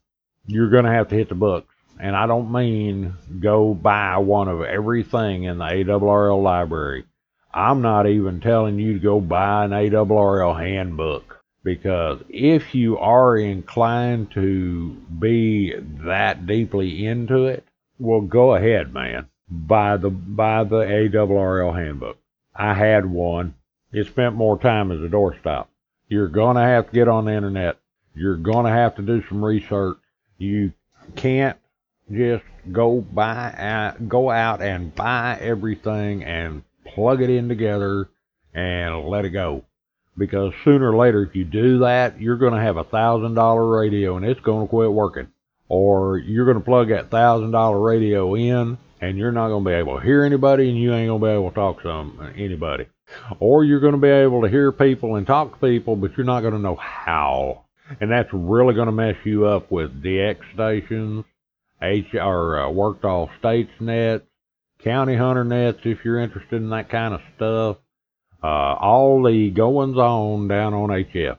you're 0.47 0.71
gonna 0.71 0.93
have 0.93 1.09
to 1.09 1.15
hit 1.15 1.29
the 1.29 1.35
books. 1.37 1.73
And 2.01 2.17
I 2.17 2.27
don't 2.27 2.51
mean 2.51 3.15
go 3.39 3.73
buy 3.73 4.19
one 4.19 4.49
of 4.49 4.63
everything 4.63 5.45
in 5.45 5.59
the 5.59 5.65
ARRL 5.65 6.43
library. 6.43 7.05
I'm 7.53 7.83
not 7.83 8.09
even 8.09 8.41
telling 8.41 8.81
you 8.81 8.95
to 8.95 8.99
go 8.99 9.21
buy 9.21 9.65
an 9.65 9.71
ARRL 9.71 10.59
handbook 10.59 11.44
because 11.64 12.20
if 12.29 12.74
you 12.74 12.98
are 12.98 13.37
inclined 13.37 14.31
to 14.33 14.90
be 15.18 15.74
that 16.05 16.46
deeply 16.46 17.07
into 17.07 17.46
it, 17.46 17.64
well, 17.98 18.20
go 18.20 18.55
ahead, 18.55 18.92
man. 18.92 19.27
Buy 19.48 19.96
the 19.96 20.11
buy 20.11 20.64
the 20.64 20.83
ARRL 20.85 21.74
handbook. 21.74 22.18
I 22.55 22.74
had 22.74 23.07
one. 23.07 23.55
It 23.92 24.07
spent 24.07 24.35
more 24.35 24.59
time 24.59 24.92
as 24.92 25.00
a 25.00 25.09
doorstop. 25.09 25.66
You're 26.09 26.29
gonna 26.29 26.64
have 26.64 26.87
to 26.87 26.92
get 26.92 27.09
on 27.09 27.24
the 27.24 27.33
internet. 27.33 27.79
You're 28.14 28.37
gonna 28.37 28.70
have 28.70 28.96
to 28.96 29.03
do 29.03 29.22
some 29.29 29.44
research. 29.44 29.96
You 30.38 30.72
can't 31.16 31.59
just 32.12 32.44
go 32.70 33.00
buy 33.00 33.55
out, 33.57 34.09
go 34.09 34.31
out 34.31 34.61
and 34.61 34.94
buy 34.94 35.38
everything 35.40 36.24
and 36.24 36.62
plug 36.85 37.22
it 37.22 37.31
in 37.31 37.48
together 37.48 38.09
and 38.53 39.07
let 39.07 39.24
it 39.24 39.31
go. 39.31 39.64
Because 40.16 40.53
sooner 40.64 40.92
or 40.92 40.96
later, 40.96 41.22
if 41.22 41.35
you 41.35 41.44
do 41.44 41.81
that, 41.81 42.20
you're 42.20 42.37
going 42.37 42.55
to 42.55 42.61
have 42.61 42.77
a 42.77 42.85
thousand 42.85 43.35
dollar 43.35 43.66
radio 43.66 44.16
and 44.16 44.24
it's 44.24 44.40
going 44.40 44.66
to 44.66 44.70
quit 44.70 44.92
working. 44.92 45.29
Or 45.68 46.18
you're 46.18 46.44
going 46.44 46.59
to 46.59 46.64
plug 46.64 46.90
that 46.90 47.11
thousand 47.11 47.50
dollar 47.50 47.81
radio 47.81 48.35
in 48.35 48.79
and 49.00 49.18
you're 49.18 49.33
not 49.33 49.48
going 49.48 49.64
to 49.64 49.70
be 49.70 49.74
able 49.74 49.98
to 49.98 50.05
hear 50.05 50.24
anybody 50.24 50.68
and 50.68 50.79
you 50.79 50.94
ain't 50.94 51.09
going 51.09 51.20
to 51.20 51.27
be 51.27 51.33
able 51.33 51.50
to 51.50 51.55
talk 51.55 51.83
to 51.83 52.33
anybody. 52.37 52.87
Or 53.40 53.64
you're 53.64 53.81
going 53.81 53.92
to 53.94 53.98
be 53.98 54.09
able 54.09 54.42
to 54.42 54.48
hear 54.48 54.72
people 54.72 55.16
and 55.16 55.27
talk 55.27 55.53
to 55.53 55.66
people, 55.66 55.96
but 55.96 56.16
you're 56.16 56.27
not 56.27 56.40
going 56.40 56.55
to 56.55 56.61
know 56.61 56.77
how. 56.77 57.64
And 58.00 58.11
that's 58.11 58.31
really 58.33 58.74
going 58.74 58.87
to 58.87 58.92
mess 58.92 59.16
you 59.24 59.46
up 59.46 59.70
with 59.70 60.03
DX 60.03 60.38
stations 60.55 61.24
H 61.83 62.14
or 62.14 62.61
uh, 62.61 62.70
worked 62.70 63.05
all 63.05 63.31
states 63.38 63.70
nets, 63.81 64.24
county 64.83 65.16
hunter 65.16 65.44
nets 65.44 65.81
if 65.85 66.05
you're 66.05 66.20
interested 66.20 66.57
in 66.57 66.70
that 66.70 66.88
kind 66.88 67.14
of 67.14 67.20
stuff. 67.37 67.77
Uh, 68.45 68.77
all 68.79 69.23
the 69.23 69.49
goings 69.49 69.97
on 69.97 70.49
down 70.49 70.75
on 70.75 70.91
HF. 70.91 71.39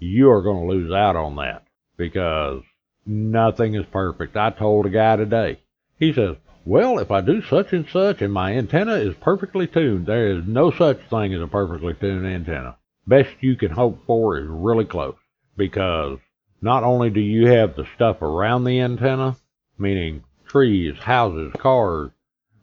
You 0.00 0.32
are 0.32 0.42
going 0.42 0.66
to 0.66 0.74
lose 0.74 0.92
out 0.92 1.14
on 1.14 1.36
that 1.36 1.62
because 1.96 2.64
nothing 3.06 3.76
is 3.76 3.86
perfect. 3.92 4.36
I 4.36 4.50
told 4.50 4.86
a 4.86 4.90
guy 4.90 5.14
today. 5.14 5.60
He 6.00 6.12
says, 6.12 6.34
well, 6.64 6.98
if 6.98 7.12
I 7.12 7.20
do 7.20 7.40
such 7.40 7.72
and 7.72 7.88
such 7.88 8.20
and 8.20 8.32
my 8.32 8.54
antenna 8.54 8.94
is 8.94 9.14
perfectly 9.20 9.68
tuned, 9.68 10.06
there 10.06 10.36
is 10.36 10.44
no 10.44 10.72
such 10.72 10.98
thing 11.08 11.32
as 11.32 11.40
a 11.40 11.46
perfectly 11.46 11.94
tuned 11.94 12.26
antenna. 12.26 12.78
Best 13.06 13.30
you 13.38 13.54
can 13.54 13.70
hope 13.70 14.04
for 14.04 14.36
is 14.36 14.48
really 14.48 14.86
close 14.86 15.14
because 15.56 16.18
not 16.60 16.82
only 16.82 17.10
do 17.10 17.20
you 17.20 17.46
have 17.46 17.76
the 17.76 17.86
stuff 17.94 18.22
around 18.22 18.64
the 18.64 18.80
antenna, 18.80 19.36
meaning 19.78 20.24
trees, 20.48 20.96
houses, 20.98 21.52
cars, 21.60 22.10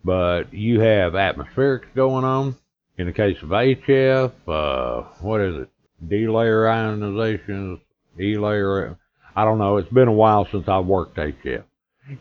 but 0.03 0.53
you 0.53 0.81
have 0.81 1.13
atmospherics 1.13 1.95
going 1.95 2.25
on. 2.25 2.57
In 2.97 3.05
the 3.05 3.13
case 3.13 3.37
of 3.43 3.49
HF, 3.49 4.31
uh, 4.47 5.03
what 5.21 5.39
is 5.41 5.55
it? 5.55 5.69
D-layer 6.07 6.63
ionizations, 6.63 7.79
E-layer, 8.19 8.97
I 9.35 9.45
don't 9.45 9.59
know. 9.59 9.77
It's 9.77 9.91
been 9.93 10.07
a 10.07 10.13
while 10.13 10.47
since 10.51 10.67
I've 10.67 10.85
worked 10.85 11.17
HF. 11.17 11.63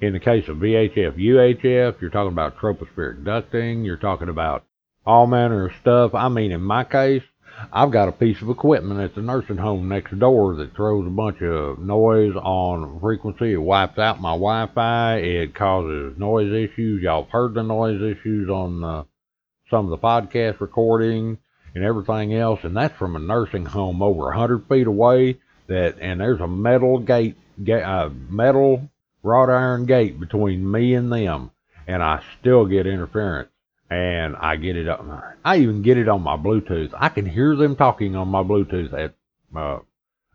In 0.03 0.13
the 0.13 0.21
case 0.21 0.49
of 0.49 0.59
VHF, 0.59 1.17
UHF, 1.17 2.01
you're 2.01 2.11
talking 2.11 2.33
about 2.33 2.59
tropospheric 2.59 3.23
ducting, 3.23 3.87
you're 3.87 3.97
talking 3.97 4.29
about 4.29 4.65
all 5.07 5.27
manner 5.27 5.69
of 5.69 5.77
stuff. 5.81 6.15
I 6.15 6.29
mean, 6.29 6.53
in 6.53 6.61
my 6.61 6.85
case, 6.85 7.23
I've 7.73 7.91
got 7.91 8.09
a 8.09 8.13
piece 8.13 8.43
of 8.43 8.51
equipment 8.51 9.01
at 9.01 9.15
the 9.15 9.23
nursing 9.23 9.57
home 9.57 9.89
next 9.89 10.19
door 10.19 10.57
that 10.57 10.75
throws 10.77 11.07
a 11.07 11.11
bunch 11.11 11.41
of 11.41 11.79
noise 11.79 12.35
on 12.37 13.01
frequency. 13.01 13.55
It 13.55 13.63
wipes 13.63 13.99
out 13.99 14.21
my 14.21 14.33
Wi-Fi. 14.33 15.17
It 15.17 15.55
causes 15.55 16.19
noise 16.19 16.53
issues. 16.53 17.03
Y'all 17.03 17.23
have 17.23 17.31
heard 17.31 17.55
the 17.55 17.63
noise 17.63 18.03
issues 18.03 18.51
on 18.51 18.85
uh, 18.85 19.05
some 19.71 19.85
of 19.85 19.91
the 19.91 19.99
podcast 19.99 20.61
recording 20.61 21.39
and 21.75 21.85
everything 21.85 22.35
else. 22.35 22.61
And 22.63 22.77
that's 22.77 22.97
from 22.97 23.17
a 23.17 23.19
nursing 23.19 23.67
home 23.67 24.03
over 24.03 24.31
a 24.31 24.37
hundred 24.37 24.67
feet 24.69 24.87
away. 24.87 25.39
That 25.69 25.97
and 26.01 26.21
there's 26.21 26.41
a 26.41 26.47
metal 26.47 26.99
gate, 26.99 27.37
a 27.67 27.83
uh, 27.83 28.11
metal 28.29 28.89
wrought 29.23 29.51
iron 29.51 29.85
gate 29.85 30.21
between 30.21 30.71
me 30.71 30.95
and 30.95 31.13
them, 31.13 31.51
and 31.89 32.03
I 32.03 32.23
still 32.39 32.67
get 32.67 32.87
interference 32.87 33.51
and 33.91 34.37
I 34.37 34.57
get 34.57 34.77
it 34.77 34.89
on. 34.89 35.23
I 35.45 35.59
even 35.59 35.83
get 35.83 35.99
it 35.99 36.09
on 36.09 36.23
my 36.23 36.37
Bluetooth. 36.37 36.93
I 36.97 37.09
can 37.09 37.27
hear 37.27 37.57
them 37.57 37.75
talking 37.75 38.15
on 38.15 38.29
my 38.29 38.45
Bluetooth 38.45 38.93
at 38.93 39.15
uh, 39.57 39.81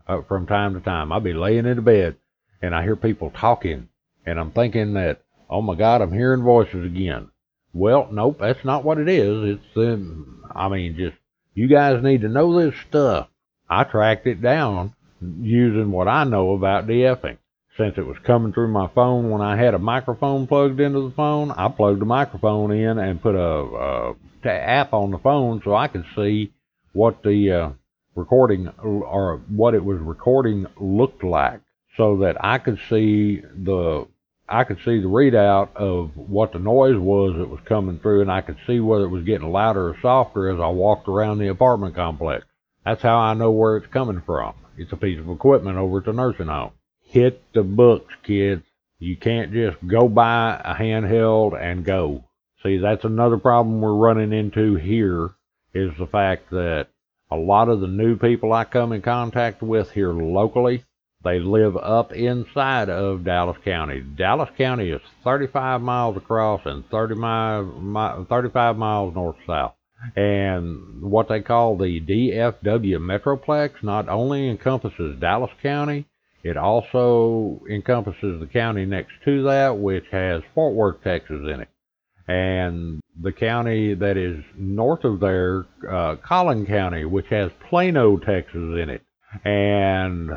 uh, 0.06 0.22
from 0.24 0.48
time 0.48 0.74
to 0.74 0.82
time. 0.82 1.14
I'll 1.14 1.22
be 1.22 1.34
laying 1.34 1.66
in 1.66 1.78
the 1.78 1.82
bed 1.82 2.18
and 2.62 2.76
I 2.76 2.84
hear 2.84 2.96
people 2.96 3.32
talking, 3.32 3.90
and 4.26 4.40
I'm 4.40 4.52
thinking 4.52 4.94
that, 4.94 5.22
oh 5.50 5.62
my 5.62 5.76
God, 5.76 6.02
I'm 6.02 6.14
hearing 6.14 6.44
voices 6.44 6.86
again. 6.86 7.30
Well, 7.74 8.10
nope, 8.12 8.38
that's 8.40 8.66
not 8.66 8.84
what 8.84 8.98
it 8.98 9.08
is. 9.10 9.58
It's 9.58 9.76
them. 9.76 10.44
I 10.54 10.68
mean, 10.70 10.96
just 10.98 11.16
you 11.54 11.68
guys 11.68 12.04
need 12.04 12.22
to 12.22 12.30
know 12.30 12.60
this 12.60 12.80
stuff. 12.90 13.28
I 13.70 13.84
tracked 13.86 14.28
it 14.28 14.42
down 14.42 14.94
using 15.22 15.92
what 15.92 16.08
I 16.08 16.24
know 16.26 16.54
about 16.54 16.88
DFing 16.88 17.38
since 17.78 17.98
it 17.98 18.06
was 18.06 18.18
coming 18.26 18.54
through 18.54 18.68
my 18.68 18.88
phone 18.94 19.30
when 19.30 19.42
I 19.42 19.58
had 19.58 19.74
a 19.74 19.80
microphone 19.80 20.48
plugged 20.48 20.80
into 20.80 21.08
the 21.10 21.16
phone, 21.16 21.52
I 21.52 21.70
plugged 21.70 22.02
the 22.02 22.06
microphone 22.06 22.72
in 22.72 22.98
and 22.98 23.22
put 23.22 23.36
a, 23.36 24.16
a 24.44 24.50
app 24.50 24.94
on 24.94 25.12
the 25.12 25.18
phone 25.20 25.62
so 25.64 25.76
I 25.76 25.88
could 25.88 26.06
see 26.16 26.52
what 26.94 27.24
the 27.24 27.52
uh, 27.52 27.70
recording 28.16 28.68
or 28.68 29.42
what 29.50 29.74
it 29.74 29.84
was 29.84 30.00
recording 30.00 30.66
looked 30.80 31.24
like, 31.24 31.62
so 31.98 32.18
that 32.18 32.44
I 32.44 32.58
could 32.58 32.80
see 32.90 33.42
the 33.42 34.08
I 34.52 34.64
could 34.66 34.80
see 34.80 35.00
the 35.00 35.08
readout 35.08 35.76
of 35.76 36.16
what 36.16 36.52
the 36.52 36.60
noise 36.60 36.98
was 36.98 37.36
that 37.38 37.50
was 37.50 37.62
coming 37.66 38.00
through, 38.00 38.22
and 38.22 38.32
I 38.32 38.42
could 38.42 38.58
see 38.68 38.80
whether 38.80 39.06
it 39.06 39.10
was 39.10 39.24
getting 39.24 39.52
louder 39.52 39.90
or 39.90 39.98
softer 40.02 40.50
as 40.50 40.60
I 40.60 40.68
walked 40.68 41.08
around 41.08 41.38
the 41.40 41.48
apartment 41.48 41.96
complex. 41.96 42.46
That's 42.86 43.02
how 43.02 43.18
I 43.18 43.34
know 43.34 43.52
where 43.52 43.78
it's 43.78 43.88
coming 43.88 44.22
from. 44.26 44.56
It's 44.78 44.92
a 44.92 44.98
piece 44.98 45.20
of 45.20 45.30
equipment 45.30 45.78
over 45.78 46.00
at 46.00 46.06
the 46.06 46.14
nursing 46.14 46.48
home 46.48 46.72
hit 47.12 47.44
the 47.54 47.62
books, 47.62 48.14
kids. 48.24 48.64
You 48.98 49.18
can't 49.18 49.52
just 49.52 49.78
go 49.86 50.08
buy 50.08 50.60
a 50.64 50.74
handheld 50.74 51.62
and 51.62 51.84
go. 51.84 52.24
See, 52.64 52.78
that's 52.78 53.04
another 53.04 53.38
problem 53.38 53.82
we're 53.82 53.94
running 53.94 54.32
into 54.32 54.76
here 54.76 55.32
is 55.74 55.92
the 55.98 56.08
fact 56.08 56.50
that 56.52 56.88
a 57.30 57.36
lot 57.36 57.70
of 57.70 57.82
the 57.82 57.88
new 57.88 58.16
people 58.18 58.54
I 58.54 58.64
come 58.64 58.94
in 58.94 59.02
contact 59.02 59.62
with 59.62 59.92
here 59.92 60.14
locally, 60.14 60.84
they 61.24 61.40
live 61.40 61.78
up 61.78 62.12
inside 62.14 62.90
of 62.90 63.24
Dallas 63.24 63.58
County. 63.64 64.02
Dallas 64.02 64.50
County 64.58 64.90
is 64.90 65.02
35 65.24 65.82
miles 65.82 66.18
across 66.18 66.62
and 66.66 66.84
30 66.90 67.16
mi- 67.16 68.26
35 68.28 68.78
miles 68.78 69.14
north 69.14 69.36
south. 69.46 69.74
And 70.16 71.04
what 71.04 71.30
they 71.30 71.42
call 71.42 71.78
the 71.78 72.02
DFW 72.02 72.98
Metroplex 72.98 73.84
not 73.84 74.10
only 74.10 74.50
encompasses 74.50 75.20
Dallas 75.20 75.52
County, 75.62 76.08
it 76.44 76.58
also 76.58 77.62
encompasses 77.70 78.40
the 78.40 78.50
county 78.52 78.86
next 78.86 79.12
to 79.26 79.44
that, 79.44 79.78
which 79.78 80.06
has 80.12 80.42
Fort 80.56 80.74
Worth, 80.74 81.04
Texas 81.04 81.42
in 81.44 81.62
it. 81.62 81.70
And 82.28 83.02
the 83.22 83.32
county 83.32 83.94
that 83.94 84.18
is 84.18 84.44
north 84.58 85.04
of 85.04 85.20
there, 85.20 85.66
uh, 85.88 86.16
Collin 86.16 86.66
County, 86.66 87.06
which 87.06 87.28
has 87.30 87.52
Plano, 87.70 88.18
Texas 88.18 88.56
in 88.56 88.90
it. 88.90 89.04
And 89.46 90.32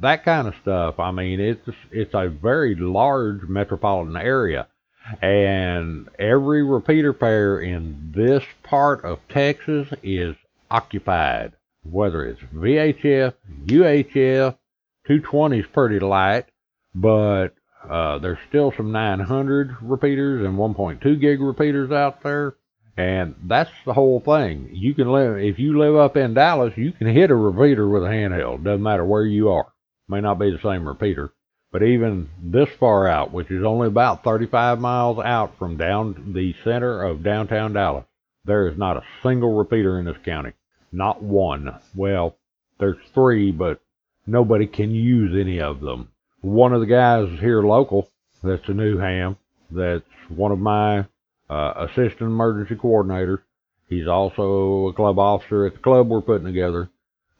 that 0.00 0.24
kind 0.24 0.48
of 0.48 0.54
stuff. 0.62 0.98
I 0.98 1.10
mean, 1.10 1.40
it's, 1.40 1.68
it's 1.90 2.14
a 2.14 2.28
very 2.28 2.74
large 2.74 3.42
metropolitan 3.42 4.16
area. 4.16 4.68
And 5.22 6.08
every 6.18 6.62
repeater 6.62 7.12
pair 7.12 7.60
in 7.60 8.12
this 8.14 8.44
part 8.62 9.04
of 9.04 9.18
Texas 9.28 9.88
is 10.02 10.36
occupied, 10.70 11.52
whether 11.82 12.24
it's 12.24 12.40
VHF, 12.54 13.34
UHF, 13.66 14.56
220 15.06 15.58
is 15.58 15.66
pretty 15.72 15.98
light, 15.98 16.46
but 16.94 17.54
Uh, 17.88 18.18
there's 18.18 18.38
still 18.46 18.72
some 18.76 18.92
900 18.92 19.74
repeaters 19.80 20.44
and 20.44 20.58
1.2 20.58 21.18
gig 21.18 21.40
repeaters 21.40 21.90
out 21.90 22.22
there. 22.22 22.54
And 23.00 23.34
that's 23.44 23.70
the 23.86 23.94
whole 23.94 24.20
thing. 24.20 24.68
You 24.74 24.92
can 24.92 25.10
live, 25.10 25.38
if 25.38 25.58
you 25.58 25.78
live 25.78 25.96
up 25.96 26.18
in 26.18 26.34
Dallas, 26.34 26.74
you 26.76 26.92
can 26.92 27.06
hit 27.06 27.30
a 27.30 27.34
repeater 27.34 27.88
with 27.88 28.04
a 28.04 28.08
handheld. 28.08 28.62
Doesn't 28.62 28.82
matter 28.82 29.06
where 29.06 29.24
you 29.24 29.48
are. 29.48 29.72
May 30.06 30.20
not 30.20 30.38
be 30.38 30.50
the 30.50 30.60
same 30.62 30.86
repeater. 30.86 31.32
But 31.72 31.82
even 31.82 32.28
this 32.42 32.68
far 32.78 33.08
out, 33.08 33.32
which 33.32 33.50
is 33.50 33.64
only 33.64 33.86
about 33.86 34.22
35 34.22 34.80
miles 34.80 35.18
out 35.18 35.56
from 35.58 35.78
down 35.78 36.34
the 36.34 36.54
center 36.62 37.02
of 37.02 37.22
downtown 37.22 37.72
Dallas, 37.72 38.04
there 38.44 38.68
is 38.68 38.76
not 38.76 38.98
a 38.98 39.04
single 39.22 39.56
repeater 39.56 39.98
in 39.98 40.04
this 40.04 40.18
county. 40.22 40.52
Not 40.92 41.22
one. 41.22 41.74
Well, 41.94 42.36
there's 42.78 42.98
three, 43.14 43.50
but 43.50 43.80
nobody 44.26 44.66
can 44.66 44.90
use 44.90 45.34
any 45.40 45.58
of 45.58 45.80
them. 45.80 46.08
One 46.42 46.74
of 46.74 46.80
the 46.80 46.86
guys 46.86 47.40
here 47.40 47.62
local, 47.62 48.10
that's 48.42 48.68
a 48.68 48.74
new 48.74 48.98
ham, 48.98 49.38
that's 49.70 50.04
one 50.28 50.52
of 50.52 50.58
my 50.58 51.06
uh, 51.50 51.86
assistant 51.88 52.30
emergency 52.30 52.76
coordinator. 52.76 53.44
He's 53.88 54.06
also 54.06 54.86
a 54.88 54.92
club 54.92 55.18
officer 55.18 55.66
at 55.66 55.74
the 55.74 55.80
club 55.80 56.08
we're 56.08 56.20
putting 56.20 56.46
together, 56.46 56.88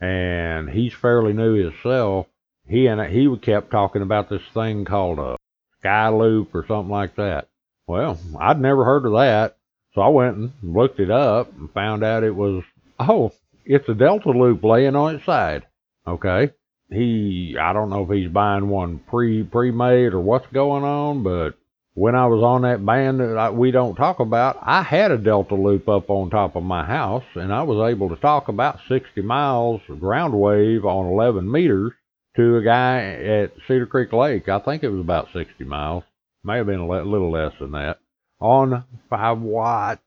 and 0.01 0.69
he's 0.69 0.93
fairly 0.93 1.33
new 1.33 1.55
himself. 1.55 2.27
He 2.67 2.87
and 2.87 3.01
he 3.01 3.35
kept 3.39 3.71
talking 3.71 4.03
about 4.03 4.29
this 4.29 4.43
thing 4.53 4.85
called 4.85 5.21
a 5.21 5.37
sky 5.79 6.09
loop 6.09 6.55
or 6.55 6.67
something 6.67 6.91
like 6.91 7.17
that. 7.17 7.49
Well, 7.87 8.19
I'd 8.39 8.61
never 8.61 8.85
heard 8.85 9.07
of 9.07 9.13
that, 9.13 9.57
so 9.95 10.01
I 10.01 10.09
went 10.09 10.37
and 10.37 10.53
looked 10.63 10.99
it 10.99 11.11
up 11.11 11.57
and 11.57 11.71
found 11.73 12.03
out 12.03 12.25
it 12.25 12.35
was 12.35 12.65
oh, 12.99 13.33
it's 13.65 13.89
a 13.89 13.95
delta 13.95 14.31
loop 14.31 14.65
laying 14.65 14.97
on 14.97 15.15
its 15.15 15.25
side. 15.25 15.67
Okay, 16.05 16.51
he 16.91 17.57
I 17.61 17.73
don't 17.73 17.91
know 17.91 18.03
if 18.03 18.11
he's 18.11 18.31
buying 18.31 18.69
one 18.69 18.99
pre 18.99 19.45
pre 19.45 19.71
made 19.71 20.15
or 20.15 20.21
what's 20.21 20.49
going 20.53 20.83
on, 20.83 21.23
but 21.23 21.55
when 21.95 22.14
I 22.14 22.26
was 22.26 22.43
on 22.43 22.62
that 22.62 22.84
band 22.84 23.20
that 23.20 23.55
we 23.55 23.70
don't 23.70 23.97
talk 23.97 24.20
about, 24.20 24.59
I 24.62 24.82
had 24.82 25.11
a 25.11 25.18
delta 25.18 25.55
loop 25.55 25.88
up 25.88 26.09
on 26.09 26.30
top 26.30 26.55
of 26.55 26.62
my 26.62 26.84
house, 26.84 27.24
and 27.34 27.53
I 27.53 27.62
was 27.62 27.91
able 27.91 28.09
to 28.11 28.16
talk 28.16 28.49
about 28.49 28.78
60 28.88 29.20
miles 29.22 29.80
ground 29.99 30.38
wave 30.38 30.84
on 30.84 31.12
11 31.12 31.51
meters 31.51 31.93
to 32.36 32.57
a 32.57 32.62
guy 32.62 33.01
at 33.01 33.53
Cedar 33.66 33.86
Creek 33.86 34.12
Lake. 34.12 34.49
I 34.49 34.61
think 34.61 34.82
it 34.82 34.88
was 34.88 35.01
about 35.01 35.28
60 35.32 35.64
miles, 35.64 36.05
may 36.45 36.59
have 36.59 36.66
been 36.66 36.80
a 36.80 36.86
little 36.86 37.30
less 37.32 37.53
than 37.59 37.72
that, 37.72 37.99
on 38.41 38.84
five 39.09 39.41
watts 39.41 40.03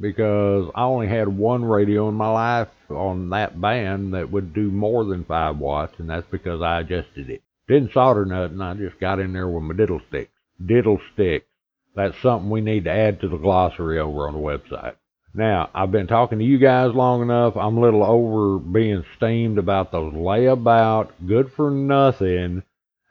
because 0.00 0.70
I 0.74 0.82
only 0.82 1.08
had 1.08 1.28
one 1.28 1.64
radio 1.64 2.08
in 2.08 2.14
my 2.14 2.30
life 2.30 2.68
on 2.88 3.30
that 3.30 3.60
band 3.60 4.14
that 4.14 4.30
would 4.30 4.54
do 4.54 4.70
more 4.70 5.04
than 5.04 5.24
five 5.24 5.58
watts, 5.58 5.94
and 5.98 6.08
that's 6.08 6.26
because 6.30 6.62
I 6.62 6.80
adjusted 6.80 7.28
it. 7.28 7.42
Didn't 7.66 7.92
solder 7.92 8.24
nothing. 8.24 8.60
I 8.60 8.74
just 8.74 8.98
got 8.98 9.18
in 9.18 9.32
there 9.32 9.48
with 9.48 9.62
my 9.62 9.74
diddle 9.74 10.00
stick. 10.08 10.30
Diddle 10.64 11.00
stick. 11.12 11.46
That's 11.94 12.18
something 12.20 12.50
we 12.50 12.60
need 12.60 12.84
to 12.84 12.90
add 12.90 13.20
to 13.20 13.28
the 13.28 13.36
glossary 13.36 13.98
over 13.98 14.28
on 14.28 14.34
the 14.34 14.40
website. 14.40 14.94
Now, 15.34 15.70
I've 15.74 15.92
been 15.92 16.06
talking 16.06 16.38
to 16.38 16.44
you 16.44 16.58
guys 16.58 16.94
long 16.94 17.22
enough. 17.22 17.56
I'm 17.56 17.76
a 17.76 17.80
little 17.80 18.04
over 18.04 18.58
being 18.58 19.04
steamed 19.16 19.58
about 19.58 19.92
those 19.92 20.12
layabout, 20.12 21.10
good 21.26 21.52
for 21.52 21.70
nothing, 21.70 22.62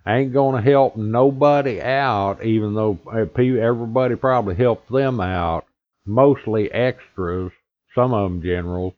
ain't 0.06 0.34
gonna 0.34 0.62
help 0.62 0.96
nobody 0.96 1.82
out, 1.82 2.44
even 2.44 2.74
though 2.74 3.00
uh, 3.06 3.26
everybody 3.40 4.16
probably 4.16 4.56
helped 4.56 4.92
them 4.92 5.20
out 5.20 5.68
mostly 6.08 6.72
extras, 6.72 7.52
some 7.94 8.14
of 8.14 8.32
them 8.32 8.42
generals, 8.42 8.94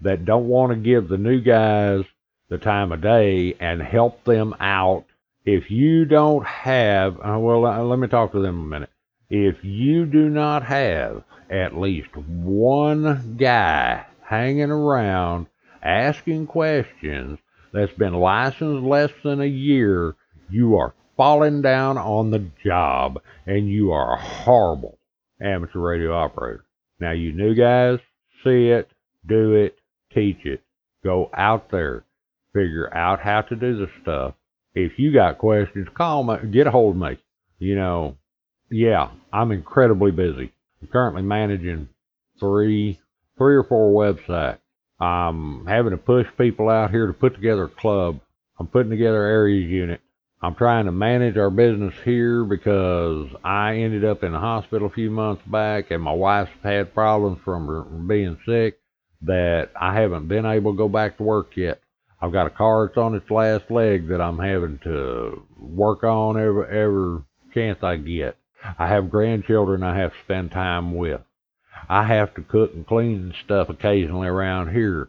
that 0.00 0.24
don't 0.24 0.48
want 0.48 0.72
to 0.72 0.76
give 0.76 1.08
the 1.08 1.18
new 1.18 1.40
guys 1.40 2.04
the 2.48 2.58
time 2.58 2.92
of 2.92 3.00
day 3.00 3.54
and 3.60 3.82
help 3.82 4.24
them 4.24 4.54
out. 4.60 5.04
If 5.44 5.70
you 5.70 6.04
don't 6.04 6.46
have, 6.46 7.16
uh, 7.16 7.38
well, 7.38 7.66
uh, 7.66 7.82
let 7.82 7.98
me 7.98 8.06
talk 8.06 8.32
to 8.32 8.40
them 8.40 8.60
a 8.60 8.66
minute. 8.66 8.90
If 9.28 9.64
you 9.64 10.06
do 10.06 10.28
not 10.28 10.62
have 10.64 11.24
at 11.50 11.76
least 11.76 12.16
one 12.16 13.36
guy 13.38 14.06
hanging 14.22 14.70
around 14.70 15.46
asking 15.82 16.46
questions 16.46 17.38
that's 17.72 17.92
been 17.94 18.14
licensed 18.14 18.84
less 18.84 19.10
than 19.24 19.40
a 19.40 19.46
year, 19.46 20.14
you 20.48 20.76
are 20.76 20.94
falling 21.16 21.60
down 21.60 21.98
on 21.98 22.30
the 22.30 22.46
job 22.64 23.20
and 23.46 23.68
you 23.68 23.90
are 23.90 24.16
horrible 24.16 24.98
amateur 25.40 25.80
radio 25.80 26.14
operator. 26.14 26.64
Now, 27.00 27.12
you 27.12 27.32
new 27.32 27.54
guys, 27.54 27.98
see 28.44 28.68
it, 28.68 28.88
do 29.26 29.54
it, 29.54 29.76
teach 30.14 30.44
it. 30.44 30.62
Go 31.02 31.30
out 31.34 31.70
there, 31.70 32.04
figure 32.52 32.94
out 32.94 33.20
how 33.20 33.42
to 33.42 33.56
do 33.56 33.76
the 33.76 33.90
stuff. 34.02 34.34
If 34.74 34.98
you 34.98 35.12
got 35.12 35.38
questions, 35.38 35.88
call 35.94 36.24
me, 36.24 36.36
get 36.50 36.66
a 36.66 36.70
hold 36.70 36.96
of 36.96 37.02
me. 37.02 37.18
You 37.58 37.76
know, 37.76 38.16
yeah, 38.70 39.10
I'm 39.32 39.52
incredibly 39.52 40.10
busy. 40.10 40.52
I'm 40.80 40.88
currently 40.88 41.22
managing 41.22 41.88
three, 42.40 42.98
three 43.36 43.56
or 43.56 43.64
four 43.64 43.92
websites. 43.92 44.58
I'm 44.98 45.66
having 45.66 45.90
to 45.90 45.96
push 45.96 46.26
people 46.38 46.68
out 46.68 46.90
here 46.90 47.06
to 47.06 47.12
put 47.12 47.34
together 47.34 47.64
a 47.64 47.68
club. 47.68 48.20
I'm 48.58 48.66
putting 48.66 48.90
together 48.90 49.22
ARES 49.22 49.64
unit. 49.64 50.00
I'm 50.40 50.54
trying 50.54 50.86
to 50.86 50.92
manage 50.92 51.36
our 51.36 51.50
business 51.50 51.94
here 52.04 52.44
because 52.44 53.28
I 53.44 53.76
ended 53.76 54.04
up 54.04 54.24
in 54.24 54.32
the 54.32 54.38
hospital 54.38 54.88
a 54.88 54.92
few 54.92 55.10
months 55.10 55.42
back 55.46 55.90
and 55.90 56.02
my 56.02 56.12
wife's 56.12 56.50
had 56.62 56.94
problems 56.94 57.38
from 57.44 58.08
being 58.08 58.38
sick 58.46 58.80
that 59.22 59.70
I 59.80 59.94
haven't 59.94 60.28
been 60.28 60.46
able 60.46 60.72
to 60.72 60.78
go 60.78 60.88
back 60.88 61.18
to 61.18 61.22
work 61.22 61.56
yet. 61.56 61.80
I've 62.22 62.32
got 62.32 62.46
a 62.46 62.50
car 62.50 62.86
that's 62.86 62.96
on 62.96 63.16
its 63.16 63.28
last 63.30 63.68
leg 63.68 64.06
that 64.08 64.20
I'm 64.20 64.38
having 64.38 64.78
to 64.84 65.42
work 65.58 66.04
on 66.04 66.40
every, 66.40 66.66
every 66.66 67.22
chance 67.52 67.82
I 67.82 67.96
get. 67.96 68.36
I 68.78 68.86
have 68.86 69.10
grandchildren 69.10 69.82
I 69.82 69.98
have 69.98 70.12
to 70.12 70.18
spend 70.24 70.52
time 70.52 70.94
with. 70.94 71.20
I 71.88 72.04
have 72.04 72.32
to 72.34 72.42
cook 72.42 72.74
and 72.74 72.86
clean 72.86 73.14
and 73.16 73.34
stuff 73.44 73.68
occasionally 73.68 74.28
around 74.28 74.72
here. 74.72 75.08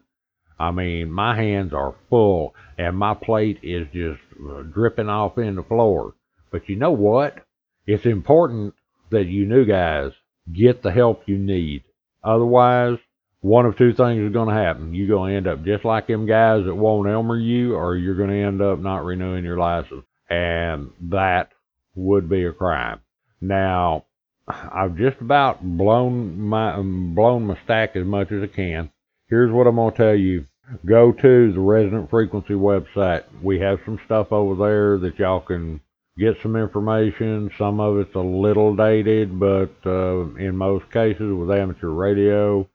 I 0.59 0.71
mean, 0.71 1.11
my 1.11 1.35
hands 1.35 1.71
are 1.71 1.93
full 2.09 2.55
and 2.79 2.97
my 2.97 3.13
plate 3.13 3.59
is 3.61 3.87
just 3.93 4.19
uh, 4.49 4.63
dripping 4.63 5.09
off 5.09 5.37
in 5.37 5.55
the 5.55 5.63
floor. 5.63 6.15
But 6.51 6.67
you 6.67 6.77
know 6.77 6.91
what? 6.91 7.45
It's 7.85 8.07
important 8.07 8.73
that 9.11 9.25
you 9.25 9.45
new 9.45 9.65
guys 9.65 10.13
get 10.51 10.81
the 10.81 10.91
help 10.91 11.23
you 11.27 11.37
need. 11.37 11.83
Otherwise, 12.23 12.97
one 13.43 13.65
of 13.65 13.77
two 13.77 13.93
things 13.93 14.21
is 14.21 14.31
going 14.31 14.47
to 14.47 14.55
happen. 14.55 14.95
You're 14.95 15.09
going 15.09 15.31
to 15.31 15.37
end 15.37 15.47
up 15.47 15.65
just 15.65 15.83
like 15.83 16.07
them 16.07 16.25
guys 16.25 16.63
that 16.63 16.73
won't 16.73 17.09
Elmer 17.09 17.37
you, 17.37 17.75
or 17.75 17.97
you're 17.97 18.15
going 18.15 18.29
to 18.29 18.41
end 18.41 18.61
up 18.61 18.79
not 18.79 19.03
renewing 19.03 19.43
your 19.43 19.57
license. 19.57 20.05
And 20.29 20.91
that 21.11 21.49
would 21.93 22.29
be 22.29 22.45
a 22.45 22.53
crime. 22.53 23.01
Now, 23.41 24.05
I've 24.47 24.95
just 24.95 25.19
about 25.19 25.61
blown 25.61 26.39
my 26.39 26.77
blown 26.77 27.47
my 27.47 27.57
stack 27.65 27.97
as 27.97 28.05
much 28.05 28.31
as 28.31 28.43
I 28.43 28.47
can. 28.47 28.89
Here's 29.27 29.51
what 29.51 29.67
I'm 29.67 29.75
going 29.75 29.91
to 29.91 29.97
tell 29.97 30.15
you 30.15 30.45
go 30.85 31.11
to 31.11 31.51
the 31.51 31.59
Resident 31.59 32.09
Frequency 32.09 32.53
website. 32.53 33.23
We 33.41 33.59
have 33.59 33.79
some 33.83 33.99
stuff 34.05 34.31
over 34.31 34.55
there 34.55 34.97
that 34.99 35.19
y'all 35.19 35.41
can 35.41 35.81
get 36.17 36.37
some 36.41 36.55
information. 36.55 37.51
Some 37.57 37.81
of 37.81 37.97
it's 37.97 38.15
a 38.15 38.19
little 38.19 38.73
dated, 38.73 39.37
but 39.37 39.73
uh, 39.85 40.33
in 40.35 40.55
most 40.55 40.89
cases 40.91 41.33
with 41.33 41.51
amateur 41.51 41.89
radio, 41.89 42.69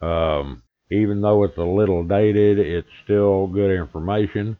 um, 0.00 0.62
even 0.90 1.20
though 1.20 1.44
it's 1.44 1.58
a 1.58 1.62
little 1.62 2.04
dated, 2.04 2.58
it's 2.58 2.88
still 3.04 3.46
good 3.46 3.70
information. 3.70 4.56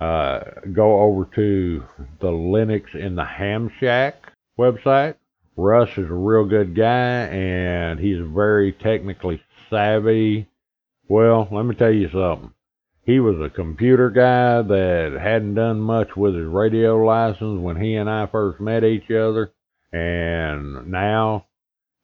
Uh, 0.00 0.40
go 0.72 1.00
over 1.00 1.24
to 1.34 1.84
the 2.20 2.28
Linux 2.28 2.94
in 2.94 3.14
the 3.14 3.24
Ham 3.24 3.70
Shack 3.80 4.32
website. 4.58 5.14
Russ 5.56 5.90
is 5.96 6.10
a 6.10 6.14
real 6.14 6.44
good 6.44 6.74
guy 6.74 7.26
and 7.26 8.00
he's 8.00 8.18
very 8.20 8.72
technically 8.72 9.40
savvy 9.70 10.48
well, 11.08 11.48
let 11.50 11.66
me 11.66 11.74
tell 11.74 11.92
you 11.92 12.08
something. 12.08 12.52
He 13.04 13.20
was 13.20 13.36
a 13.38 13.54
computer 13.54 14.08
guy 14.08 14.62
that 14.62 15.18
hadn't 15.20 15.54
done 15.54 15.80
much 15.80 16.16
with 16.16 16.34
his 16.34 16.46
radio 16.46 16.96
license 16.96 17.60
when 17.60 17.76
he 17.80 17.94
and 17.96 18.08
I 18.08 18.26
first 18.26 18.58
met 18.58 18.84
each 18.84 19.10
other, 19.10 19.52
and 19.92 20.90
now 20.90 21.46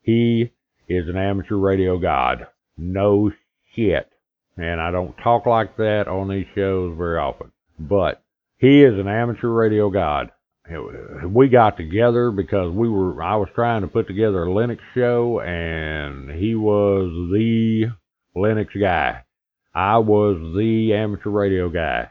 he 0.02 0.52
is 0.86 1.08
an 1.08 1.16
amateur 1.16 1.56
radio 1.56 1.98
god. 1.98 2.46
No 2.80 3.30
shit. 3.74 4.10
And 4.56 4.80
I 4.80 4.90
don't 4.90 5.14
talk 5.22 5.46
like 5.46 5.76
that 5.76 6.08
on 6.08 6.28
these 6.28 6.46
shows 6.54 6.96
very 6.96 7.18
often. 7.18 7.52
But 7.78 8.22
he 8.58 8.82
is 8.82 8.98
an 8.98 9.08
amateur 9.08 9.48
radio 9.48 9.90
god. 9.90 10.30
We 11.26 11.48
got 11.48 11.76
together 11.76 12.30
because 12.30 12.72
we 12.72 12.88
were 12.88 13.22
I 13.22 13.36
was 13.36 13.48
trying 13.54 13.82
to 13.82 13.88
put 13.88 14.06
together 14.06 14.44
a 14.44 14.48
Linux 14.48 14.78
show 14.94 15.40
and 15.40 16.30
he 16.30 16.54
was 16.54 17.10
the 17.32 17.86
Linux 18.36 18.68
guy. 18.78 19.24
I 19.74 19.98
was 19.98 20.36
the 20.56 20.94
amateur 20.94 21.30
radio 21.30 21.68
guy. 21.68 22.08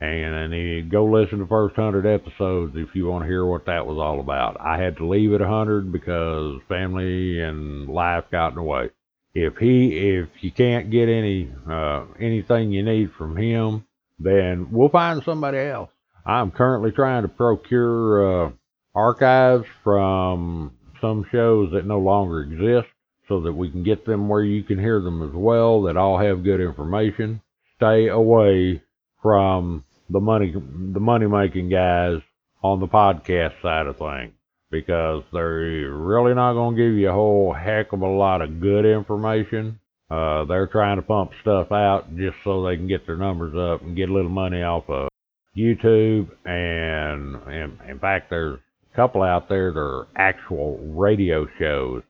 And, 0.00 0.52
and 0.52 0.90
go 0.90 1.04
listen 1.04 1.38
to 1.38 1.44
the 1.44 1.48
first 1.48 1.76
hundred 1.76 2.06
episodes 2.06 2.72
if 2.74 2.88
you 2.94 3.06
want 3.06 3.22
to 3.22 3.28
hear 3.28 3.46
what 3.46 3.66
that 3.66 3.86
was 3.86 3.98
all 3.98 4.18
about. 4.18 4.60
I 4.60 4.82
had 4.82 4.96
to 4.96 5.08
leave 5.08 5.32
at 5.32 5.40
a 5.40 5.46
hundred 5.46 5.92
because 5.92 6.60
family 6.68 7.40
and 7.40 7.88
life 7.88 8.24
got 8.32 8.48
in 8.48 8.56
the 8.56 8.62
way. 8.62 8.90
If 9.34 9.56
he, 9.56 10.18
if 10.18 10.28
you 10.40 10.50
can't 10.50 10.90
get 10.90 11.08
any, 11.08 11.50
uh, 11.68 12.04
anything 12.20 12.70
you 12.70 12.82
need 12.82 13.12
from 13.16 13.36
him, 13.36 13.84
then 14.18 14.68
we'll 14.70 14.90
find 14.90 15.22
somebody 15.24 15.58
else. 15.58 15.90
I'm 16.24 16.50
currently 16.50 16.92
trying 16.92 17.22
to 17.22 17.28
procure, 17.28 18.46
uh, 18.46 18.50
archives 18.94 19.64
from 19.82 20.72
some 21.00 21.24
shows 21.32 21.72
that 21.72 21.86
no 21.86 21.98
longer 21.98 22.42
exist 22.42 22.92
so 23.28 23.40
that 23.40 23.52
we 23.52 23.70
can 23.70 23.82
get 23.82 24.04
them 24.04 24.28
where 24.28 24.42
you 24.42 24.62
can 24.62 24.78
hear 24.78 25.00
them 25.00 25.22
as 25.22 25.34
well 25.34 25.82
that 25.82 25.96
all 25.96 26.18
have 26.18 26.44
good 26.44 26.60
information. 26.60 27.40
Stay 27.76 28.08
away 28.08 28.82
from 29.22 29.84
the 30.10 30.20
money 30.20 30.52
the 30.52 31.00
money 31.00 31.26
making 31.26 31.70
guys 31.70 32.18
on 32.62 32.80
the 32.80 32.86
podcast 32.86 33.60
side 33.62 33.86
of 33.86 33.96
things 33.96 34.34
because 34.72 35.22
they're 35.32 35.92
really 35.92 36.34
not 36.34 36.54
going 36.54 36.74
to 36.74 36.82
give 36.82 36.94
you 36.94 37.10
a 37.10 37.12
whole 37.12 37.52
heck 37.52 37.92
of 37.92 38.00
a 38.00 38.06
lot 38.06 38.40
of 38.40 38.58
good 38.60 38.86
information. 38.86 39.78
Uh, 40.10 40.44
they're 40.46 40.66
trying 40.66 40.96
to 40.96 41.02
pump 41.02 41.30
stuff 41.42 41.70
out 41.70 42.16
just 42.16 42.36
so 42.42 42.64
they 42.64 42.76
can 42.76 42.88
get 42.88 43.06
their 43.06 43.16
numbers 43.16 43.54
up 43.54 43.82
and 43.82 43.94
get 43.94 44.08
a 44.08 44.12
little 44.12 44.30
money 44.30 44.62
off 44.62 44.84
of 44.88 45.08
YouTube. 45.56 46.28
And, 46.44 47.36
and 47.46 47.78
in 47.88 47.98
fact, 48.00 48.30
there's 48.30 48.58
a 48.92 48.96
couple 48.96 49.22
out 49.22 49.48
there 49.48 49.72
that 49.72 49.78
are 49.78 50.08
actual 50.16 50.78
radio 50.78 51.46
shows. 51.58 52.02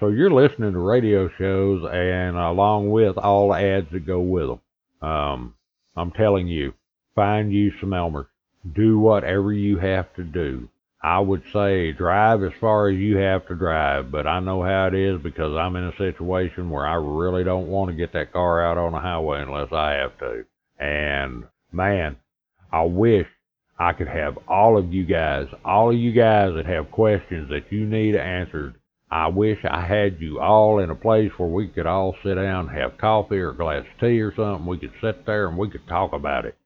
So 0.00 0.08
you're 0.08 0.30
listening 0.30 0.72
to 0.72 0.78
radio 0.78 1.28
shows 1.36 1.82
and 1.92 2.36
along 2.36 2.90
with 2.90 3.18
all 3.18 3.50
the 3.50 3.58
ads 3.58 3.86
that 3.92 4.06
go 4.06 4.20
with 4.20 4.48
them. 4.48 5.08
Um, 5.08 5.54
I'm 5.96 6.12
telling 6.12 6.48
you, 6.48 6.74
find 7.14 7.52
you 7.52 7.72
some 7.80 7.90
Elmers. 7.90 8.26
Do 8.74 8.98
whatever 8.98 9.52
you 9.52 9.78
have 9.78 10.12
to 10.14 10.24
do. 10.24 10.68
I 11.04 11.18
would 11.18 11.42
say 11.52 11.92
drive 11.92 12.42
as 12.42 12.52
far 12.58 12.88
as 12.88 12.96
you 12.96 13.18
have 13.18 13.46
to 13.48 13.54
drive, 13.54 14.10
but 14.10 14.26
I 14.26 14.40
know 14.40 14.62
how 14.62 14.86
it 14.86 14.94
is 14.94 15.20
because 15.22 15.54
I'm 15.54 15.76
in 15.76 15.84
a 15.84 15.96
situation 15.98 16.70
where 16.70 16.86
I 16.86 16.94
really 16.94 17.44
don't 17.44 17.68
want 17.68 17.90
to 17.90 17.94
get 17.94 18.14
that 18.14 18.32
car 18.32 18.64
out 18.64 18.78
on 18.78 18.92
the 18.92 19.00
highway 19.00 19.42
unless 19.42 19.70
I 19.70 19.90
have 19.96 20.18
to. 20.20 20.46
And 20.78 21.44
man, 21.70 22.16
I 22.72 22.84
wish 22.84 23.26
I 23.78 23.92
could 23.92 24.08
have 24.08 24.38
all 24.48 24.78
of 24.78 24.94
you 24.94 25.04
guys, 25.04 25.48
all 25.62 25.90
of 25.90 25.98
you 25.98 26.10
guys 26.10 26.54
that 26.56 26.64
have 26.64 26.90
questions 26.90 27.50
that 27.50 27.70
you 27.70 27.84
need 27.84 28.16
answered. 28.16 28.76
I 29.10 29.28
wish 29.28 29.58
I 29.62 29.84
had 29.84 30.22
you 30.22 30.40
all 30.40 30.78
in 30.78 30.88
a 30.88 30.94
place 30.94 31.32
where 31.36 31.50
we 31.50 31.68
could 31.68 31.86
all 31.86 32.16
sit 32.24 32.36
down, 32.36 32.68
have 32.68 32.96
coffee 32.96 33.40
or 33.40 33.50
a 33.50 33.56
glass 33.56 33.84
of 33.84 34.00
tea 34.00 34.22
or 34.22 34.34
something. 34.34 34.64
We 34.64 34.78
could 34.78 34.94
sit 35.02 35.26
there 35.26 35.48
and 35.48 35.58
we 35.58 35.68
could 35.68 35.86
talk 35.86 36.14
about 36.14 36.46
it 36.46 36.56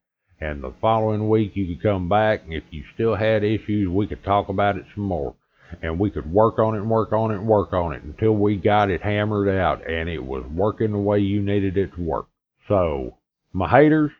and 0.40 0.62
the 0.62 0.72
following 0.80 1.28
week 1.28 1.52
you 1.54 1.66
could 1.66 1.82
come 1.82 2.08
back 2.08 2.42
and 2.44 2.52
if 2.52 2.64
you 2.70 2.84
still 2.94 3.16
had 3.16 3.42
issues 3.42 3.88
we 3.88 4.06
could 4.06 4.22
talk 4.24 4.48
about 4.48 4.76
it 4.76 4.84
some 4.94 5.04
more. 5.04 5.34
And 5.82 5.98
we 5.98 6.10
could 6.10 6.32
work 6.32 6.58
on 6.58 6.74
it 6.74 6.78
and 6.78 6.88
work 6.88 7.12
on 7.12 7.30
it 7.30 7.36
and 7.36 7.46
work 7.46 7.74
on 7.74 7.92
it 7.92 8.02
until 8.02 8.32
we 8.32 8.56
got 8.56 8.90
it 8.90 9.02
hammered 9.02 9.48
out 9.48 9.86
and 9.86 10.08
it 10.08 10.24
was 10.24 10.44
working 10.50 10.92
the 10.92 10.98
way 10.98 11.18
you 11.18 11.42
needed 11.42 11.76
it 11.76 11.94
to 11.94 12.00
work. 12.00 12.26
So 12.68 13.18
my 13.52 13.68
haters 13.68 14.10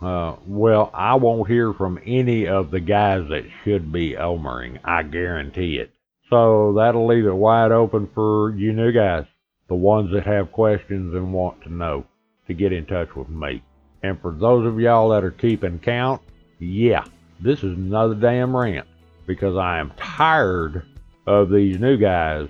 uh, 0.00 0.36
well 0.46 0.90
i 0.94 1.14
won't 1.16 1.48
hear 1.48 1.72
from 1.72 1.98
any 2.06 2.46
of 2.46 2.70
the 2.70 2.78
guys 2.78 3.22
that 3.28 3.42
should 3.64 3.92
be 3.92 4.14
elmering 4.14 4.78
i 4.84 5.02
guarantee 5.02 5.76
it. 5.76 5.90
So 6.30 6.74
that'll 6.76 7.06
leave 7.06 7.24
it 7.24 7.32
wide 7.32 7.72
open 7.72 8.10
for 8.14 8.54
you 8.54 8.72
new 8.72 8.92
guys 8.92 9.24
the 9.68 9.74
ones 9.74 10.10
that 10.12 10.26
have 10.26 10.52
questions 10.52 11.14
and 11.14 11.32
want 11.32 11.62
to 11.62 11.72
know 11.72 12.06
to 12.46 12.54
get 12.54 12.72
in 12.72 12.86
touch 12.86 13.08
with 13.14 13.28
me 13.28 13.62
and 14.02 14.20
for 14.20 14.32
those 14.32 14.66
of 14.66 14.78
y'all 14.80 15.08
that 15.10 15.24
are 15.24 15.30
keeping 15.30 15.78
count, 15.78 16.22
yeah, 16.58 17.04
this 17.40 17.58
is 17.58 17.76
another 17.76 18.14
damn 18.14 18.56
rant 18.56 18.86
because 19.26 19.56
I 19.56 19.78
am 19.78 19.92
tired 19.96 20.84
of 21.26 21.50
these 21.50 21.78
new 21.78 21.96
guys 21.96 22.48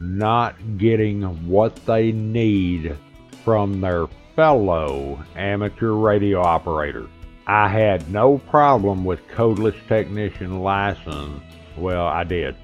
not 0.00 0.78
getting 0.78 1.22
what 1.48 1.76
they 1.86 2.12
need 2.12 2.96
from 3.44 3.80
their 3.80 4.06
fellow 4.36 5.22
amateur 5.36 5.92
radio 5.92 6.40
operators. 6.42 7.08
I 7.46 7.68
had 7.68 8.10
no 8.10 8.38
problem 8.38 9.04
with 9.04 9.26
codeless 9.28 9.76
technician 9.88 10.60
license. 10.60 11.42
Well, 11.76 12.06
I 12.06 12.24
did, 12.24 12.56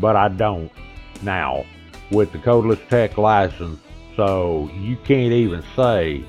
but 0.00 0.16
I 0.16 0.28
don't 0.28 0.70
now 1.22 1.64
with 2.10 2.32
the 2.32 2.38
codeless 2.38 2.86
tech 2.88 3.18
license. 3.18 3.80
So 4.16 4.70
you 4.74 4.96
can't 4.96 5.32
even 5.32 5.62
say 5.74 6.24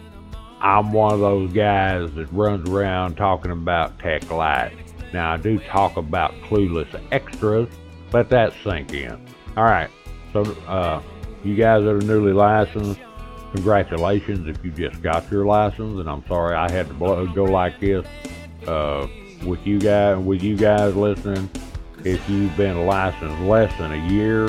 I'm 0.64 0.94
one 0.94 1.14
of 1.14 1.20
those 1.20 1.52
guys 1.52 2.10
that 2.14 2.32
runs 2.32 2.70
around 2.70 3.18
talking 3.18 3.52
about 3.52 4.00
tech 4.00 4.32
light. 4.32 4.72
Now 5.12 5.34
I 5.34 5.38
do 5.38 5.60
talk 5.60 5.98
about 5.98 6.34
clueless 6.44 6.88
extras, 7.12 7.68
let 8.14 8.30
that 8.30 8.54
sink 8.64 8.94
in. 8.94 9.12
All 9.58 9.66
right, 9.66 9.90
so 10.32 10.44
uh, 10.66 11.02
you 11.44 11.56
guys 11.56 11.84
that 11.84 11.90
are 11.90 12.00
newly 12.00 12.32
licensed, 12.32 13.02
congratulations 13.54 14.48
if 14.48 14.64
you 14.64 14.72
just 14.72 15.02
got 15.02 15.30
your 15.30 15.46
license. 15.46 16.00
And 16.00 16.10
I'm 16.10 16.26
sorry 16.28 16.56
I 16.56 16.72
had 16.72 16.88
to 16.88 16.94
blow, 16.94 17.28
go 17.28 17.44
like 17.44 17.82
this 17.82 18.08
uh, 18.66 19.06
with 19.46 19.68
you 19.68 19.82
guys. 19.82 20.18
With 20.18 20.42
you 20.42 20.56
guys 20.56 20.96
listening, 20.96 21.50
if 22.06 22.28
you've 22.30 22.56
been 22.56 22.86
licensed 22.86 23.42
less 23.42 23.78
than 23.78 23.92
a 23.92 24.10
year, 24.10 24.48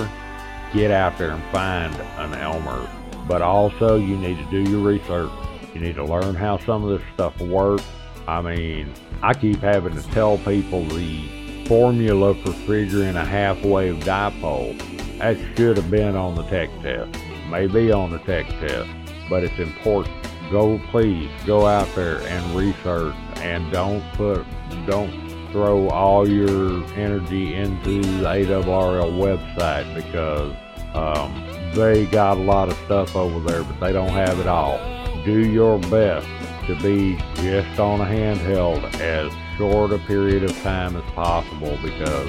get 0.72 0.92
out 0.92 1.18
there 1.18 1.32
and 1.32 1.42
find 1.50 1.92
an 2.18 2.34
Elmer. 2.38 2.88
But 3.26 3.42
also, 3.42 3.96
you 3.96 4.16
need 4.16 4.38
to 4.38 4.44
do 4.50 4.70
your 4.70 4.80
research 4.80 5.30
you 5.74 5.80
need 5.80 5.96
to 5.96 6.04
learn 6.04 6.36
how 6.36 6.56
some 6.58 6.84
of 6.84 6.98
this 6.98 7.08
stuff 7.14 7.38
works. 7.40 7.84
I 8.28 8.40
mean, 8.40 8.92
I 9.22 9.34
keep 9.34 9.60
having 9.60 9.94
to 9.94 10.02
tell 10.10 10.38
people 10.38 10.84
the 10.84 11.66
formula 11.66 12.34
for 12.34 12.52
figuring 12.52 13.16
a 13.16 13.24
half 13.24 13.62
wave 13.64 13.96
dipole. 13.96 14.78
That 15.18 15.36
should 15.56 15.76
have 15.76 15.90
been 15.90 16.14
on 16.14 16.36
the 16.36 16.44
tech 16.44 16.70
test. 16.80 17.18
Maybe 17.50 17.92
on 17.92 18.10
the 18.10 18.18
tech 18.18 18.46
test, 18.60 18.88
but 19.28 19.44
it's 19.44 19.58
important. 19.58 20.14
Go, 20.50 20.78
please, 20.90 21.30
go 21.44 21.66
out 21.66 21.92
there 21.94 22.20
and 22.20 22.54
research 22.54 23.14
and 23.36 23.70
don't 23.72 24.02
put, 24.12 24.44
don't 24.86 25.12
throw 25.50 25.88
all 25.88 26.28
your 26.28 26.84
energy 26.94 27.54
into 27.54 28.00
the 28.00 28.24
ARRL 28.24 29.12
website 29.18 29.94
because 29.94 30.54
um, 30.94 31.72
they 31.74 32.06
got 32.06 32.38
a 32.38 32.40
lot 32.40 32.68
of 32.68 32.76
stuff 32.84 33.16
over 33.16 33.40
there, 33.40 33.64
but 33.64 33.80
they 33.80 33.92
don't 33.92 34.10
have 34.10 34.38
it 34.38 34.46
all 34.46 34.93
do 35.24 35.48
your 35.48 35.78
best 35.78 36.26
to 36.66 36.74
be 36.82 37.16
just 37.36 37.78
on 37.78 38.00
a 38.00 38.04
handheld 38.04 38.82
as 39.00 39.32
short 39.56 39.92
a 39.92 39.98
period 40.00 40.42
of 40.42 40.56
time 40.62 40.96
as 40.96 41.04
possible 41.12 41.78
because 41.82 42.28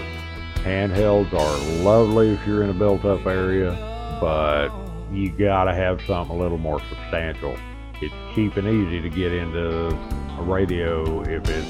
handhelds 0.56 1.32
are 1.34 1.84
lovely 1.84 2.30
if 2.30 2.48
you're 2.48 2.64
in 2.64 2.70
a 2.70 2.74
built 2.74 3.06
up 3.06 3.26
area, 3.26 3.72
but 4.20 4.70
you 5.12 5.30
gotta 5.30 5.74
have 5.74 6.02
something 6.06 6.36
a 6.36 6.40
little 6.40 6.58
more 6.58 6.80
substantial. 6.90 7.56
It's 8.02 8.14
cheap 8.34 8.58
and 8.58 8.68
easy 8.68 9.02
to 9.02 9.10
get 9.10 9.32
into 9.32 9.88
a 9.88 10.44
radio 10.44 11.22
if 11.22 11.48
it's 11.48 11.68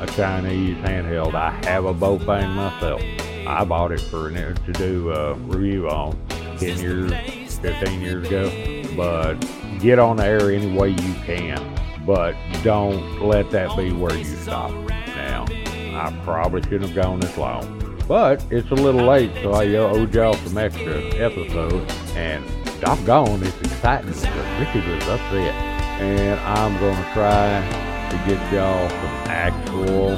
a 0.00 0.06
Chinese 0.16 0.76
handheld. 0.78 1.34
I 1.34 1.50
have 1.66 1.84
a 1.84 1.94
Baofeng 1.94 2.54
myself. 2.54 3.02
I 3.46 3.64
bought 3.64 3.92
it 3.92 4.00
for 4.00 4.28
an, 4.28 4.54
to 4.54 4.72
do 4.72 5.10
a 5.10 5.34
review 5.34 5.88
on 5.88 6.18
10 6.58 6.78
years, 6.78 7.58
15 7.58 8.00
years 8.00 8.26
ago, 8.26 8.50
but 8.96 9.34
get 9.78 9.98
on 9.98 10.20
air 10.20 10.50
any 10.50 10.70
way 10.70 10.90
you 10.90 11.14
can, 11.24 11.62
but 12.04 12.34
don't 12.62 13.22
let 13.22 13.50
that 13.50 13.76
be 13.76 13.92
where 13.92 14.16
you 14.16 14.24
stop. 14.24 14.70
Now, 14.88 15.46
I 15.48 16.16
probably 16.24 16.62
shouldn't 16.62 16.90
have 16.90 16.94
gone 16.94 17.20
this 17.20 17.36
long, 17.36 18.00
but 18.06 18.44
it's 18.50 18.70
a 18.70 18.74
little 18.74 19.04
late, 19.06 19.32
so 19.42 19.52
I 19.52 19.66
owed 19.74 20.14
y'all 20.14 20.34
some 20.34 20.58
extra 20.58 21.02
episodes, 21.14 21.92
and 22.14 22.44
doggone, 22.80 23.42
it's 23.42 23.60
exciting 23.60 24.10
because 24.10 24.24
Richard 24.58 24.86
was 24.86 25.08
upset, 25.08 25.54
and 26.00 26.40
I'm 26.40 26.78
to 26.78 27.12
try 27.12 27.88
to 28.10 28.16
get 28.26 28.52
y'all 28.52 28.88
some 28.88 29.30
actual 29.30 30.12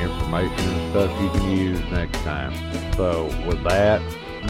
information 0.00 0.68
and 0.68 0.90
stuff 0.90 1.22
you 1.22 1.30
can 1.30 1.50
use 1.50 1.80
next 1.90 2.18
time. 2.18 2.52
So 2.94 3.24
with 3.46 3.62
that, 3.64 4.00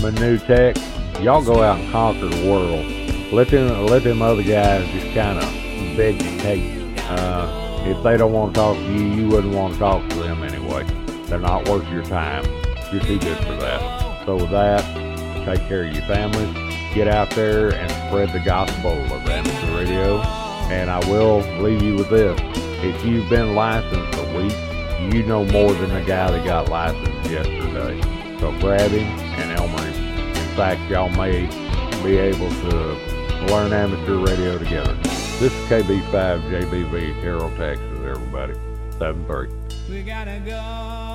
my 0.03 0.11
new 0.11 0.39
tech, 0.39 0.77
y'all 1.21 1.45
go 1.45 1.63
out 1.63 1.79
and 1.79 1.93
conquer 1.93 2.27
the 2.27 2.51
world 2.51 2.85
let 3.33 3.49
them 3.49 3.87
let 3.87 4.05
them 4.05 4.21
other 4.21 4.43
guys 4.43 4.87
just 4.91 5.15
kind 5.15 5.39
of 5.39 5.49
vegetate. 5.97 6.99
Uh, 7.09 7.85
if 7.87 8.03
they 8.03 8.17
don't 8.19 8.33
want 8.33 8.55
to 8.55 8.61
talk 8.61 8.77
to 8.77 8.93
you, 8.93 9.07
you 9.07 9.29
wouldn't 9.29 9.55
want 9.55 9.73
to 9.73 9.79
talk 9.79 10.07
to 10.11 10.17
them 10.17 10.43
anyway. 10.43 10.85
They're 11.27 11.39
not 11.39 11.67
worth 11.67 11.89
your 11.91 12.05
time. 12.05 12.45
You're 12.93 13.03
too 13.03 13.19
good 13.19 13.39
for 13.39 13.57
that. 13.57 14.27
So 14.27 14.37
with 14.37 14.51
that, 14.51 14.85
take 15.47 15.67
care 15.67 15.85
of 15.85 15.93
your 15.95 16.05
families. 16.05 16.55
Get 16.95 17.09
out 17.09 17.31
there 17.31 17.75
and 17.75 17.91
spread 18.07 18.33
the 18.33 18.41
gospel 18.41 18.93
of 18.93 19.27
amateur 19.27 19.79
radio. 19.79 20.19
And 20.71 20.91
I 20.91 20.99
will 21.09 21.41
leave 21.63 21.83
you 21.83 21.97
with 21.97 22.11
this. 22.11 22.39
If 22.85 23.03
you've 23.05 23.31
been 23.31 23.55
licensed 23.55 24.19
a 24.19 24.37
week, 24.37 25.15
you 25.15 25.23
know 25.23 25.45
more 25.47 25.73
than 25.73 25.89
the 25.89 26.03
guy 26.03 26.31
that 26.31 26.45
got 26.45 26.69
licensed 26.69 27.31
yesterday. 27.31 27.99
So 28.41 28.53
grab 28.61 28.91
him 28.91 29.07
and 29.41 29.59
Elmer. 29.59 29.87
In 29.87 30.57
fact, 30.57 30.91
y'all 30.91 31.09
may 31.11 31.47
be 32.05 32.19
able 32.19 32.49
to 32.49 33.22
learn 33.47 33.73
amateur 33.73 34.17
radio 34.19 34.59
together. 34.59 34.95
This 35.39 35.53
is 35.53 35.69
KB5JBV, 35.69 37.21
Terrell, 37.21 37.51
Texas, 37.57 37.99
everybody. 38.05 38.55
7 38.99 39.27
3. 39.27 39.49
We 39.89 40.03
gotta 40.03 40.41
go. 40.45 41.12